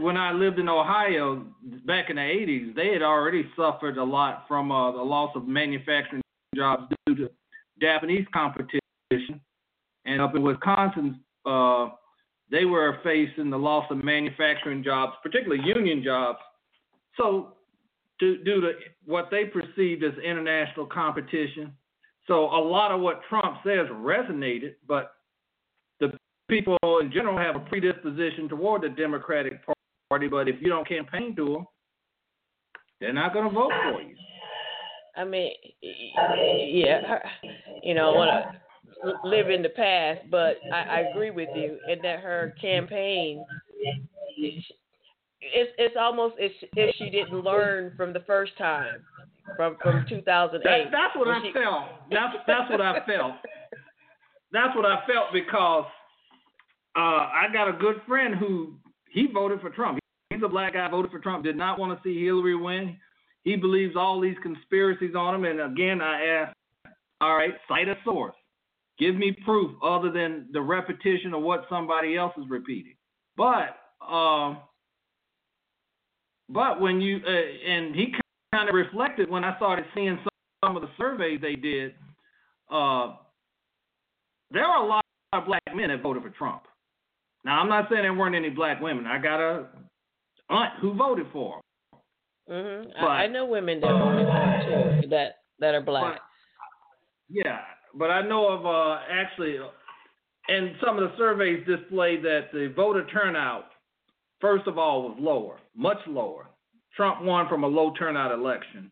when 0.00 0.16
I 0.16 0.32
lived 0.32 0.58
in 0.58 0.68
Ohio 0.68 1.46
back 1.86 2.10
in 2.10 2.16
the 2.16 2.22
'80s, 2.22 2.74
they 2.74 2.92
had 2.92 3.02
already 3.02 3.48
suffered 3.56 3.98
a 3.98 4.04
lot 4.04 4.44
from 4.48 4.70
uh, 4.70 4.92
the 4.92 5.02
loss 5.02 5.30
of 5.34 5.46
manufacturing 5.46 6.22
jobs 6.54 6.84
due 7.06 7.16
to 7.16 7.30
Japanese 7.80 8.26
competition, 8.32 8.80
and 10.04 10.20
up 10.20 10.34
in 10.34 10.42
Wisconsin. 10.42 11.20
Uh, 11.44 11.88
they 12.52 12.66
were 12.66 12.98
facing 13.02 13.48
the 13.48 13.58
loss 13.58 13.90
of 13.90 14.04
manufacturing 14.04 14.84
jobs, 14.84 15.14
particularly 15.22 15.64
union 15.64 16.04
jobs. 16.04 16.38
So, 17.16 17.54
due, 18.20 18.44
due 18.44 18.60
to 18.60 18.72
what 19.06 19.28
they 19.30 19.46
perceived 19.46 20.04
as 20.04 20.12
international 20.22 20.86
competition, 20.86 21.72
so 22.28 22.44
a 22.44 22.60
lot 22.62 22.92
of 22.92 23.00
what 23.00 23.22
Trump 23.28 23.56
says 23.64 23.88
resonated, 23.90 24.74
but 24.86 25.14
the 25.98 26.12
people 26.48 26.76
in 27.00 27.10
general 27.10 27.38
have 27.38 27.56
a 27.56 27.60
predisposition 27.60 28.48
toward 28.50 28.82
the 28.82 28.90
Democratic 28.90 29.60
Party. 30.10 30.28
But 30.28 30.46
if 30.46 30.56
you 30.60 30.68
don't 30.68 30.86
campaign 30.86 31.34
to 31.36 31.54
them, 31.54 31.66
they're 33.00 33.14
not 33.14 33.32
going 33.32 33.48
to 33.48 33.54
vote 33.54 33.72
for 33.90 34.02
you. 34.02 34.14
I 35.16 35.24
mean, 35.24 35.52
yeah, 35.82 37.18
you 37.82 37.94
know, 37.94 38.12
want 38.12 38.30
to 38.30 38.61
live 39.24 39.50
in 39.50 39.62
the 39.62 39.68
past, 39.70 40.20
but 40.30 40.56
I, 40.72 40.82
I 40.82 41.00
agree 41.10 41.30
with 41.30 41.48
you 41.54 41.78
in 41.88 42.00
that 42.02 42.20
her 42.20 42.54
campaign. 42.60 43.44
It's 44.36 44.66
it's 45.76 45.96
almost 45.98 46.36
as 46.42 46.50
if 46.76 46.94
she 46.96 47.10
didn't 47.10 47.40
learn 47.40 47.94
from 47.96 48.12
the 48.12 48.20
first 48.20 48.56
time, 48.58 49.04
from 49.56 49.76
from 49.82 50.04
2008. 50.08 50.62
That, 50.62 50.90
that's 50.92 51.16
what 51.16 51.28
I 51.28 51.42
she, 51.42 51.52
felt. 51.52 51.84
That's 52.10 52.36
that's 52.46 52.70
what 52.70 52.80
I 52.80 53.04
felt. 53.06 53.34
That's 54.52 54.76
what 54.76 54.84
I 54.84 55.02
felt 55.06 55.32
because 55.32 55.86
uh, 56.94 56.98
I 56.98 57.46
got 57.52 57.68
a 57.68 57.72
good 57.72 57.96
friend 58.06 58.34
who 58.34 58.74
he 59.10 59.26
voted 59.32 59.60
for 59.60 59.70
Trump. 59.70 59.98
He's 60.30 60.42
a 60.44 60.48
black 60.48 60.74
guy, 60.74 60.88
voted 60.88 61.10
for 61.10 61.18
Trump. 61.18 61.44
Did 61.44 61.56
not 61.56 61.78
want 61.78 61.96
to 61.96 62.02
see 62.08 62.24
Hillary 62.24 62.54
win. 62.54 62.96
He 63.44 63.56
believes 63.56 63.96
all 63.96 64.20
these 64.20 64.36
conspiracies 64.42 65.14
on 65.16 65.34
him. 65.34 65.44
And 65.44 65.60
again, 65.60 66.00
I 66.00 66.24
asked, 66.24 66.56
all 67.20 67.36
right, 67.36 67.54
cite 67.68 67.88
a 67.88 67.96
source. 68.04 68.34
Give 68.98 69.16
me 69.16 69.32
proof 69.44 69.72
other 69.82 70.10
than 70.10 70.48
the 70.52 70.60
repetition 70.60 71.34
of 71.34 71.42
what 71.42 71.66
somebody 71.68 72.16
else 72.16 72.32
is 72.38 72.44
repeating. 72.48 72.94
But 73.36 73.76
um, 74.06 74.58
but 76.48 76.80
when 76.80 77.00
you 77.00 77.20
uh, 77.26 77.70
and 77.70 77.94
he 77.94 78.14
kind 78.52 78.68
of 78.68 78.74
reflected 78.74 79.30
when 79.30 79.44
I 79.44 79.56
started 79.56 79.86
seeing 79.94 80.18
some, 80.22 80.28
some 80.64 80.76
of 80.76 80.82
the 80.82 80.90
surveys 80.96 81.40
they 81.40 81.56
did. 81.56 81.94
Uh, 82.70 83.16
there 84.50 84.64
are 84.64 84.84
a 84.84 84.86
lot 84.86 85.04
of 85.32 85.46
black 85.46 85.62
men 85.74 85.88
that 85.88 86.02
voted 86.02 86.22
for 86.22 86.30
Trump. 86.30 86.62
Now 87.44 87.60
I'm 87.60 87.68
not 87.68 87.88
saying 87.90 88.02
there 88.02 88.14
weren't 88.14 88.36
any 88.36 88.50
black 88.50 88.80
women. 88.80 89.06
I 89.06 89.18
got 89.18 89.40
a 89.40 89.66
aunt 90.48 90.74
who 90.80 90.94
voted 90.94 91.26
for 91.32 91.56
him. 91.56 91.62
Mm-hmm. 92.50 92.90
But, 93.00 93.06
I, 93.06 93.24
I 93.24 93.26
know 93.26 93.46
women 93.46 93.80
that 93.80 93.90
voted 93.90 94.26
for 94.26 94.32
him 94.32 95.02
too 95.02 95.08
that 95.08 95.36
that 95.58 95.74
are 95.74 95.80
black. 95.80 96.14
But, 96.14 96.20
yeah, 97.30 97.60
but 97.94 98.10
I 98.10 98.26
know 98.26 98.48
of 98.48 98.66
uh, 98.66 99.00
actually, 99.10 99.56
and 100.48 100.74
some 100.84 100.98
of 100.98 101.10
the 101.10 101.16
surveys 101.16 101.66
displayed 101.66 102.22
that 102.22 102.52
the 102.52 102.72
voter 102.74 103.06
turnout, 103.06 103.66
first 104.40 104.66
of 104.66 104.78
all, 104.78 105.02
was 105.02 105.16
lower, 105.20 105.58
much 105.76 105.98
lower. 106.06 106.46
Trump 106.96 107.22
won 107.22 107.48
from 107.48 107.64
a 107.64 107.66
low 107.66 107.92
turnout 107.98 108.32
election. 108.32 108.90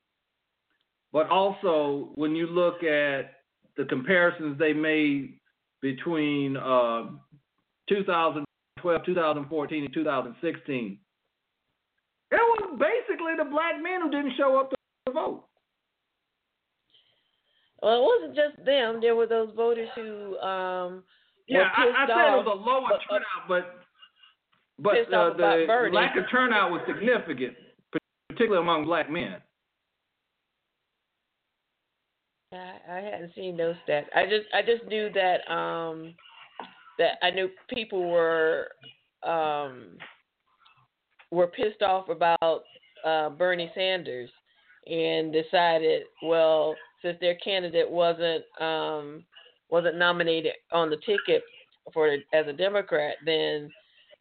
But 1.12 1.28
also, 1.28 2.11
when 2.14 2.36
you 2.36 2.46
look 2.46 2.82
at 2.82 3.32
the 3.76 3.84
comparisons 3.88 4.59
they 4.59 4.72
made 4.72 5.38
between 5.82 6.57
uh, 6.57 7.07
2012, 7.88 9.05
2014, 9.05 9.84
and 9.84 9.94
2016, 9.94 10.98
it 12.30 12.36
was 12.36 12.78
basically 12.78 13.32
the 13.36 13.51
black 13.51 13.82
men 13.82 14.03
who 14.03 14.11
didn't 14.11 14.36
show 14.36 14.61
up 14.61 14.70
to 14.70 15.12
vote. 15.12 15.44
Well, 17.83 17.97
it 17.97 18.03
wasn't 18.03 18.37
just 18.37 18.64
them. 18.64 19.01
There 19.01 19.16
were 19.16 19.26
those 19.26 19.51
voters 19.57 19.89
who 19.95 20.39
um 20.39 21.03
yeah, 21.49 21.68
I, 21.76 22.05
I 22.05 22.07
said 22.07 22.12
off, 22.12 22.45
it 22.45 22.47
was 22.47 22.59
a 22.59 22.70
lower 22.70 22.89
but, 22.89 23.01
turnout, 23.11 23.49
but 23.49 23.81
but 24.78 25.12
uh, 25.12 25.37
the 25.37 25.91
lack 25.93 26.16
of 26.16 26.24
turnout 26.31 26.70
was 26.70 26.81
significant, 26.87 27.55
particularly 28.28 28.62
among 28.62 28.85
black 28.85 29.11
men. 29.11 29.37
I, 32.53 32.74
I 32.89 33.01
hadn't 33.01 33.35
seen 33.35 33.57
those 33.57 33.76
stats. 33.89 34.07
I 34.14 34.24
just 34.24 34.47
I 34.55 34.62
just 34.62 34.89
knew 34.89 35.11
that 35.14 35.53
um 35.53 36.14
that 36.99 37.14
I 37.22 37.31
knew 37.31 37.49
people 37.68 38.09
were 38.09 38.68
um 39.26 39.99
were 41.31 41.49
pissed 41.49 41.83
off 41.83 42.09
about 42.09 42.64
uh 43.05 43.31
Bernie 43.31 43.70
Sanders 43.74 44.31
and 44.87 45.33
decided, 45.33 46.05
well, 46.22 46.74
since 47.03 47.18
their 47.20 47.36
candidate 47.36 47.88
wasn't 47.90 48.44
um, 48.61 49.24
wasn't 49.70 49.96
nominated 49.96 50.53
on 50.72 50.90
the 50.90 50.96
ticket 51.07 51.42
for 51.92 52.09
as 52.32 52.46
a 52.46 52.53
Democrat, 52.53 53.16
then 53.24 53.70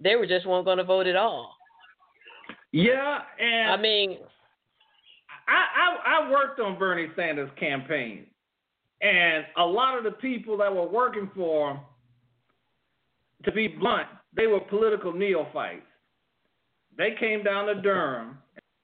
they 0.01 0.15
were 0.15 0.25
just 0.25 0.45
weren't 0.45 0.65
going 0.65 0.77
to 0.77 0.83
vote 0.83 1.07
at 1.07 1.15
all. 1.15 1.53
Yeah, 2.71 3.19
and 3.39 3.71
I 3.71 3.77
mean, 3.81 4.17
I, 5.47 5.65
I 6.05 6.25
I 6.25 6.31
worked 6.31 6.59
on 6.59 6.77
Bernie 6.77 7.07
Sanders' 7.15 7.49
campaign, 7.59 8.27
and 9.01 9.45
a 9.57 9.65
lot 9.65 9.97
of 9.97 10.03
the 10.03 10.11
people 10.11 10.57
that 10.57 10.73
were 10.73 10.87
working 10.87 11.29
for 11.35 11.71
him, 11.71 11.79
to 13.45 13.51
be 13.51 13.67
blunt, 13.67 14.07
they 14.35 14.47
were 14.47 14.59
political 14.59 15.11
neophytes. 15.11 15.81
They 16.97 17.15
came 17.19 17.43
down 17.43 17.67
to 17.67 17.81
Durham, 17.81 18.37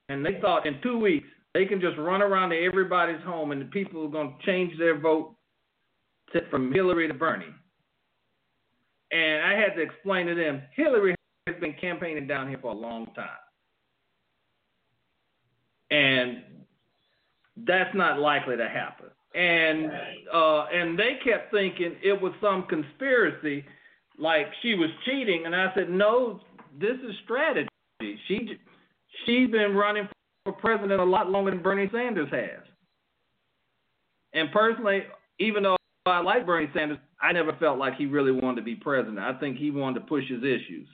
and 0.10 0.26
they 0.26 0.40
thought 0.42 0.66
in 0.66 0.82
two 0.82 0.98
weeks 0.98 1.28
they 1.56 1.66
can 1.66 1.80
just 1.80 1.98
run 1.98 2.22
around 2.22 2.50
to 2.50 2.58
everybody's 2.58 3.22
home, 3.22 3.54
and 3.54 3.62
the 3.62 3.66
people 3.68 4.04
are 4.04 4.10
going 4.10 4.36
to 4.38 4.46
change 4.46 4.78
their 4.78 5.00
vote 5.00 5.34
to, 6.34 6.42
from 6.52 6.74
Hillary 6.74 7.08
to 7.08 7.14
Bernie. 7.14 7.46
And 9.14 9.42
I 9.42 9.54
had 9.54 9.74
to 9.76 9.82
explain 9.82 10.28
to 10.28 10.36
them 10.36 10.64
Hillary 10.76 11.16
has 11.48 11.56
been 11.62 11.74
campaigning 11.80 12.28
down 12.28 12.50
here 12.50 12.58
for 12.62 12.72
a 12.72 12.76
long 12.76 13.06
time. 13.16 13.30
And 15.92 16.44
that's 17.66 17.96
not 17.96 18.20
likely 18.20 18.58
to 18.58 18.68
happen. 18.68 19.06
And 19.34 19.92
uh, 20.34 20.66
and 20.74 21.00
they 21.00 21.20
kept 21.24 21.52
thinking 21.52 21.96
it 22.04 22.22
was 22.22 22.34
some 22.42 22.64
conspiracy, 22.68 23.64
like 24.20 24.48
she 24.62 24.76
was 24.76 24.90
cheating. 25.06 25.46
And 25.46 25.56
I 25.56 25.74
said, 25.74 25.90
no, 25.90 26.42
this 26.78 26.98
is 27.08 27.16
strategy. 27.24 27.70
She 28.28 28.58
she's 29.26 29.50
been 29.50 29.74
running 29.74 30.10
president 30.52 31.00
a 31.00 31.04
lot 31.04 31.30
longer 31.30 31.52
than 31.52 31.62
Bernie 31.62 31.90
Sanders 31.92 32.30
has. 32.32 32.64
And 34.34 34.52
personally, 34.52 35.04
even 35.40 35.64
though 35.64 35.78
I 36.06 36.20
like 36.20 36.46
Bernie 36.46 36.70
Sanders, 36.74 36.98
I 37.22 37.32
never 37.32 37.54
felt 37.60 37.80
like 37.80 37.96
he 37.96 38.06
really 38.06 38.32
wanted 38.32 38.58
to 38.58 38.62
be 38.62 38.76
president. 38.76 39.20
I 39.20 39.34
think 39.40 39.58
he 39.58 39.72
wanted 39.72 40.02
to 40.02 40.06
push 40.06 40.28
his 40.30 40.44
issues. 40.44 40.88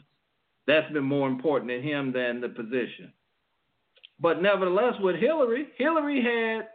That's 0.68 0.92
been 0.94 1.04
more 1.04 1.28
important 1.28 1.70
to 1.72 1.82
him 1.82 2.14
than 2.14 2.40
the 2.40 2.50
position. 2.50 3.12
But 4.20 4.42
nevertheless, 4.42 4.94
with 5.00 5.16
Hillary, 5.16 5.68
Hillary 5.78 6.22
had 6.22 6.68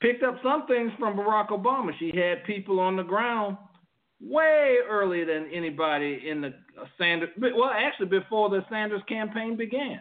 picked 0.00 0.22
up 0.22 0.36
some 0.42 0.66
things 0.66 0.92
from 0.98 1.16
Barack 1.16 1.48
Obama. 1.48 1.90
She 1.98 2.12
had 2.14 2.44
people 2.44 2.78
on 2.78 2.96
the 2.96 3.02
ground 3.02 3.56
way 4.20 4.76
earlier 4.88 5.26
than 5.26 5.50
anybody 5.52 6.22
in 6.26 6.40
the 6.40 6.54
Sanders. 6.96 7.30
Well, 7.36 7.70
actually, 7.74 8.06
before 8.06 8.48
the 8.48 8.64
Sanders 8.70 9.02
campaign 9.08 9.56
began. 9.56 10.00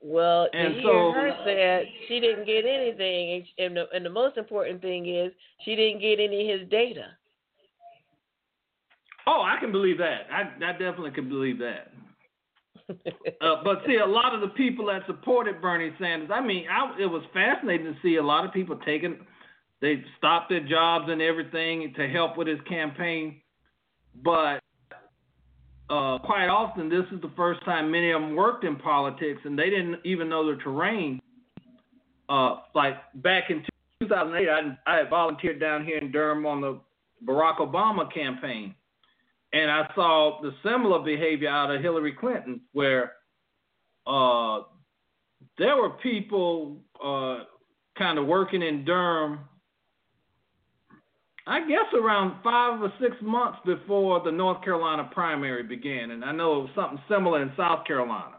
Well, 0.00 0.48
and 0.52 0.76
you 0.76 0.82
so, 0.82 1.12
hear 1.12 1.12
her 1.12 1.36
said 1.44 1.86
she 2.06 2.20
didn't 2.20 2.46
get 2.46 2.64
anything, 2.64 3.46
and 3.58 3.76
the, 3.76 3.84
and 3.92 4.04
the 4.04 4.10
most 4.10 4.36
important 4.36 4.80
thing 4.80 5.12
is 5.12 5.32
she 5.64 5.74
didn't 5.74 6.00
get 6.00 6.20
any 6.20 6.52
of 6.52 6.60
his 6.60 6.68
data. 6.68 7.06
Oh, 9.26 9.42
I 9.42 9.58
can 9.60 9.72
believe 9.72 9.98
that. 9.98 10.26
I, 10.30 10.42
I 10.64 10.72
definitely 10.72 11.10
can 11.12 11.28
believe 11.28 11.58
that. 11.58 11.92
uh, 13.40 13.62
but 13.64 13.82
see, 13.86 13.96
a 13.96 14.06
lot 14.06 14.34
of 14.34 14.40
the 14.40 14.48
people 14.48 14.86
that 14.86 15.02
supported 15.06 15.60
Bernie 15.60 15.92
Sanders, 15.98 16.30
I 16.32 16.40
mean, 16.40 16.66
I, 16.70 17.00
it 17.00 17.06
was 17.06 17.22
fascinating 17.32 17.86
to 17.86 17.94
see 18.02 18.16
a 18.16 18.22
lot 18.22 18.44
of 18.44 18.52
people 18.52 18.78
taking, 18.84 19.18
they 19.80 20.02
stopped 20.18 20.50
their 20.50 20.66
jobs 20.66 21.06
and 21.08 21.22
everything 21.22 21.92
to 21.96 22.08
help 22.08 22.36
with 22.36 22.48
his 22.48 22.60
campaign. 22.68 23.40
But 24.22 24.61
uh, 25.92 26.18
quite 26.20 26.48
often, 26.48 26.88
this 26.88 27.04
is 27.12 27.20
the 27.20 27.30
first 27.36 27.64
time 27.64 27.90
many 27.90 28.10
of 28.10 28.20
them 28.22 28.34
worked 28.34 28.64
in 28.64 28.76
politics 28.76 29.40
and 29.44 29.58
they 29.58 29.68
didn't 29.70 29.98
even 30.04 30.28
know 30.28 30.46
the 30.46 30.60
terrain. 30.62 31.20
Uh, 32.28 32.60
like 32.74 32.96
back 33.22 33.50
in 33.50 33.62
2008, 34.00 34.48
I, 34.48 34.78
I 34.90 34.96
had 34.96 35.10
volunteered 35.10 35.60
down 35.60 35.84
here 35.84 35.98
in 35.98 36.10
Durham 36.10 36.46
on 36.46 36.60
the 36.60 36.80
Barack 37.26 37.58
Obama 37.58 38.12
campaign 38.12 38.74
and 39.52 39.70
I 39.70 39.88
saw 39.94 40.40
the 40.40 40.52
similar 40.62 40.98
behavior 41.00 41.48
out 41.48 41.70
of 41.70 41.82
Hillary 41.82 42.12
Clinton, 42.12 42.60
where 42.72 43.12
uh, 44.06 44.60
there 45.58 45.76
were 45.76 45.90
people 46.02 46.78
uh, 47.04 47.44
kind 47.98 48.18
of 48.18 48.26
working 48.26 48.62
in 48.62 48.84
Durham, 48.84 49.40
I 51.46 51.60
guess 51.60 51.92
around 51.94 52.42
five 52.44 52.80
or 52.80 52.92
six 53.00 53.16
months 53.20 53.58
before 53.66 54.22
the 54.24 54.30
North 54.30 54.62
Carolina 54.62 55.08
primary 55.12 55.64
began. 55.64 56.12
And 56.12 56.24
I 56.24 56.32
know 56.32 56.60
it 56.60 56.62
was 56.62 56.70
something 56.74 57.00
similar 57.08 57.42
in 57.42 57.52
South 57.56 57.84
Carolina. 57.86 58.36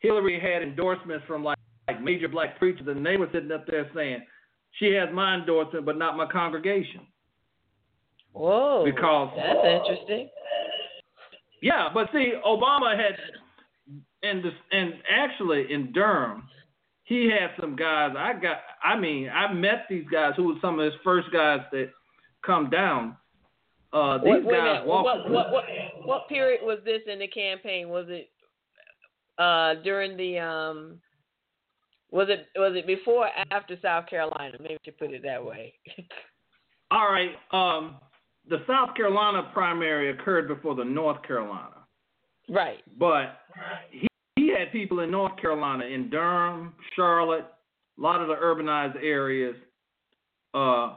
Hillary 0.00 0.38
had 0.38 0.62
endorsements 0.62 1.24
from 1.26 1.42
like, 1.42 1.58
like 1.88 2.02
major 2.02 2.28
black 2.28 2.58
preachers, 2.58 2.86
and 2.88 3.04
they 3.04 3.16
were 3.16 3.28
sitting 3.32 3.52
up 3.52 3.66
there 3.66 3.88
saying, 3.94 4.18
She 4.78 4.92
has 4.92 5.08
my 5.14 5.36
endorsement, 5.36 5.86
but 5.86 5.96
not 5.96 6.16
my 6.16 6.26
congregation. 6.30 7.06
Whoa. 8.32 8.84
Because 8.84 9.30
that's 9.36 9.88
interesting. 9.88 10.28
Yeah, 11.62 11.88
but 11.94 12.08
see, 12.12 12.32
Obama 12.44 12.96
had, 12.96 13.14
and 14.22 14.44
this, 14.44 14.52
and 14.72 14.94
actually 15.08 15.72
in 15.72 15.92
Durham, 15.92 16.42
he 17.04 17.30
had 17.30 17.50
some 17.60 17.76
guys. 17.76 18.14
I 18.16 18.32
got. 18.34 18.58
I 18.82 18.98
mean, 18.98 19.28
I 19.28 19.52
met 19.52 19.86
these 19.88 20.06
guys 20.10 20.32
who 20.36 20.48
were 20.48 20.54
some 20.60 20.78
of 20.78 20.84
his 20.84 20.94
first 21.02 21.28
guys 21.32 21.60
that 21.72 21.90
come 22.44 22.70
down. 22.70 23.16
Uh, 23.92 24.18
these 24.18 24.26
wait, 24.26 24.44
wait 24.44 24.56
guys. 24.56 24.82
What, 24.86 25.04
what, 25.04 25.50
what, 25.52 25.64
what 26.04 26.28
period 26.28 26.60
was 26.62 26.78
this 26.84 27.02
in 27.10 27.18
the 27.18 27.28
campaign? 27.28 27.88
Was 27.88 28.06
it 28.08 28.30
uh, 29.38 29.82
during 29.82 30.16
the 30.16 30.38
um, 30.38 31.00
was 32.10 32.28
it 32.30 32.46
was 32.56 32.74
it 32.76 32.86
before 32.86 33.26
or 33.26 33.30
after 33.50 33.76
South 33.82 34.06
Carolina? 34.06 34.56
Maybe 34.60 34.78
to 34.84 34.92
put 34.92 35.12
it 35.12 35.22
that 35.24 35.44
way. 35.44 35.74
All 36.90 37.10
right. 37.10 37.30
Um, 37.52 37.96
the 38.48 38.58
South 38.66 38.94
Carolina 38.96 39.50
primary 39.52 40.10
occurred 40.10 40.48
before 40.48 40.74
the 40.74 40.84
North 40.84 41.22
Carolina. 41.26 41.86
Right. 42.48 42.82
But 42.98 43.38
he, 43.90 44.08
he 44.52 44.58
had 44.58 44.72
people 44.72 45.00
in 45.00 45.10
North 45.10 45.36
Carolina, 45.40 45.84
in 45.84 46.10
Durham, 46.10 46.74
Charlotte, 46.94 47.46
a 47.98 48.00
lot 48.00 48.20
of 48.20 48.28
the 48.28 48.34
urbanized 48.34 48.96
areas. 49.02 49.56
Uh, 50.54 50.96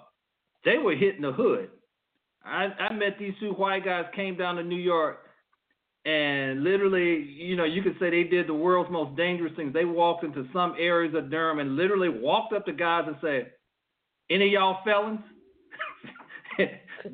they 0.63 0.77
were 0.77 0.95
hitting 0.95 1.21
the 1.21 1.31
hood. 1.31 1.69
I, 2.43 2.65
I 2.79 2.93
met 2.93 3.17
these 3.19 3.33
two 3.39 3.51
white 3.51 3.85
guys 3.85 4.05
came 4.15 4.37
down 4.37 4.55
to 4.55 4.63
New 4.63 4.75
York, 4.75 5.19
and 6.05 6.63
literally, 6.63 7.23
you 7.23 7.55
know, 7.55 7.63
you 7.63 7.81
could 7.81 7.95
say 7.99 8.09
they 8.09 8.23
did 8.23 8.47
the 8.47 8.53
world's 8.53 8.91
most 8.91 9.15
dangerous 9.17 9.53
things. 9.55 9.73
They 9.73 9.85
walked 9.85 10.23
into 10.23 10.47
some 10.53 10.75
areas 10.77 11.15
of 11.15 11.31
Durham 11.31 11.59
and 11.59 11.75
literally 11.75 12.09
walked 12.09 12.53
up 12.53 12.65
to 12.67 12.73
guys 12.73 13.05
and 13.07 13.15
said, 13.21 13.51
"Any 14.29 14.47
of 14.47 14.51
y'all 14.51 14.77
felons?" 14.85 15.21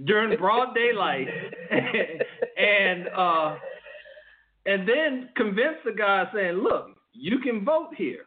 during 0.06 0.38
broad 0.38 0.76
daylight, 0.76 1.28
and 2.58 3.08
uh, 3.16 3.56
and 4.66 4.88
then 4.88 5.30
convince 5.36 5.78
the 5.86 5.92
guy 5.92 6.26
saying, 6.34 6.58
"Look, 6.58 6.98
you 7.14 7.40
can 7.40 7.66
vote 7.66 7.90
here," 7.98 8.26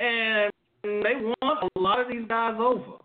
and 0.00 0.52
they 0.82 1.14
won 1.14 1.56
a 1.62 1.78
lot 1.78 2.00
of 2.00 2.08
these 2.08 2.26
guys 2.28 2.56
over, 2.58 2.98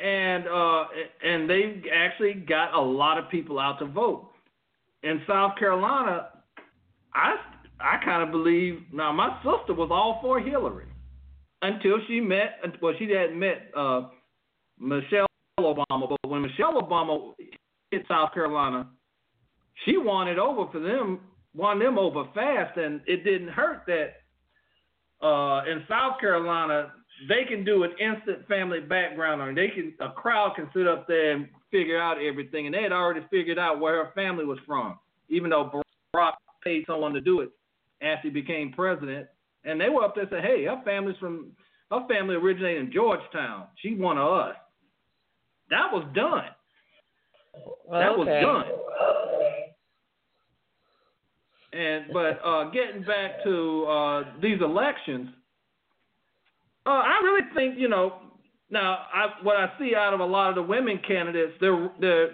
and 0.00 0.46
uh, 0.46 0.84
and 1.24 1.48
they 1.48 1.82
actually 1.92 2.34
got 2.34 2.74
a 2.74 2.80
lot 2.80 3.18
of 3.18 3.30
people 3.30 3.58
out 3.58 3.78
to 3.80 3.86
vote. 3.86 4.30
In 5.04 5.22
South 5.26 5.56
Carolina, 5.58 6.28
I 7.14 7.36
I 7.80 8.04
kind 8.04 8.22
of 8.22 8.30
believe 8.30 8.82
now 8.92 9.12
my 9.12 9.36
sister 9.38 9.74
was 9.74 9.90
all 9.90 10.18
for 10.20 10.40
Hillary 10.40 10.86
until 11.62 11.98
she 12.06 12.20
met 12.20 12.60
well 12.82 12.94
she 12.98 13.10
hadn't 13.10 13.38
met 13.38 13.70
uh, 13.76 14.08
Michelle 14.78 15.26
Obama, 15.58 16.08
but 16.08 16.30
when 16.30 16.42
Michelle 16.42 16.80
Obama 16.80 17.32
hit 17.90 18.04
South 18.08 18.32
Carolina, 18.32 18.88
she 19.84 19.96
won 19.96 20.28
it 20.28 20.38
over 20.38 20.70
for 20.70 20.80
them, 20.80 21.20
won 21.54 21.78
them 21.78 21.98
over 21.98 22.24
fast, 22.34 22.76
and 22.76 23.00
it 23.06 23.24
didn't 23.24 23.48
hurt 23.48 23.82
that 23.86 25.26
uh, 25.26 25.64
in 25.70 25.84
South 25.88 26.20
Carolina 26.20 26.92
they 27.28 27.44
can 27.48 27.64
do 27.64 27.82
an 27.82 27.90
instant 27.98 28.46
family 28.46 28.80
background 28.80 29.42
on. 29.42 29.54
They 29.54 29.68
can 29.68 29.92
a 30.00 30.10
crowd 30.10 30.54
can 30.54 30.68
sit 30.74 30.86
up 30.86 31.08
there 31.08 31.32
and 31.32 31.48
figure 31.70 32.00
out 32.00 32.22
everything, 32.22 32.66
and 32.66 32.74
they 32.74 32.82
had 32.82 32.92
already 32.92 33.26
figured 33.30 33.58
out 33.58 33.80
where 33.80 34.04
her 34.04 34.12
family 34.14 34.44
was 34.44 34.58
from, 34.66 34.98
even 35.28 35.50
though 35.50 35.82
Barack 36.14 36.34
paid 36.62 36.84
someone 36.86 37.12
to 37.14 37.20
do 37.20 37.40
it 37.40 37.50
after 38.02 38.28
he 38.28 38.30
became 38.30 38.72
president. 38.72 39.26
And 39.64 39.80
they 39.80 39.88
were 39.88 40.04
up 40.04 40.14
there 40.14 40.28
saying, 40.30 40.44
"Hey, 40.44 40.64
her 40.64 40.80
family's 40.84 41.16
from 41.18 41.52
her 41.90 42.06
family 42.08 42.36
originated 42.36 42.86
in 42.86 42.92
Georgetown. 42.92 43.66
She's 43.76 43.98
one 43.98 44.18
of 44.18 44.32
us." 44.32 44.56
That 45.70 45.92
was 45.92 46.04
done. 46.14 46.48
Well, 47.84 48.00
that 48.00 48.10
okay. 48.10 48.18
was 48.18 48.28
done. 48.42 49.67
And 51.72 52.06
but 52.12 52.40
uh, 52.44 52.70
getting 52.70 53.02
back 53.02 53.44
to 53.44 53.84
uh, 53.84 54.24
these 54.40 54.60
elections, 54.60 55.28
uh, 56.86 56.90
I 56.90 57.20
really 57.22 57.46
think 57.54 57.78
you 57.78 57.88
know 57.88 58.14
now 58.70 58.98
I, 59.12 59.26
what 59.42 59.56
I 59.56 59.70
see 59.78 59.94
out 59.94 60.14
of 60.14 60.20
a 60.20 60.24
lot 60.24 60.48
of 60.48 60.54
the 60.54 60.62
women 60.62 61.00
candidates, 61.06 61.52
they're 61.60 61.90
they're 62.00 62.30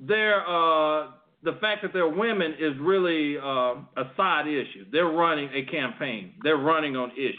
they're 0.00 0.40
uh, 0.40 1.10
the 1.44 1.52
fact 1.60 1.82
that 1.82 1.92
they're 1.92 2.08
women 2.08 2.54
is 2.58 2.72
really 2.80 3.38
uh, 3.38 3.74
a 3.96 4.10
side 4.16 4.48
issue. 4.48 4.86
They're 4.90 5.06
running 5.06 5.48
a 5.54 5.64
campaign. 5.70 6.32
They're 6.42 6.56
running 6.56 6.96
on 6.96 7.12
issues. 7.12 7.36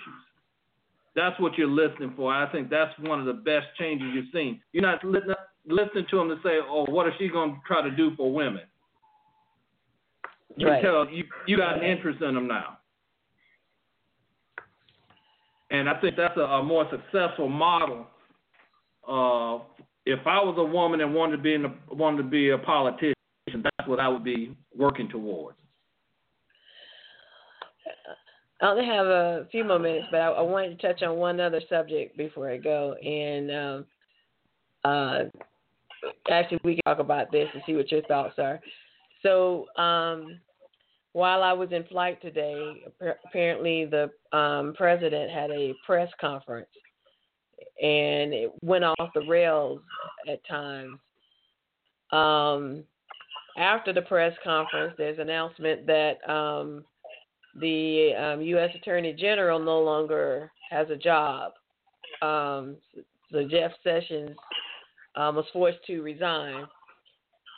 That's 1.16 1.39
what 1.39 1.57
you're 1.57 1.68
listening 1.68 2.13
for. 2.16 2.34
I 2.34 2.49
think 2.51 2.70
that's 2.70 2.97
one 2.99 3.20
of 3.20 3.26
the 3.26 3.34
best 3.34 3.68
changes 3.80 4.07
you've 4.13 4.26
seen. 4.34 4.61
You're 4.74 4.84
not 4.84 5.03
listening 5.03 6.05
to 6.09 6.18
them 6.18 6.30
to 6.30 6.38
say, 6.43 6.59
"Oh, 6.61 6.86
what 6.86 7.07
is 7.07 7.13
she 7.18 7.28
going 7.28 7.51
to 7.51 7.57
try 7.66 7.82
to 7.82 7.91
do 7.91 8.16
for 8.16 8.34
women?" 8.34 8.63
You 10.58 10.68
right. 10.68 10.82
tell 10.82 11.10
you 11.10 11.26
you 11.47 11.58
got 11.58 11.78
an 11.78 11.84
interest 11.84 12.22
in 12.22 12.34
them 12.36 12.47
now, 12.47 12.78
and 15.70 15.89
I 15.89 15.99
think 15.99 16.16
that's 16.16 16.38
a, 16.38 16.41
a 16.41 16.64
more 16.64 16.89
successful 16.89 17.49
model. 17.49 18.08
Uh, 19.08 19.64
if 20.06 20.20
I 20.26 20.41
was 20.43 20.56
a 20.58 20.64
woman 20.64 21.01
and 21.01 21.14
wanted 21.14 21.38
to 21.38 21.43
be 21.43 21.53
in 21.53 21.66
a, 21.66 21.74
wanted 21.91 22.24
to 22.24 22.30
be 22.30 22.51
a 22.51 22.58
politician, 22.58 23.16
that's 23.47 23.88
what 23.88 23.99
I 23.99 24.08
would 24.08 24.24
be 24.24 24.56
working 24.76 25.10
towards. 25.10 25.58
I 28.62 28.68
only 28.68 28.86
have 28.86 29.06
a 29.06 29.47
few 29.51 29.66
more 29.66 29.80
minutes, 29.80 30.08
but 30.12 30.22
I, 30.22 30.28
I 30.28 30.41
wanted 30.41 30.80
to 30.80 30.88
touch 30.88 31.03
on 31.03 31.18
one 31.18 31.39
other 31.39 31.62
subject 31.70 32.18
before 32.18 32.49
I 32.49 32.58
go. 32.58 32.93
And 32.93 33.51
um, 33.51 33.86
uh, 34.86 35.24
actually, 36.32 36.60
we 36.64 36.76
can 36.76 36.84
talk 36.86 36.99
about 36.99 37.32
this 37.32 37.47
and 37.53 37.62
see 37.66 37.76
what 37.76 37.91
your 37.91 38.03
thoughts 38.03 38.36
are. 38.38 38.62
So, 39.24 39.66
um, 39.78 40.39
while 41.16 41.43
I 41.43 41.53
was 41.53 41.72
in 41.72 41.86
flight 41.86 42.22
today, 42.22 42.84
apparently 43.26 43.86
the 43.86 44.11
um, 44.38 44.74
president 44.76 45.32
had 45.32 45.49
a 45.49 45.74
press 45.86 46.09
conference, 46.20 46.68
and 47.82 48.34
it 48.34 48.51
went 48.61 48.84
off 48.84 49.11
the 49.16 49.26
rails 49.26 49.80
at 50.30 50.45
times. 50.45 50.99
Um, 52.11 52.84
after 53.57 53.93
the 53.93 54.01
press 54.01 54.34
conference, 54.43 54.93
there's 54.97 55.16
an 55.18 55.30
announcement 55.30 55.88
that 55.88 56.18
um, 56.30 56.84
the 57.61 58.11
um, 58.20 58.41
U.S. 58.41 58.72
Attorney 58.76 59.13
General 59.13 59.57
no 59.57 59.80
longer 59.80 60.51
has 60.70 60.89
a 60.89 60.97
job. 60.97 61.53
Um, 62.22 62.76
so 63.32 63.47
Jeff 63.49 63.72
Sessions 63.86 64.36
um, 65.16 65.38
was 65.38 65.45
forced 65.53 65.80
to 65.88 66.01
resign. 66.01 66.66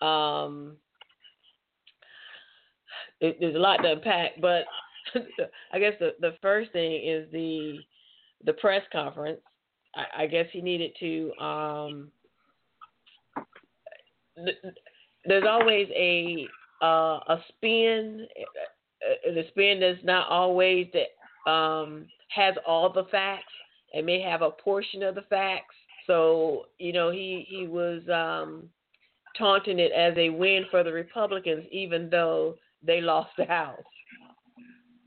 Um, 0.03 0.77
it, 3.22 3.38
there's 3.39 3.55
a 3.55 3.59
lot 3.59 3.78
to 3.78 3.93
unpack, 3.93 4.32
but 4.41 4.65
I 5.74 5.80
guess 5.80 5.93
the 5.99 6.15
the 6.20 6.36
first 6.41 6.72
thing 6.72 7.01
is 7.03 7.32
the 7.32 7.80
the 8.45 8.53
press 8.53 8.84
conference. 8.91 9.39
I, 9.95 10.24
I 10.24 10.28
guess 10.28 10.45
he 10.51 10.61
needed 10.61 10.91
to. 10.99 11.34
Um, 11.43 12.11
there's 15.26 15.45
always 15.47 15.88
a 15.95 16.47
uh, 16.82 17.20
a 17.28 17.38
spin. 17.49 18.28
Uh, 18.39 19.34
the 19.34 19.43
spin 19.49 19.82
is 19.82 19.97
not 20.03 20.28
always 20.30 20.88
that 20.93 21.51
um, 21.51 22.05
has 22.30 22.55
all 22.68 22.91
the 22.91 23.05
facts. 23.05 23.53
It 23.93 24.05
may 24.05 24.22
have 24.22 24.41
a 24.41 24.51
portion 24.51 25.01
of 25.03 25.15
the 25.15 25.24
facts. 25.24 25.76
So 26.05 26.65
you 26.78 26.93
know 26.93 27.11
he 27.11 27.45
he 27.47 27.68
was 27.68 28.01
um, 28.13 28.70
taunting 29.38 29.80
it 29.80 29.91
as 29.91 30.13
a 30.18 30.30
win 30.30 30.65
for 30.70 30.84
the 30.84 30.93
Republicans, 30.93 31.65
even 31.72 32.09
though 32.09 32.55
they 32.84 33.01
lost 33.01 33.32
the 33.38 33.45
House. 33.45 33.80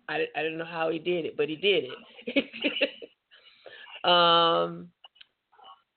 I, 0.08 0.26
I 0.36 0.42
don't 0.42 0.58
know 0.58 0.64
how 0.64 0.90
he 0.90 0.98
did 0.98 1.24
it, 1.24 1.36
but 1.36 1.48
he 1.48 1.56
did 1.56 1.84
it. 2.26 2.44
um, 4.08 4.88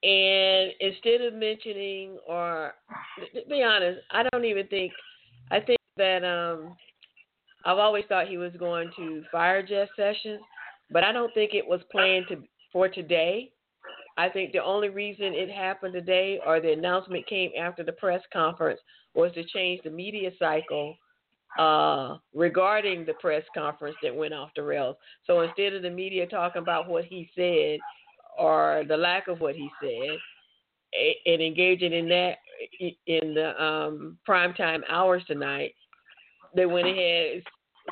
and 0.04 0.72
instead 0.80 1.22
of 1.22 1.34
mentioning, 1.34 2.18
or 2.28 2.74
to 3.34 3.50
be 3.50 3.64
honest, 3.64 4.02
I 4.12 4.24
don't 4.32 4.46
even 4.46 4.68
think. 4.68 4.92
I 5.52 5.60
think 5.60 5.80
that 5.98 6.24
um, 6.24 6.76
I've 7.66 7.78
always 7.78 8.06
thought 8.08 8.28
he 8.28 8.38
was 8.38 8.54
going 8.60 8.92
to 8.98 9.24
fire 9.32 9.64
Jeff 9.64 9.90
Sessions, 9.96 10.42
but 10.92 11.04
I 11.04 11.12
don't 11.12 11.34
think 11.34 11.54
it 11.54 11.66
was 11.66 11.82
planned 11.92 12.26
to 12.30 12.44
for 12.72 12.88
today. 12.90 13.52
I 14.18 14.30
think 14.30 14.52
the 14.52 14.64
only 14.64 14.90
reason 14.90 15.34
it 15.34 15.50
happened 15.50 15.94
today, 15.94 16.40
or 16.46 16.60
the 16.60 16.74
announcement 16.74 17.26
came 17.28 17.52
after 17.60 17.84
the 17.84 17.94
press 17.94 18.22
conference, 18.32 18.80
was 19.16 19.32
to 19.34 19.44
change 19.46 19.82
the 19.84 19.90
media 19.90 20.32
cycle 20.38 20.96
uh, 21.60 22.18
regarding 22.34 23.06
the 23.06 23.14
press 23.14 23.44
conference 23.54 23.96
that 24.02 24.16
went 24.16 24.34
off 24.34 24.50
the 24.56 24.64
rails. 24.64 24.96
So 25.26 25.42
instead 25.42 25.74
of 25.74 25.82
the 25.82 25.90
media 25.90 26.26
talking 26.28 26.62
about 26.62 26.88
what 26.88 27.06
he 27.06 27.30
said 27.36 27.80
or 28.38 28.84
the 28.88 28.98
lack 28.98 29.28
of 29.28 29.40
what 29.40 29.56
he 29.56 29.70
said, 29.82 30.18
and 31.26 31.42
engaging 31.42 31.94
in 31.94 32.08
that 32.10 32.36
in 33.08 33.34
the 33.34 33.64
um, 33.64 34.18
primetime 34.28 34.82
hours 34.90 35.24
tonight, 35.26 35.74
they 36.56 36.66
went 36.66 36.88
ahead 36.88 37.42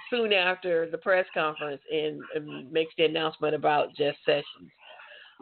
soon 0.09 0.31
after 0.33 0.89
the 0.89 0.97
press 0.97 1.25
conference 1.33 1.81
and, 1.91 2.21
and 2.35 2.71
makes 2.71 2.93
the 2.97 3.05
announcement 3.05 3.55
about 3.55 3.95
Jeff 3.95 4.15
Sessions. 4.25 4.71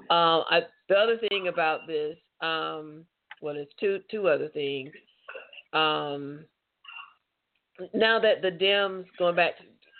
Um, 0.09 0.43
I, 0.49 0.61
the 0.87 0.95
other 0.95 1.17
thing 1.29 1.49
about 1.49 1.81
this, 1.85 2.15
um, 2.41 3.05
well, 3.41 3.55
it's 3.57 3.73
two 3.79 3.99
two 4.09 4.27
other 4.27 4.47
things. 4.47 4.91
Um, 5.73 6.45
now 7.93 8.19
that 8.19 8.41
the 8.41 8.51
Dems 8.51 9.05
going 9.17 9.35
back 9.35 9.53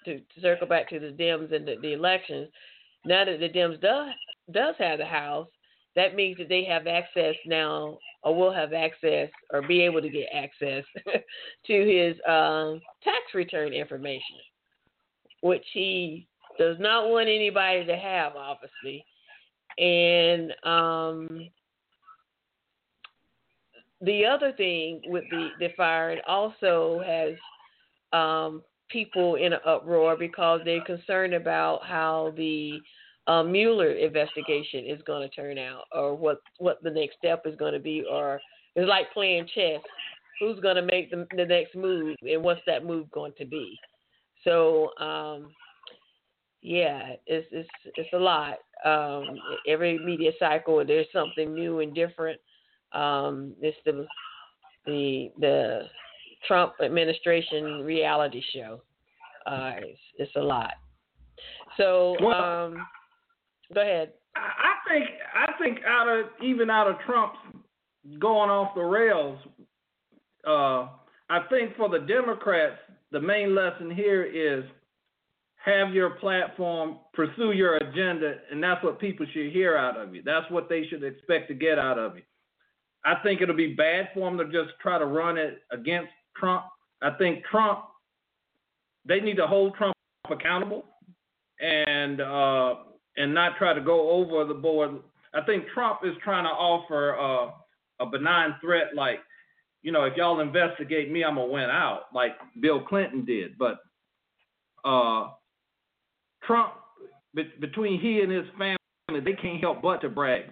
to, 0.06 0.20
to, 0.20 0.42
circle 0.42 0.68
back 0.68 0.90
to 0.90 1.00
the 1.00 1.12
Dems 1.12 1.54
and 1.54 1.68
the, 1.68 1.76
the 1.82 1.94
elections, 1.94 2.50
now 3.06 3.26
that 3.26 3.40
the 3.40 3.50
Dems 3.50 3.82
does 3.82 4.10
does 4.52 4.76
have 4.80 5.00
the 5.00 5.06
House, 5.06 5.48
that 5.96 6.16
means 6.16 6.38
that 6.38 6.50
they 6.50 6.64
have 6.64 6.88
access 6.88 7.36
now, 7.46 7.98
or 8.24 8.36
will 8.36 8.54
have 8.54 8.74
access, 8.74 9.30
or 9.52 9.62
be 9.62 9.82
able 9.82 10.02
to 10.02 10.10
get 10.10 10.28
access 10.34 10.84
to 11.68 11.86
his 11.86 12.16
um, 12.28 12.82
tax 13.04 13.18
return 13.34 13.74
information, 13.74 14.38
which 15.42 15.66
he 15.74 16.28
does 16.58 16.78
not 16.80 17.10
want 17.10 17.30
anybody 17.30 17.86
to 17.86 17.96
have, 17.96 18.34
obviously. 18.36 19.06
And 19.78 20.52
um, 20.64 21.50
the 24.02 24.26
other 24.26 24.52
thing 24.54 25.02
with 25.08 25.24
the 25.30 25.50
the 25.60 25.70
firing 25.76 26.20
also 26.28 27.02
has 27.06 27.36
um, 28.14 28.64
people 28.90 29.36
in 29.36 29.54
an 29.54 29.60
uproar 29.66 30.18
because 30.18 30.62
they're 30.66 30.84
concerned 30.84 31.34
about 31.34 31.82
how 31.84 32.34
the 32.36 32.80
uh, 33.28 33.44
Mueller 33.44 33.92
investigation 33.92 34.86
is 34.86 35.02
going 35.06 35.28
to 35.28 35.36
turn 35.36 35.58
out, 35.58 35.84
or 35.92 36.16
what 36.16 36.42
what 36.58 36.82
the 36.82 36.90
next 36.90 37.18
step 37.18 37.44
is 37.46 37.56
going 37.56 37.74
to 37.74 37.80
be, 37.80 38.04
or 38.10 38.40
it's 38.76 38.90
like 38.90 39.12
playing 39.14 39.48
chess. 39.54 39.82
Who's 40.40 40.60
going 40.62 40.78
to 40.78 40.82
make 40.82 41.12
the, 41.12 41.28
the 41.36 41.46
next 41.46 41.76
move, 41.76 42.16
and 42.22 42.42
what's 42.42 42.62
that 42.66 42.86
move 42.86 43.12
going 43.12 43.34
to 43.38 43.46
be? 43.46 43.78
So, 44.46 44.90
um, 44.98 45.52
yeah, 46.62 47.14
it's 47.28 47.48
it's 47.52 47.70
it's 47.96 48.14
a 48.14 48.18
lot. 48.18 48.58
Um, 48.86 49.38
every 49.68 50.00
media 50.00 50.32
cycle, 50.40 50.84
there's 50.86 51.08
something 51.14 51.54
new 51.54 51.82
and 51.82 51.94
different. 51.94 52.40
Um, 52.94 53.54
it's 53.62 53.78
the 53.86 54.08
the 54.86 55.32
the 55.40 55.82
Trump 56.48 56.74
administration 56.84 57.84
reality 57.84 58.42
show. 58.54 58.82
Uh, 59.46 59.72
it's, 59.78 60.00
it's 60.18 60.36
a 60.36 60.42
lot. 60.42 60.74
So, 61.78 62.16
well, 62.22 62.66
um, 62.66 62.86
go 63.74 63.82
ahead. 63.82 64.14
I 64.36 64.74
think 64.88 65.06
I 65.36 65.52
think 65.62 65.80
out 65.86 66.08
of 66.08 66.26
even 66.44 66.70
out 66.70 66.88
of 66.88 66.96
Trump's 67.06 67.38
going 68.20 68.50
off 68.50 68.76
the 68.76 68.82
rails, 68.82 69.40
uh, 70.48 70.88
I 71.30 71.42
think 71.50 71.76
for 71.76 71.90
the 71.90 72.00
Democrats, 72.00 72.78
the 73.12 73.20
main 73.20 73.56
lesson 73.56 73.92
here 73.92 74.24
is 74.24 74.64
have 75.66 75.94
your 75.94 76.12
platform, 76.12 76.98
pursue 77.14 77.52
your 77.52 77.76
agenda, 77.78 78.36
and 78.52 78.64
that's 78.64 78.84
what 78.84 79.00
people 79.00 79.26
should 79.34 79.52
hear 79.52 79.76
out 79.76 79.98
of 79.98 80.16
you. 80.16 80.22
That's 80.24 80.50
what 80.50 80.70
they 80.70 80.86
should 80.88 81.04
expect 81.04 81.50
to 81.50 81.54
get 81.54 81.78
out 81.78 82.00
of 82.00 82.16
you. 82.16 82.24
I 83.06 83.16
think 83.24 83.42
it'll 83.42 83.56
be 83.56 83.74
bad 83.74 84.10
for 84.14 84.30
them 84.30 84.38
to 84.38 84.46
just 84.46 84.78
try 84.82 84.98
to 84.98 85.06
run 85.06 85.38
it 85.38 85.62
against 85.72 86.12
Trump. 86.40 86.66
I 87.02 87.12
think 87.12 87.44
Trump, 87.46 87.80
they 89.06 89.20
need 89.20 89.38
to 89.38 89.48
hold 89.48 89.76
Trump 89.76 89.96
accountable 90.30 90.86
and 91.60 92.22
uh, 92.22 92.76
and 93.18 93.34
not 93.34 93.58
try 93.58 93.74
to 93.74 93.82
go 93.82 94.10
over 94.10 94.46
the 94.46 94.54
board. 94.54 94.92
I 95.34 95.42
think 95.42 95.66
Trump 95.74 96.00
is 96.04 96.14
trying 96.24 96.46
to 96.46 96.50
offer 96.50 97.18
uh, 97.18 97.52
a 98.00 98.06
benign 98.06 98.56
threat, 98.62 98.96
like, 98.96 99.20
you 99.82 99.92
know, 99.92 100.04
if 100.06 100.16
y'all 100.16 100.40
investigate 100.40 101.12
me, 101.12 101.24
I'm 101.24 101.36
gonna 101.36 101.48
win 101.48 101.70
out, 101.70 102.04
like 102.14 102.32
Bill 102.62 102.82
Clinton 102.82 103.26
did. 103.26 103.58
But 103.58 103.78
uh, 104.84 105.30
Trump, 106.44 106.74
be- 107.36 107.54
between 107.60 108.00
he 108.00 108.22
and 108.22 108.32
his 108.32 108.46
family, 108.58 109.22
they 109.24 109.34
can't 109.34 109.62
help 109.62 109.82
but 109.82 110.02
to 110.02 110.10
brag. 110.10 110.46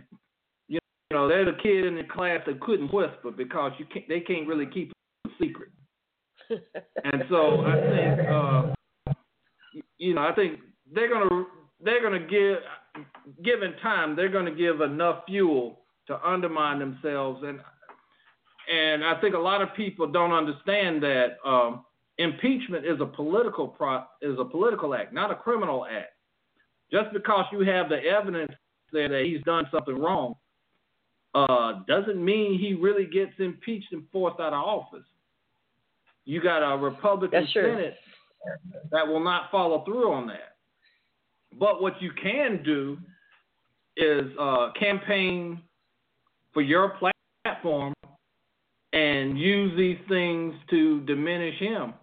You 0.68 0.80
know, 1.12 1.28
they're 1.28 1.46
the 1.46 1.58
kid 1.64 1.86
in 1.86 1.96
the 1.96 2.04
class 2.04 2.42
that 2.46 2.60
couldn't 2.60 2.94
whisper 2.94 3.32
because 3.32 3.72
you 3.80 3.86
can't, 3.86 4.08
they 4.10 4.20
can't 4.20 4.48
really 4.48 4.66
keep 4.66 4.92
a 5.26 5.30
secret 5.42 5.70
and 6.50 7.24
so 7.30 7.62
I 7.66 7.74
think, 7.90 8.30
uh, 8.30 9.14
you 9.98 10.14
know, 10.14 10.22
I 10.22 10.34
think 10.34 10.60
they're 10.94 11.10
gonna 11.10 11.46
they're 11.84 12.02
gonna 12.02 12.28
give, 12.28 12.58
given 13.44 13.74
time, 13.82 14.16
they're 14.16 14.30
gonna 14.30 14.56
give 14.56 14.82
enough 14.82 15.24
fuel 15.28 15.82
to 16.08 16.28
undermine 16.28 16.80
themselves, 16.80 17.44
and 17.44 17.60
and 18.74 19.04
I 19.04 19.20
think 19.22 19.36
a 19.36 19.40
lot 19.40 19.62
of 19.62 19.74
people 19.76 20.08
don't 20.08 20.34
understand 20.34 21.02
that 21.04 21.38
um, 21.46 21.86
impeachment 22.18 22.86
is 22.86 23.00
a 23.00 23.06
political 23.06 23.68
pro 23.68 24.04
is 24.22 24.38
a 24.40 24.46
political 24.46 24.94
act, 24.94 25.14
not 25.14 25.32
a 25.32 25.36
criminal 25.36 25.86
act. 25.86 26.12
Just 26.92 27.12
because 27.14 27.46
you 27.52 27.60
have 27.62 27.90
the 27.90 28.02
evidence 28.02 28.52
there 28.94 29.10
that 29.10 29.24
he's 29.26 29.44
done 29.44 29.68
something 29.72 30.00
wrong, 30.00 30.36
uh, 31.36 31.80
doesn't 31.88 32.24
mean 32.24 32.58
he 32.58 32.74
really 32.74 33.06
gets 33.06 33.34
impeached 33.40 33.92
and 33.92 34.04
forced 34.12 34.40
out 34.40 34.54
of 34.54 34.64
office. 34.64 35.06
You 36.28 36.42
got 36.42 36.58
a 36.58 36.78
Republican 36.78 37.48
Senate 37.54 37.96
that 38.92 39.08
will 39.08 39.24
not 39.24 39.50
follow 39.50 39.86
through 39.86 40.12
on 40.12 40.28
that. 40.28 40.58
But 41.58 41.82
what 41.82 42.02
you 42.02 42.12
can 42.22 42.62
do 42.64 42.98
is 43.96 44.26
uh, 44.38 44.72
campaign 44.78 45.62
for 46.54 46.62
your 46.62 46.98
platform 47.46 47.94
and 48.92 49.40
use 49.40 49.72
these 49.78 49.98
things 50.10 50.54
to 50.70 51.00
diminish 51.06 51.58
him. 51.60 51.94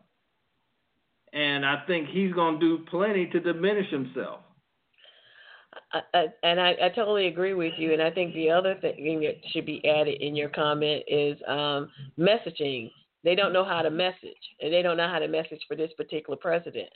And 1.34 1.66
I 1.66 1.82
think 1.86 2.08
he's 2.08 2.32
going 2.32 2.58
to 2.58 2.78
do 2.78 2.84
plenty 2.86 3.26
to 3.26 3.40
diminish 3.40 3.90
himself. 3.90 4.40
I, 6.14 6.24
and 6.42 6.58
I, 6.58 6.74
I 6.82 6.88
totally 6.88 7.26
agree 7.26 7.52
with 7.52 7.74
you. 7.76 7.92
And 7.92 8.00
I 8.00 8.10
think 8.10 8.32
the 8.32 8.50
other 8.50 8.74
thing 8.80 9.20
that 9.20 9.34
should 9.52 9.66
be 9.66 9.86
added 9.86 10.22
in 10.22 10.34
your 10.34 10.48
comment 10.48 11.02
is 11.08 11.36
um, 11.46 11.90
messaging 12.18 12.90
they 13.24 13.34
don't 13.34 13.52
know 13.52 13.64
how 13.64 13.82
to 13.82 13.90
message, 13.90 14.36
and 14.60 14.72
they 14.72 14.82
don't 14.82 14.96
know 14.96 15.08
how 15.08 15.18
to 15.18 15.28
message 15.28 15.60
for 15.66 15.76
this 15.76 15.90
particular 15.96 16.36
president, 16.36 16.90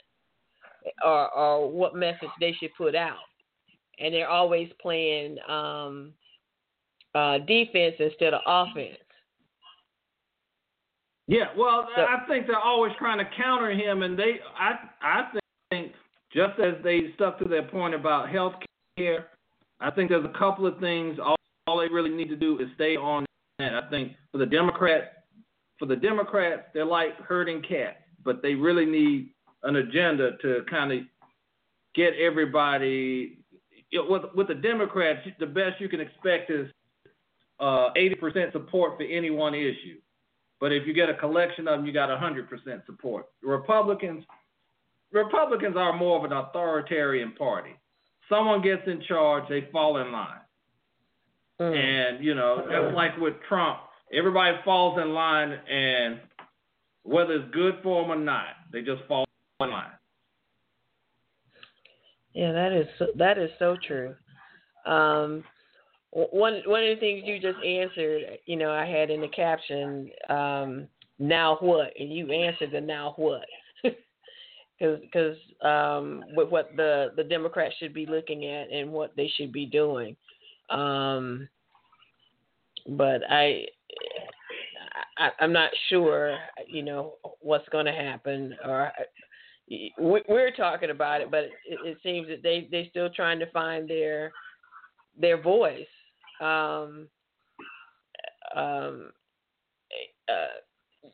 or 1.03 1.29
or 1.33 1.69
what 1.69 1.95
message 1.95 2.29
they 2.39 2.53
should 2.59 2.71
put 2.77 2.95
out. 2.95 3.17
And 3.99 4.13
they're 4.13 4.29
always 4.29 4.69
playing 4.81 5.37
um, 5.49 6.13
uh, 7.13 7.39
defense 7.39 7.95
instead 7.99 8.33
of 8.33 8.41
offense. 8.45 8.97
Yeah, 11.27 11.45
well, 11.55 11.87
so, 11.95 12.01
I 12.01 12.25
think 12.27 12.47
they're 12.47 12.57
always 12.57 12.93
trying 12.97 13.19
to 13.19 13.25
counter 13.37 13.69
him, 13.69 14.01
and 14.01 14.17
they, 14.17 14.39
I, 14.57 14.71
I 15.01 15.39
think, 15.69 15.91
just 16.33 16.59
as 16.59 16.73
they 16.83 17.11
stuck 17.15 17.37
to 17.39 17.45
their 17.45 17.61
point 17.61 17.93
about 17.93 18.29
health 18.29 18.55
care, 18.97 19.27
I 19.79 19.91
think 19.91 20.09
there's 20.09 20.25
a 20.25 20.37
couple 20.39 20.65
of 20.65 20.79
things 20.79 21.19
all 21.23 21.35
all 21.67 21.79
they 21.79 21.87
really 21.93 22.09
need 22.09 22.29
to 22.29 22.35
do 22.35 22.57
is 22.59 22.67
stay 22.73 22.95
on 22.95 23.25
that. 23.59 23.75
I 23.75 23.87
think 23.91 24.13
for 24.31 24.39
the 24.39 24.45
Democrats, 24.45 25.05
for 25.79 25.85
the 25.85 25.95
Democrats, 25.95 26.63
they're 26.73 26.85
like 26.85 27.17
herding 27.21 27.61
cats, 27.61 27.97
but 28.23 28.41
they 28.41 28.53
really 28.53 28.85
need 28.85 29.31
an 29.63 29.77
agenda 29.77 30.37
to 30.41 30.63
kind 30.69 30.91
of 30.91 30.99
get 31.95 32.13
everybody. 32.15 33.39
You 33.89 34.03
know, 34.03 34.11
with 34.11 34.23
with 34.35 34.47
the 34.49 34.55
Democrats, 34.55 35.27
the 35.39 35.47
best 35.47 35.79
you 35.79 35.89
can 35.89 36.01
expect 36.01 36.51
is 36.51 36.69
uh, 37.59 37.89
80% 37.97 38.51
support 38.51 38.97
for 38.97 39.03
any 39.03 39.29
one 39.29 39.55
issue. 39.55 39.97
But 40.59 40.71
if 40.71 40.85
you 40.85 40.93
get 40.93 41.09
a 41.09 41.13
collection 41.13 41.67
of 41.67 41.79
them, 41.79 41.85
you 41.85 41.93
got 41.93 42.09
100% 42.09 42.85
support. 42.85 43.25
Republicans, 43.41 44.25
Republicans 45.11 45.75
are 45.77 45.95
more 45.95 46.17
of 46.17 46.29
an 46.29 46.37
authoritarian 46.37 47.31
party. 47.33 47.71
Someone 48.27 48.61
gets 48.61 48.83
in 48.85 49.01
charge, 49.07 49.43
they 49.49 49.67
fall 49.71 49.97
in 49.97 50.11
line. 50.11 50.41
Mm. 51.59 51.75
And, 51.75 52.23
you 52.23 52.35
know, 52.35 52.65
just 52.69 52.95
like 52.95 53.17
with 53.17 53.35
Trump, 53.47 53.79
everybody 54.13 54.57
falls 54.63 54.99
in 55.01 55.13
line, 55.13 55.51
and 55.51 56.19
whether 57.03 57.33
it's 57.33 57.53
good 57.53 57.75
for 57.83 58.01
them 58.01 58.11
or 58.11 58.23
not, 58.23 58.47
they 58.71 58.81
just 58.81 59.03
fall 59.07 59.25
in 59.61 59.69
line. 59.69 59.91
Yeah, 62.33 62.51
that 62.51 62.71
is 62.71 62.87
so, 62.97 63.07
that 63.17 63.37
is 63.37 63.49
so 63.59 63.75
true. 63.85 64.15
Um, 64.85 65.43
one 66.11 66.61
one 66.65 66.83
of 66.83 66.95
the 66.95 66.99
things 66.99 67.23
you 67.25 67.39
just 67.39 67.63
answered, 67.63 68.39
you 68.45 68.55
know, 68.55 68.71
I 68.71 68.85
had 68.85 69.09
in 69.09 69.21
the 69.21 69.27
caption, 69.27 70.09
um, 70.29 70.87
now 71.19 71.57
what, 71.59 71.91
and 71.99 72.11
you 72.11 72.31
answered 72.31 72.71
the 72.71 72.81
now 72.81 73.13
what, 73.17 73.45
because 74.79 75.37
um, 75.61 76.23
with 76.35 76.49
what 76.49 76.71
the 76.75 77.11
the 77.15 77.23
Democrats 77.23 77.75
should 77.79 77.93
be 77.93 78.05
looking 78.05 78.45
at 78.45 78.71
and 78.71 78.91
what 78.91 79.15
they 79.15 79.31
should 79.35 79.51
be 79.51 79.65
doing. 79.65 80.15
Um, 80.69 81.47
but 82.87 83.21
I, 83.29 83.65
I 85.19 85.29
I'm 85.39 85.53
not 85.53 85.71
sure, 85.89 86.37
you 86.67 86.83
know, 86.83 87.15
what's 87.41 87.69
going 87.69 87.85
to 87.85 87.91
happen 87.93 88.55
or. 88.65 88.91
We're 89.99 90.49
talking 90.57 90.89
about 90.89 91.21
it, 91.21 91.29
but 91.29 91.43
it, 91.43 91.51
it 91.85 91.97
seems 92.01 92.27
that 92.29 92.41
they 92.41 92.67
they're 92.71 92.89
still 92.89 93.11
trying 93.11 93.37
to 93.37 93.51
find 93.51 93.87
their 93.87 94.31
their 95.15 95.39
voice 95.39 95.85
um, 96.39 97.07
um, 98.55 99.11
uh, 100.29 100.59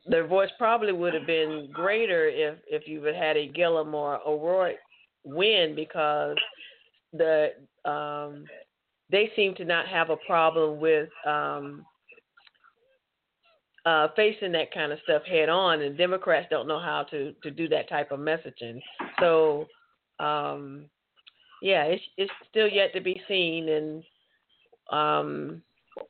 their 0.06 0.26
voice 0.26 0.50
probably 0.58 0.92
would 0.92 1.14
have 1.14 1.26
been 1.26 1.68
greater 1.72 2.26
if 2.28 2.58
if 2.66 2.86
you 2.86 3.02
had 3.02 3.14
had 3.14 3.36
a 3.36 3.48
Gillum 3.48 3.94
or 3.94 4.20
O'Rourke 4.26 4.76
win 5.24 5.74
because 5.74 6.36
the 7.12 7.50
um, 7.84 8.44
they 9.10 9.30
seem 9.36 9.54
to 9.56 9.64
not 9.64 9.86
have 9.86 10.10
a 10.10 10.16
problem 10.26 10.80
with 10.80 11.08
um, 11.26 11.84
uh, 13.86 14.08
facing 14.16 14.50
that 14.52 14.74
kind 14.74 14.92
of 14.92 14.98
stuff 15.04 15.22
head 15.24 15.48
on, 15.48 15.80
and 15.80 15.96
Democrats 15.96 16.48
don't 16.50 16.66
know 16.66 16.80
how 16.80 17.06
to 17.10 17.32
to 17.42 17.50
do 17.50 17.68
that 17.68 17.88
type 17.88 18.10
of 18.10 18.18
messaging. 18.18 18.80
So, 19.20 19.66
um, 20.18 20.86
yeah, 21.62 21.84
it's 21.84 22.02
it's 22.16 22.32
still 22.50 22.68
yet 22.68 22.92
to 22.94 23.00
be 23.00 23.22
seen, 23.28 23.68
and 23.68 24.04
um, 24.92 25.62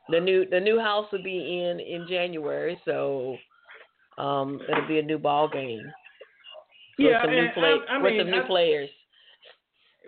the 0.08 0.18
new 0.18 0.48
the 0.48 0.58
new 0.58 0.80
house 0.80 1.06
will 1.12 1.22
be 1.22 1.36
in 1.36 1.78
in 1.78 2.06
January, 2.08 2.80
so 2.86 3.36
um, 4.16 4.58
it'll 4.70 4.88
be 4.88 4.98
a 4.98 5.02
new 5.02 5.18
ball 5.18 5.46
game. 5.46 5.82
Yeah, 6.98 7.08
with 7.08 7.24
some 7.24 7.30
new, 7.30 7.48
play, 7.52 7.74
I, 7.90 7.94
I 7.94 7.98
with 7.98 8.12
mean, 8.12 8.20
some 8.22 8.30
new 8.30 8.42
I, 8.42 8.46
players. 8.46 8.88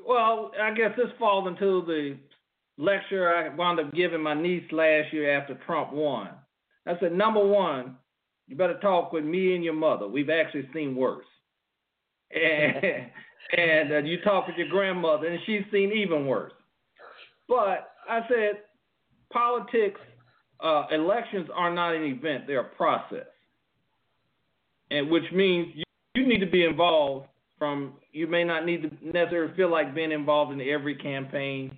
Well, 0.06 0.52
I 0.58 0.72
guess 0.72 0.92
this 0.96 1.08
falls 1.18 1.46
into 1.46 1.84
the 1.86 2.16
lecture 2.78 3.28
I 3.28 3.54
wound 3.54 3.78
up 3.78 3.92
giving 3.92 4.22
my 4.22 4.32
niece 4.32 4.64
last 4.72 5.12
year 5.12 5.38
after 5.38 5.60
Trump 5.66 5.92
won. 5.92 6.30
I 6.88 6.98
said, 7.00 7.12
number 7.12 7.44
one, 7.46 7.96
you 8.46 8.56
better 8.56 8.78
talk 8.80 9.12
with 9.12 9.24
me 9.24 9.54
and 9.54 9.62
your 9.62 9.74
mother. 9.74 10.08
We've 10.08 10.30
actually 10.30 10.68
seen 10.74 10.96
worse. 10.96 11.26
And, 12.30 13.06
and 13.56 13.92
uh, 13.92 13.98
you 13.98 14.20
talk 14.20 14.46
with 14.46 14.56
your 14.56 14.68
grandmother, 14.68 15.28
and 15.28 15.40
she's 15.46 15.62
seen 15.72 15.92
even 15.92 16.26
worse. 16.26 16.52
But 17.48 17.92
I 18.06 18.20
said, 18.28 18.58
politics, 19.32 19.98
uh, 20.60 20.84
elections 20.90 21.48
are 21.54 21.72
not 21.72 21.94
an 21.94 22.02
event; 22.02 22.44
they're 22.46 22.60
a 22.60 22.76
process, 22.76 23.24
and 24.90 25.10
which 25.10 25.24
means 25.32 25.68
you, 25.74 25.84
you 26.14 26.28
need 26.28 26.40
to 26.40 26.50
be 26.50 26.64
involved. 26.64 27.28
From 27.58 27.94
you 28.12 28.26
may 28.26 28.44
not 28.44 28.66
need 28.66 28.82
to 28.82 28.90
necessarily 29.02 29.54
feel 29.56 29.70
like 29.70 29.94
being 29.94 30.12
involved 30.12 30.52
in 30.52 30.60
every 30.60 30.96
campaign, 30.96 31.74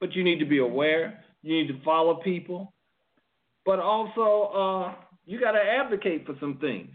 but 0.00 0.14
you 0.14 0.22
need 0.22 0.38
to 0.40 0.44
be 0.44 0.58
aware. 0.58 1.24
You 1.40 1.56
need 1.56 1.68
to 1.68 1.82
follow 1.82 2.16
people, 2.16 2.73
but 3.64 3.78
also 3.78 4.52
uh, 4.52 4.94
you 5.26 5.40
got 5.40 5.52
to 5.52 5.60
advocate 5.60 6.26
for 6.26 6.34
some 6.40 6.58
things. 6.58 6.90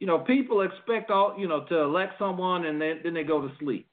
You 0.00 0.06
know, 0.06 0.18
people 0.18 0.62
expect 0.62 1.10
all 1.10 1.34
you 1.38 1.48
know 1.48 1.64
to 1.68 1.78
elect 1.78 2.14
someone 2.18 2.66
and 2.66 2.80
then 2.80 3.00
then 3.04 3.14
they 3.14 3.24
go 3.24 3.40
to 3.40 3.52
sleep, 3.58 3.86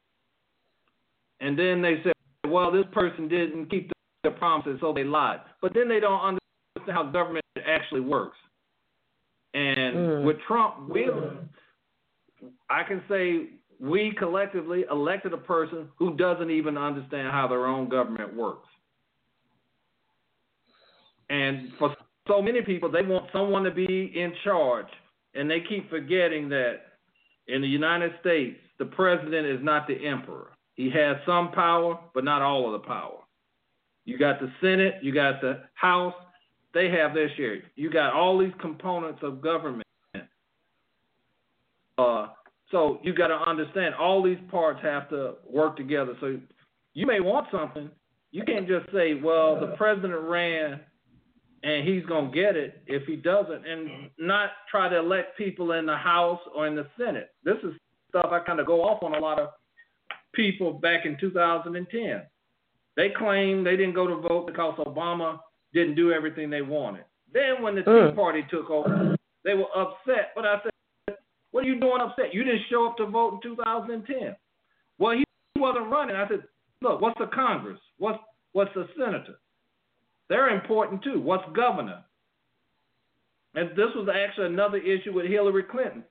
and 1.39 1.57
then 1.57 1.81
they 1.81 2.01
say, 2.03 2.11
well, 2.47 2.71
this 2.71 2.85
person 2.91 3.27
didn't 3.27 3.69
keep 3.69 3.91
their 4.23 4.31
promises, 4.31 4.79
so 4.81 4.93
they 4.93 5.03
lied. 5.03 5.39
But 5.61 5.73
then 5.73 5.87
they 5.87 5.99
don't 5.99 6.21
understand 6.21 6.95
how 6.95 7.03
government 7.11 7.45
actually 7.65 8.01
works. 8.01 8.37
And 9.53 9.95
mm. 9.95 10.23
with 10.25 10.37
Trump, 10.47 10.89
we, 10.89 11.09
I 12.69 12.83
can 12.83 13.01
say 13.09 13.49
we 13.79 14.13
collectively 14.17 14.85
elected 14.91 15.33
a 15.33 15.37
person 15.37 15.87
who 15.97 16.15
doesn't 16.15 16.51
even 16.51 16.77
understand 16.77 17.31
how 17.31 17.47
their 17.47 17.65
own 17.65 17.89
government 17.89 18.35
works. 18.35 18.67
And 21.29 21.69
for 21.77 21.95
so 22.27 22.41
many 22.41 22.61
people, 22.61 22.89
they 22.91 23.01
want 23.01 23.29
someone 23.31 23.63
to 23.63 23.71
be 23.71 24.11
in 24.15 24.33
charge, 24.43 24.87
and 25.33 25.49
they 25.49 25.61
keep 25.67 25.89
forgetting 25.89 26.49
that 26.49 26.81
in 27.47 27.61
the 27.61 27.67
United 27.67 28.11
States, 28.19 28.57
the 28.77 28.85
president 28.85 29.45
is 29.45 29.59
not 29.61 29.87
the 29.87 30.07
emperor. 30.07 30.51
He 30.75 30.89
has 30.91 31.17
some 31.25 31.51
power, 31.51 31.99
but 32.13 32.23
not 32.23 32.41
all 32.41 32.73
of 32.73 32.81
the 32.81 32.87
power. 32.87 33.19
You 34.05 34.17
got 34.17 34.39
the 34.39 34.51
Senate, 34.61 34.95
you 35.01 35.13
got 35.13 35.41
the 35.41 35.63
House, 35.73 36.13
they 36.73 36.89
have 36.89 37.13
their 37.13 37.33
share. 37.35 37.57
You 37.75 37.89
got 37.89 38.13
all 38.13 38.37
these 38.37 38.53
components 38.61 39.19
of 39.23 39.41
government. 39.41 39.85
Uh, 41.97 42.27
so 42.71 42.99
you 43.03 43.13
got 43.13 43.27
to 43.27 43.35
understand 43.35 43.95
all 43.95 44.23
these 44.23 44.37
parts 44.49 44.79
have 44.83 45.09
to 45.09 45.33
work 45.49 45.75
together. 45.75 46.13
So 46.21 46.39
you 46.93 47.05
may 47.05 47.19
want 47.19 47.47
something. 47.51 47.89
You 48.31 48.43
can't 48.43 48.67
just 48.67 48.91
say, 48.93 49.15
well, 49.15 49.59
the 49.59 49.75
president 49.75 50.13
ran 50.21 50.79
and 51.63 51.87
he's 51.87 52.05
going 52.05 52.31
to 52.31 52.35
get 52.35 52.55
it 52.55 52.81
if 52.87 53.05
he 53.05 53.15
doesn't, 53.15 53.67
and 53.67 54.09
not 54.17 54.49
try 54.69 54.89
to 54.89 54.97
elect 54.97 55.37
people 55.37 55.73
in 55.73 55.85
the 55.85 55.95
House 55.95 56.39
or 56.55 56.67
in 56.67 56.75
the 56.75 56.87
Senate. 56.97 57.29
This 57.43 57.57
is 57.63 57.73
stuff 58.09 58.27
I 58.31 58.39
kind 58.39 58.59
of 58.59 58.65
go 58.65 58.81
off 58.81 59.03
on 59.03 59.15
a 59.15 59.19
lot 59.19 59.39
of 59.39 59.49
people 60.33 60.73
back 60.73 61.05
in 61.05 61.17
2010. 61.19 62.21
They 62.95 63.09
claim 63.17 63.63
they 63.63 63.77
didn't 63.77 63.93
go 63.93 64.07
to 64.07 64.15
vote 64.15 64.47
because 64.47 64.75
Obama 64.79 65.39
didn't 65.73 65.95
do 65.95 66.11
everything 66.11 66.49
they 66.49 66.61
wanted. 66.61 67.05
Then 67.33 67.61
when 67.61 67.75
the 67.75 67.81
Tea 67.81 68.09
hmm. 68.09 68.15
Party 68.15 68.43
took 68.49 68.69
over, 68.69 69.15
they 69.43 69.53
were 69.53 69.69
upset. 69.75 70.31
But 70.35 70.45
I 70.45 70.59
said, 70.63 71.17
what 71.51 71.63
are 71.63 71.67
you 71.67 71.79
doing 71.79 72.01
upset? 72.01 72.33
You 72.33 72.43
didn't 72.43 72.61
show 72.69 72.87
up 72.87 72.97
to 72.97 73.05
vote 73.05 73.41
in 73.43 73.51
2010. 73.51 74.35
Well, 74.97 75.17
he 75.17 75.23
wasn't 75.55 75.89
running. 75.89 76.15
I 76.15 76.27
said, 76.27 76.43
look, 76.81 77.01
what's 77.01 77.19
the 77.19 77.27
Congress? 77.27 77.79
What's 77.97 78.19
what's 78.53 78.73
the 78.73 78.87
senator? 78.97 79.39
They're 80.29 80.55
important 80.55 81.03
too. 81.03 81.19
What's 81.19 81.43
governor? 81.55 82.03
And 83.55 83.71
this 83.71 83.89
was 83.95 84.07
actually 84.13 84.47
another 84.47 84.77
issue 84.77 85.13
with 85.13 85.25
Hillary 85.25 85.63
Clinton. 85.63 86.03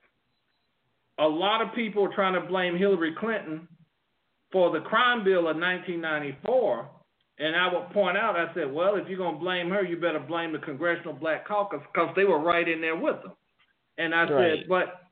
A 1.19 1.27
lot 1.27 1.61
of 1.61 1.73
people 1.73 2.05
are 2.05 2.13
trying 2.13 2.33
to 2.33 2.47
blame 2.47 2.77
Hillary 2.77 3.15
Clinton 3.17 3.67
for 4.51 4.71
the 4.71 4.81
crime 4.81 5.23
bill 5.23 5.47
of 5.49 5.55
1994. 5.57 6.89
And 7.39 7.55
I 7.55 7.73
would 7.73 7.89
point 7.91 8.17
out, 8.17 8.35
I 8.35 8.53
said, 8.53 8.71
well, 8.71 8.95
if 8.95 9.07
you're 9.07 9.17
going 9.17 9.35
to 9.35 9.39
blame 9.39 9.69
her, 9.69 9.83
you 9.83 9.95
better 9.95 10.19
blame 10.19 10.51
the 10.51 10.59
Congressional 10.59 11.13
Black 11.13 11.47
Caucus 11.47 11.79
because 11.93 12.09
they 12.15 12.25
were 12.25 12.39
right 12.39 12.67
in 12.67 12.81
there 12.81 12.97
with 12.97 13.21
them. 13.23 13.31
And 13.97 14.13
I 14.13 14.23
right. 14.23 14.59
said, 14.59 14.67
but 14.67 15.03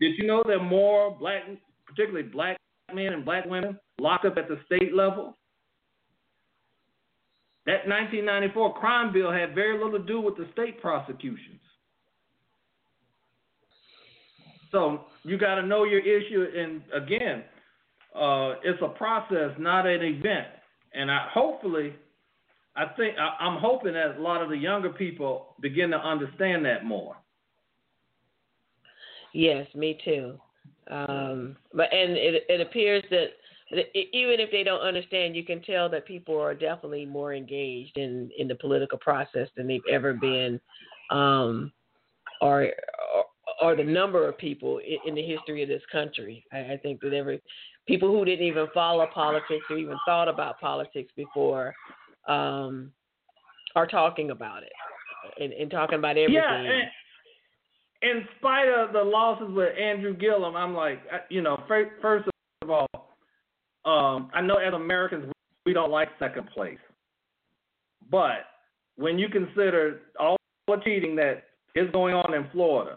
did 0.00 0.18
you 0.18 0.26
know 0.26 0.42
that 0.46 0.58
more 0.58 1.16
black, 1.16 1.42
particularly 1.86 2.28
black 2.28 2.56
men 2.92 3.12
and 3.12 3.24
black 3.24 3.44
women, 3.46 3.78
locked 4.00 4.24
up 4.24 4.36
at 4.36 4.48
the 4.48 4.58
state 4.66 4.92
level? 4.94 5.36
That 7.66 7.86
1994 7.86 8.74
crime 8.74 9.12
bill 9.12 9.30
had 9.30 9.54
very 9.54 9.78
little 9.78 9.98
to 9.98 10.04
do 10.04 10.20
with 10.20 10.36
the 10.36 10.48
state 10.52 10.80
prosecutions. 10.80 11.60
So 14.72 15.02
you 15.22 15.38
got 15.38 15.56
to 15.56 15.62
know 15.62 15.84
your 15.84 16.00
issue. 16.00 16.46
And 16.56 16.82
again, 16.92 17.44
uh, 18.14 18.54
it's 18.64 18.82
a 18.82 18.88
process, 18.88 19.50
not 19.58 19.86
an 19.86 20.02
event. 20.02 20.48
And 20.94 21.10
I 21.10 21.28
hopefully, 21.32 21.94
I 22.74 22.86
think 22.96 23.16
I, 23.18 23.44
I'm 23.44 23.60
hoping 23.60 23.92
that 23.94 24.16
a 24.18 24.20
lot 24.20 24.42
of 24.42 24.48
the 24.48 24.56
younger 24.56 24.90
people 24.90 25.54
begin 25.60 25.90
to 25.90 25.98
understand 25.98 26.64
that 26.64 26.84
more. 26.84 27.16
Yes, 29.32 29.66
me 29.74 29.98
too. 30.04 30.38
Um, 30.90 31.56
but 31.72 31.92
and 31.92 32.12
it 32.16 32.44
it 32.48 32.60
appears 32.60 33.04
that 33.10 33.28
even 33.72 34.40
if 34.40 34.50
they 34.50 34.62
don't 34.62 34.80
understand, 34.80 35.34
you 35.34 35.44
can 35.44 35.62
tell 35.62 35.88
that 35.90 36.06
people 36.06 36.38
are 36.38 36.54
definitely 36.54 37.06
more 37.06 37.32
engaged 37.34 37.96
in 37.96 38.30
in 38.38 38.48
the 38.48 38.54
political 38.54 38.98
process 38.98 39.48
than 39.56 39.66
they've 39.66 39.80
ever 39.90 40.12
been, 40.12 40.60
um, 41.10 41.72
or, 42.40 42.64
or 43.14 43.24
or 43.60 43.76
the 43.76 43.84
number 43.84 44.28
of 44.28 44.36
people 44.36 44.78
in, 44.78 44.98
in 45.06 45.14
the 45.14 45.22
history 45.22 45.62
of 45.62 45.68
this 45.68 45.82
country. 45.90 46.44
I, 46.52 46.74
I 46.74 46.80
think 46.82 47.00
that 47.00 47.12
every 47.12 47.42
people 47.86 48.10
who 48.10 48.24
didn't 48.24 48.46
even 48.46 48.66
follow 48.74 49.06
politics 49.12 49.64
or 49.70 49.78
even 49.78 49.96
thought 50.06 50.28
about 50.28 50.60
politics 50.60 51.12
before 51.16 51.74
um, 52.28 52.92
are 53.74 53.86
talking 53.86 54.30
about 54.30 54.62
it 54.62 54.72
and, 55.40 55.52
and 55.52 55.70
talking 55.70 55.98
about 55.98 56.18
everything. 56.18 56.34
Yeah, 56.34 56.82
in 58.02 58.24
spite 58.38 58.68
of 58.68 58.92
the 58.92 59.02
losses 59.02 59.48
with 59.50 59.78
Andrew 59.78 60.14
Gillum, 60.14 60.56
I'm 60.56 60.74
like, 60.74 61.00
you 61.30 61.40
know, 61.40 61.62
first 61.68 62.28
of 62.62 62.70
all, 62.70 63.11
um, 63.84 64.30
I 64.32 64.40
know 64.40 64.56
as 64.56 64.74
Americans 64.74 65.32
we 65.66 65.72
don't 65.72 65.90
like 65.90 66.08
second 66.18 66.48
place, 66.54 66.78
but 68.10 68.46
when 68.96 69.18
you 69.18 69.28
consider 69.28 70.00
all 70.18 70.36
the 70.68 70.76
cheating 70.84 71.16
that 71.16 71.44
is 71.74 71.90
going 71.92 72.14
on 72.14 72.34
in 72.34 72.48
Florida, 72.52 72.96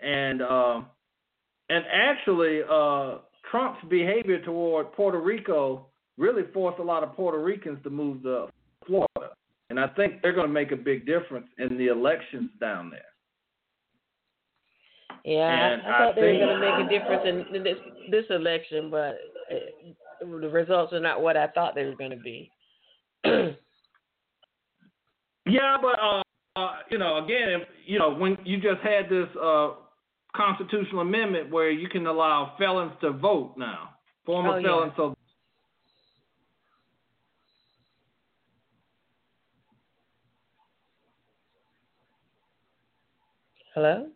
and 0.00 0.42
um, 0.42 0.86
and 1.68 1.84
actually 1.92 2.60
uh, 2.70 3.18
Trump's 3.50 3.84
behavior 3.88 4.40
toward 4.42 4.92
Puerto 4.92 5.20
Rico 5.20 5.86
really 6.16 6.44
forced 6.54 6.78
a 6.78 6.82
lot 6.82 7.02
of 7.02 7.14
Puerto 7.14 7.38
Ricans 7.38 7.78
to 7.82 7.90
move 7.90 8.22
to 8.22 8.46
Florida, 8.86 9.34
and 9.70 9.78
I 9.78 9.88
think 9.88 10.22
they're 10.22 10.32
going 10.32 10.46
to 10.46 10.52
make 10.52 10.72
a 10.72 10.76
big 10.76 11.06
difference 11.06 11.48
in 11.58 11.76
the 11.76 11.88
elections 11.88 12.50
down 12.60 12.90
there. 12.90 13.00
Yeah, 15.24 15.78
I, 15.84 15.88
I, 15.88 15.98
thought 15.98 16.18
I 16.18 16.20
they 16.20 16.32
were 16.32 16.38
going 16.38 16.60
to 16.60 16.78
make 16.78 16.86
a 16.86 16.98
difference 16.98 17.22
in, 17.24 17.56
in 17.56 17.64
this 17.64 17.78
this 18.10 18.24
election, 18.30 18.90
but 18.90 19.16
uh, 19.50 19.54
the 20.20 20.48
results 20.48 20.92
are 20.92 21.00
not 21.00 21.20
what 21.20 21.36
I 21.36 21.48
thought 21.48 21.74
they 21.74 21.84
were 21.84 21.96
going 21.96 22.10
to 22.10 22.16
be. 22.16 22.50
yeah, 23.24 23.52
but 25.80 25.98
uh, 26.00 26.22
uh, 26.56 26.76
you 26.90 26.98
know, 26.98 27.24
again, 27.24 27.62
you 27.84 27.98
know, 27.98 28.14
when 28.14 28.36
you 28.44 28.56
just 28.56 28.80
had 28.82 29.08
this 29.08 29.28
uh, 29.42 29.72
constitutional 30.34 31.00
amendment 31.00 31.50
where 31.50 31.70
you 31.70 31.88
can 31.88 32.06
allow 32.06 32.54
felons 32.58 32.92
to 33.00 33.12
vote 33.12 33.54
now, 33.56 33.90
former 34.24 34.58
oh, 34.58 34.62
felons. 34.62 34.92
Yeah. 34.92 34.96
So 34.96 35.14
Hello? 43.74 44.06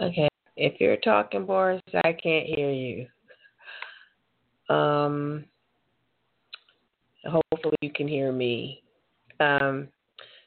Okay. 0.00 0.28
If 0.56 0.80
you're 0.80 0.96
talking, 0.96 1.44
Boris, 1.44 1.82
I 1.94 2.12
can't 2.12 2.46
hear 2.46 2.70
you. 2.70 3.06
Um, 4.74 5.44
hopefully 7.24 7.76
you 7.80 7.92
can 7.92 8.08
hear 8.08 8.32
me. 8.32 8.82
Um, 9.40 9.88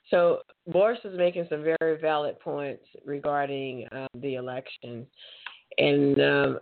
so 0.10 0.39
Boris 0.68 1.00
is 1.04 1.18
making 1.18 1.45
some 1.50 1.64
very 1.64 2.00
valid 2.02 2.39
points 2.39 2.84
regarding 3.06 3.88
um, 3.91 4.08
the 4.16 4.36
election, 4.36 5.06
and 5.78 6.20
um, 6.20 6.60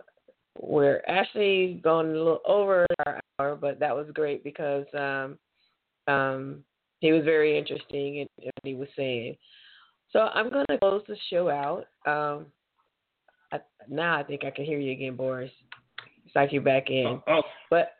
we're 0.60 1.02
actually 1.06 1.80
going 1.82 2.08
a 2.08 2.12
little 2.12 2.40
over 2.46 2.86
our 3.06 3.20
hour, 3.38 3.56
but 3.56 3.78
that 3.80 3.96
was 3.96 4.06
great 4.12 4.44
because 4.44 4.84
um, 4.94 5.38
um, 6.12 6.64
he 7.00 7.12
was 7.12 7.24
very 7.24 7.56
interesting 7.58 8.18
in, 8.18 8.26
what 8.42 8.52
he 8.62 8.74
was 8.74 8.88
saying. 8.96 9.36
So 10.12 10.20
I'm 10.20 10.50
going 10.50 10.66
to 10.70 10.78
close 10.78 11.02
the 11.08 11.16
show 11.30 11.48
out. 11.48 11.86
Now 13.88 14.18
I 14.18 14.22
think 14.22 14.44
I 14.44 14.50
can 14.50 14.64
hear 14.64 14.78
you 14.78 14.92
again, 14.92 15.16
Boris. 15.16 15.50
It's 16.26 16.34
like 16.36 16.52
you're 16.52 16.62
back 16.62 16.90
in. 16.90 17.06
Oh, 17.06 17.22
oh. 17.28 17.42
But 17.70 17.92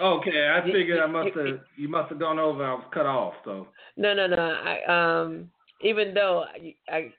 okay, 0.00 0.48
I 0.50 0.64
figured 0.72 1.00
I 1.00 1.06
must 1.06 1.36
have 1.36 1.60
you 1.76 1.88
must 1.88 2.10
have 2.10 2.18
gone 2.18 2.38
over. 2.38 2.64
I 2.64 2.74
was 2.74 2.84
cut 2.92 3.06
off, 3.06 3.34
so. 3.44 3.68
No, 3.96 4.14
no, 4.14 4.26
no. 4.26 4.36
I 4.36 5.22
um 5.22 5.50
even 5.82 6.14
though 6.14 6.44
I, 6.88 7.12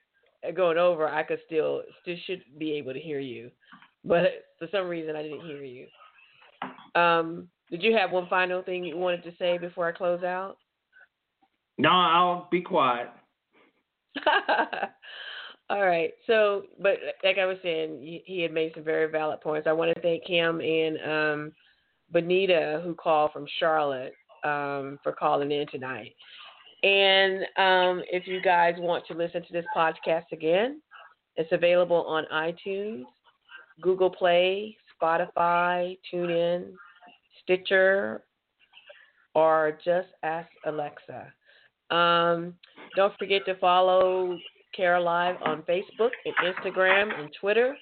I 0.46 0.52
going 0.52 0.78
over, 0.78 1.08
I 1.08 1.24
could 1.24 1.40
still 1.46 1.84
still 2.02 2.16
should 2.26 2.44
be 2.58 2.74
able 2.74 2.94
to 2.94 3.00
hear 3.00 3.20
you, 3.20 3.52
but 4.04 4.46
for 4.60 4.68
some 4.72 4.88
reason 4.88 5.16
I 5.16 5.24
didn't 5.24 5.46
hear 5.46 5.64
you. 5.64 5.88
Um, 6.96 7.50
did 7.70 7.82
you 7.82 7.96
have 7.98 8.12
one 8.12 8.28
final 8.30 8.62
thing 8.62 8.84
you 8.84 8.98
wanted 8.98 9.24
to 9.24 9.32
say 9.38 9.58
before 9.58 9.88
I 9.88 9.92
close 9.92 10.24
out? 10.24 10.58
No, 11.78 11.90
I'll 11.90 12.48
be 12.52 12.62
quiet. 12.62 13.10
All 15.70 15.86
right. 15.86 16.12
So, 16.28 16.64
but 16.80 16.98
like 17.24 17.38
I 17.38 17.46
was 17.46 17.58
saying, 17.64 18.22
he 18.26 18.42
had 18.42 18.52
made 18.52 18.74
some 18.76 18.84
very 18.84 19.10
valid 19.10 19.42
points. 19.42 19.68
I 19.68 19.74
want 19.74 19.94
to 19.96 20.02
thank 20.02 20.26
him 20.26 20.60
and 20.62 20.98
um, 21.10 21.52
Benita, 22.12 22.82
who 22.84 22.94
called 22.94 23.32
from 23.32 23.46
Charlotte, 23.60 24.14
um, 24.44 25.00
for 25.04 25.14
calling 25.18 25.52
in 25.52 25.66
tonight. 25.68 26.14
And 26.84 27.44
um, 27.58 28.04
if 28.12 28.28
you 28.28 28.42
guys 28.42 28.76
want 28.78 29.06
to 29.08 29.14
listen 29.14 29.42
to 29.42 29.54
this 29.54 29.66
podcast 29.76 30.26
again, 30.34 30.82
it's 31.38 31.52
available 31.52 32.04
on 32.06 32.26
iTunes, 32.32 33.04
Google 33.82 34.10
Play, 34.10 34.78
Spotify, 35.02 35.98
TuneIn, 36.14 36.74
Stitcher, 37.42 38.24
or 39.34 39.80
just 39.84 40.10
ask 40.24 40.50
Alexa. 40.66 41.34
Um, 41.90 42.54
don't 42.96 43.18
forget 43.18 43.46
to 43.46 43.56
follow 43.56 44.38
Kara 44.76 45.02
Live 45.02 45.36
on 45.44 45.64
Facebook 45.64 46.12
and 46.26 46.34
Instagram 46.44 47.20
and 47.20 47.30
Twitter. 47.40 47.76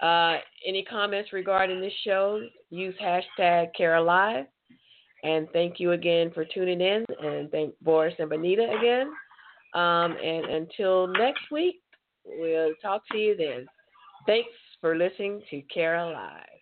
Uh, 0.00 0.36
any 0.66 0.84
comments 0.84 1.32
regarding 1.32 1.80
this 1.80 1.92
show, 2.04 2.40
use 2.70 2.94
hashtag 3.02 3.68
Kara 3.76 4.02
Live. 4.02 4.46
And 5.24 5.48
thank 5.52 5.80
you 5.80 5.92
again 5.92 6.30
for 6.32 6.44
tuning 6.44 6.80
in. 6.80 7.04
And 7.22 7.50
thank 7.50 7.74
Boris 7.82 8.14
and 8.18 8.30
Benita 8.30 8.68
again. 8.78 9.08
Um, 9.74 10.16
and 10.22 10.46
until 10.46 11.08
next 11.08 11.50
week, 11.50 11.80
we'll 12.24 12.74
talk 12.80 13.02
to 13.12 13.18
you 13.18 13.36
then. 13.36 13.66
Thanks 14.26 14.50
for 14.80 14.96
listening 14.96 15.42
to 15.50 15.62
Kara 15.62 16.06
Live. 16.10 16.57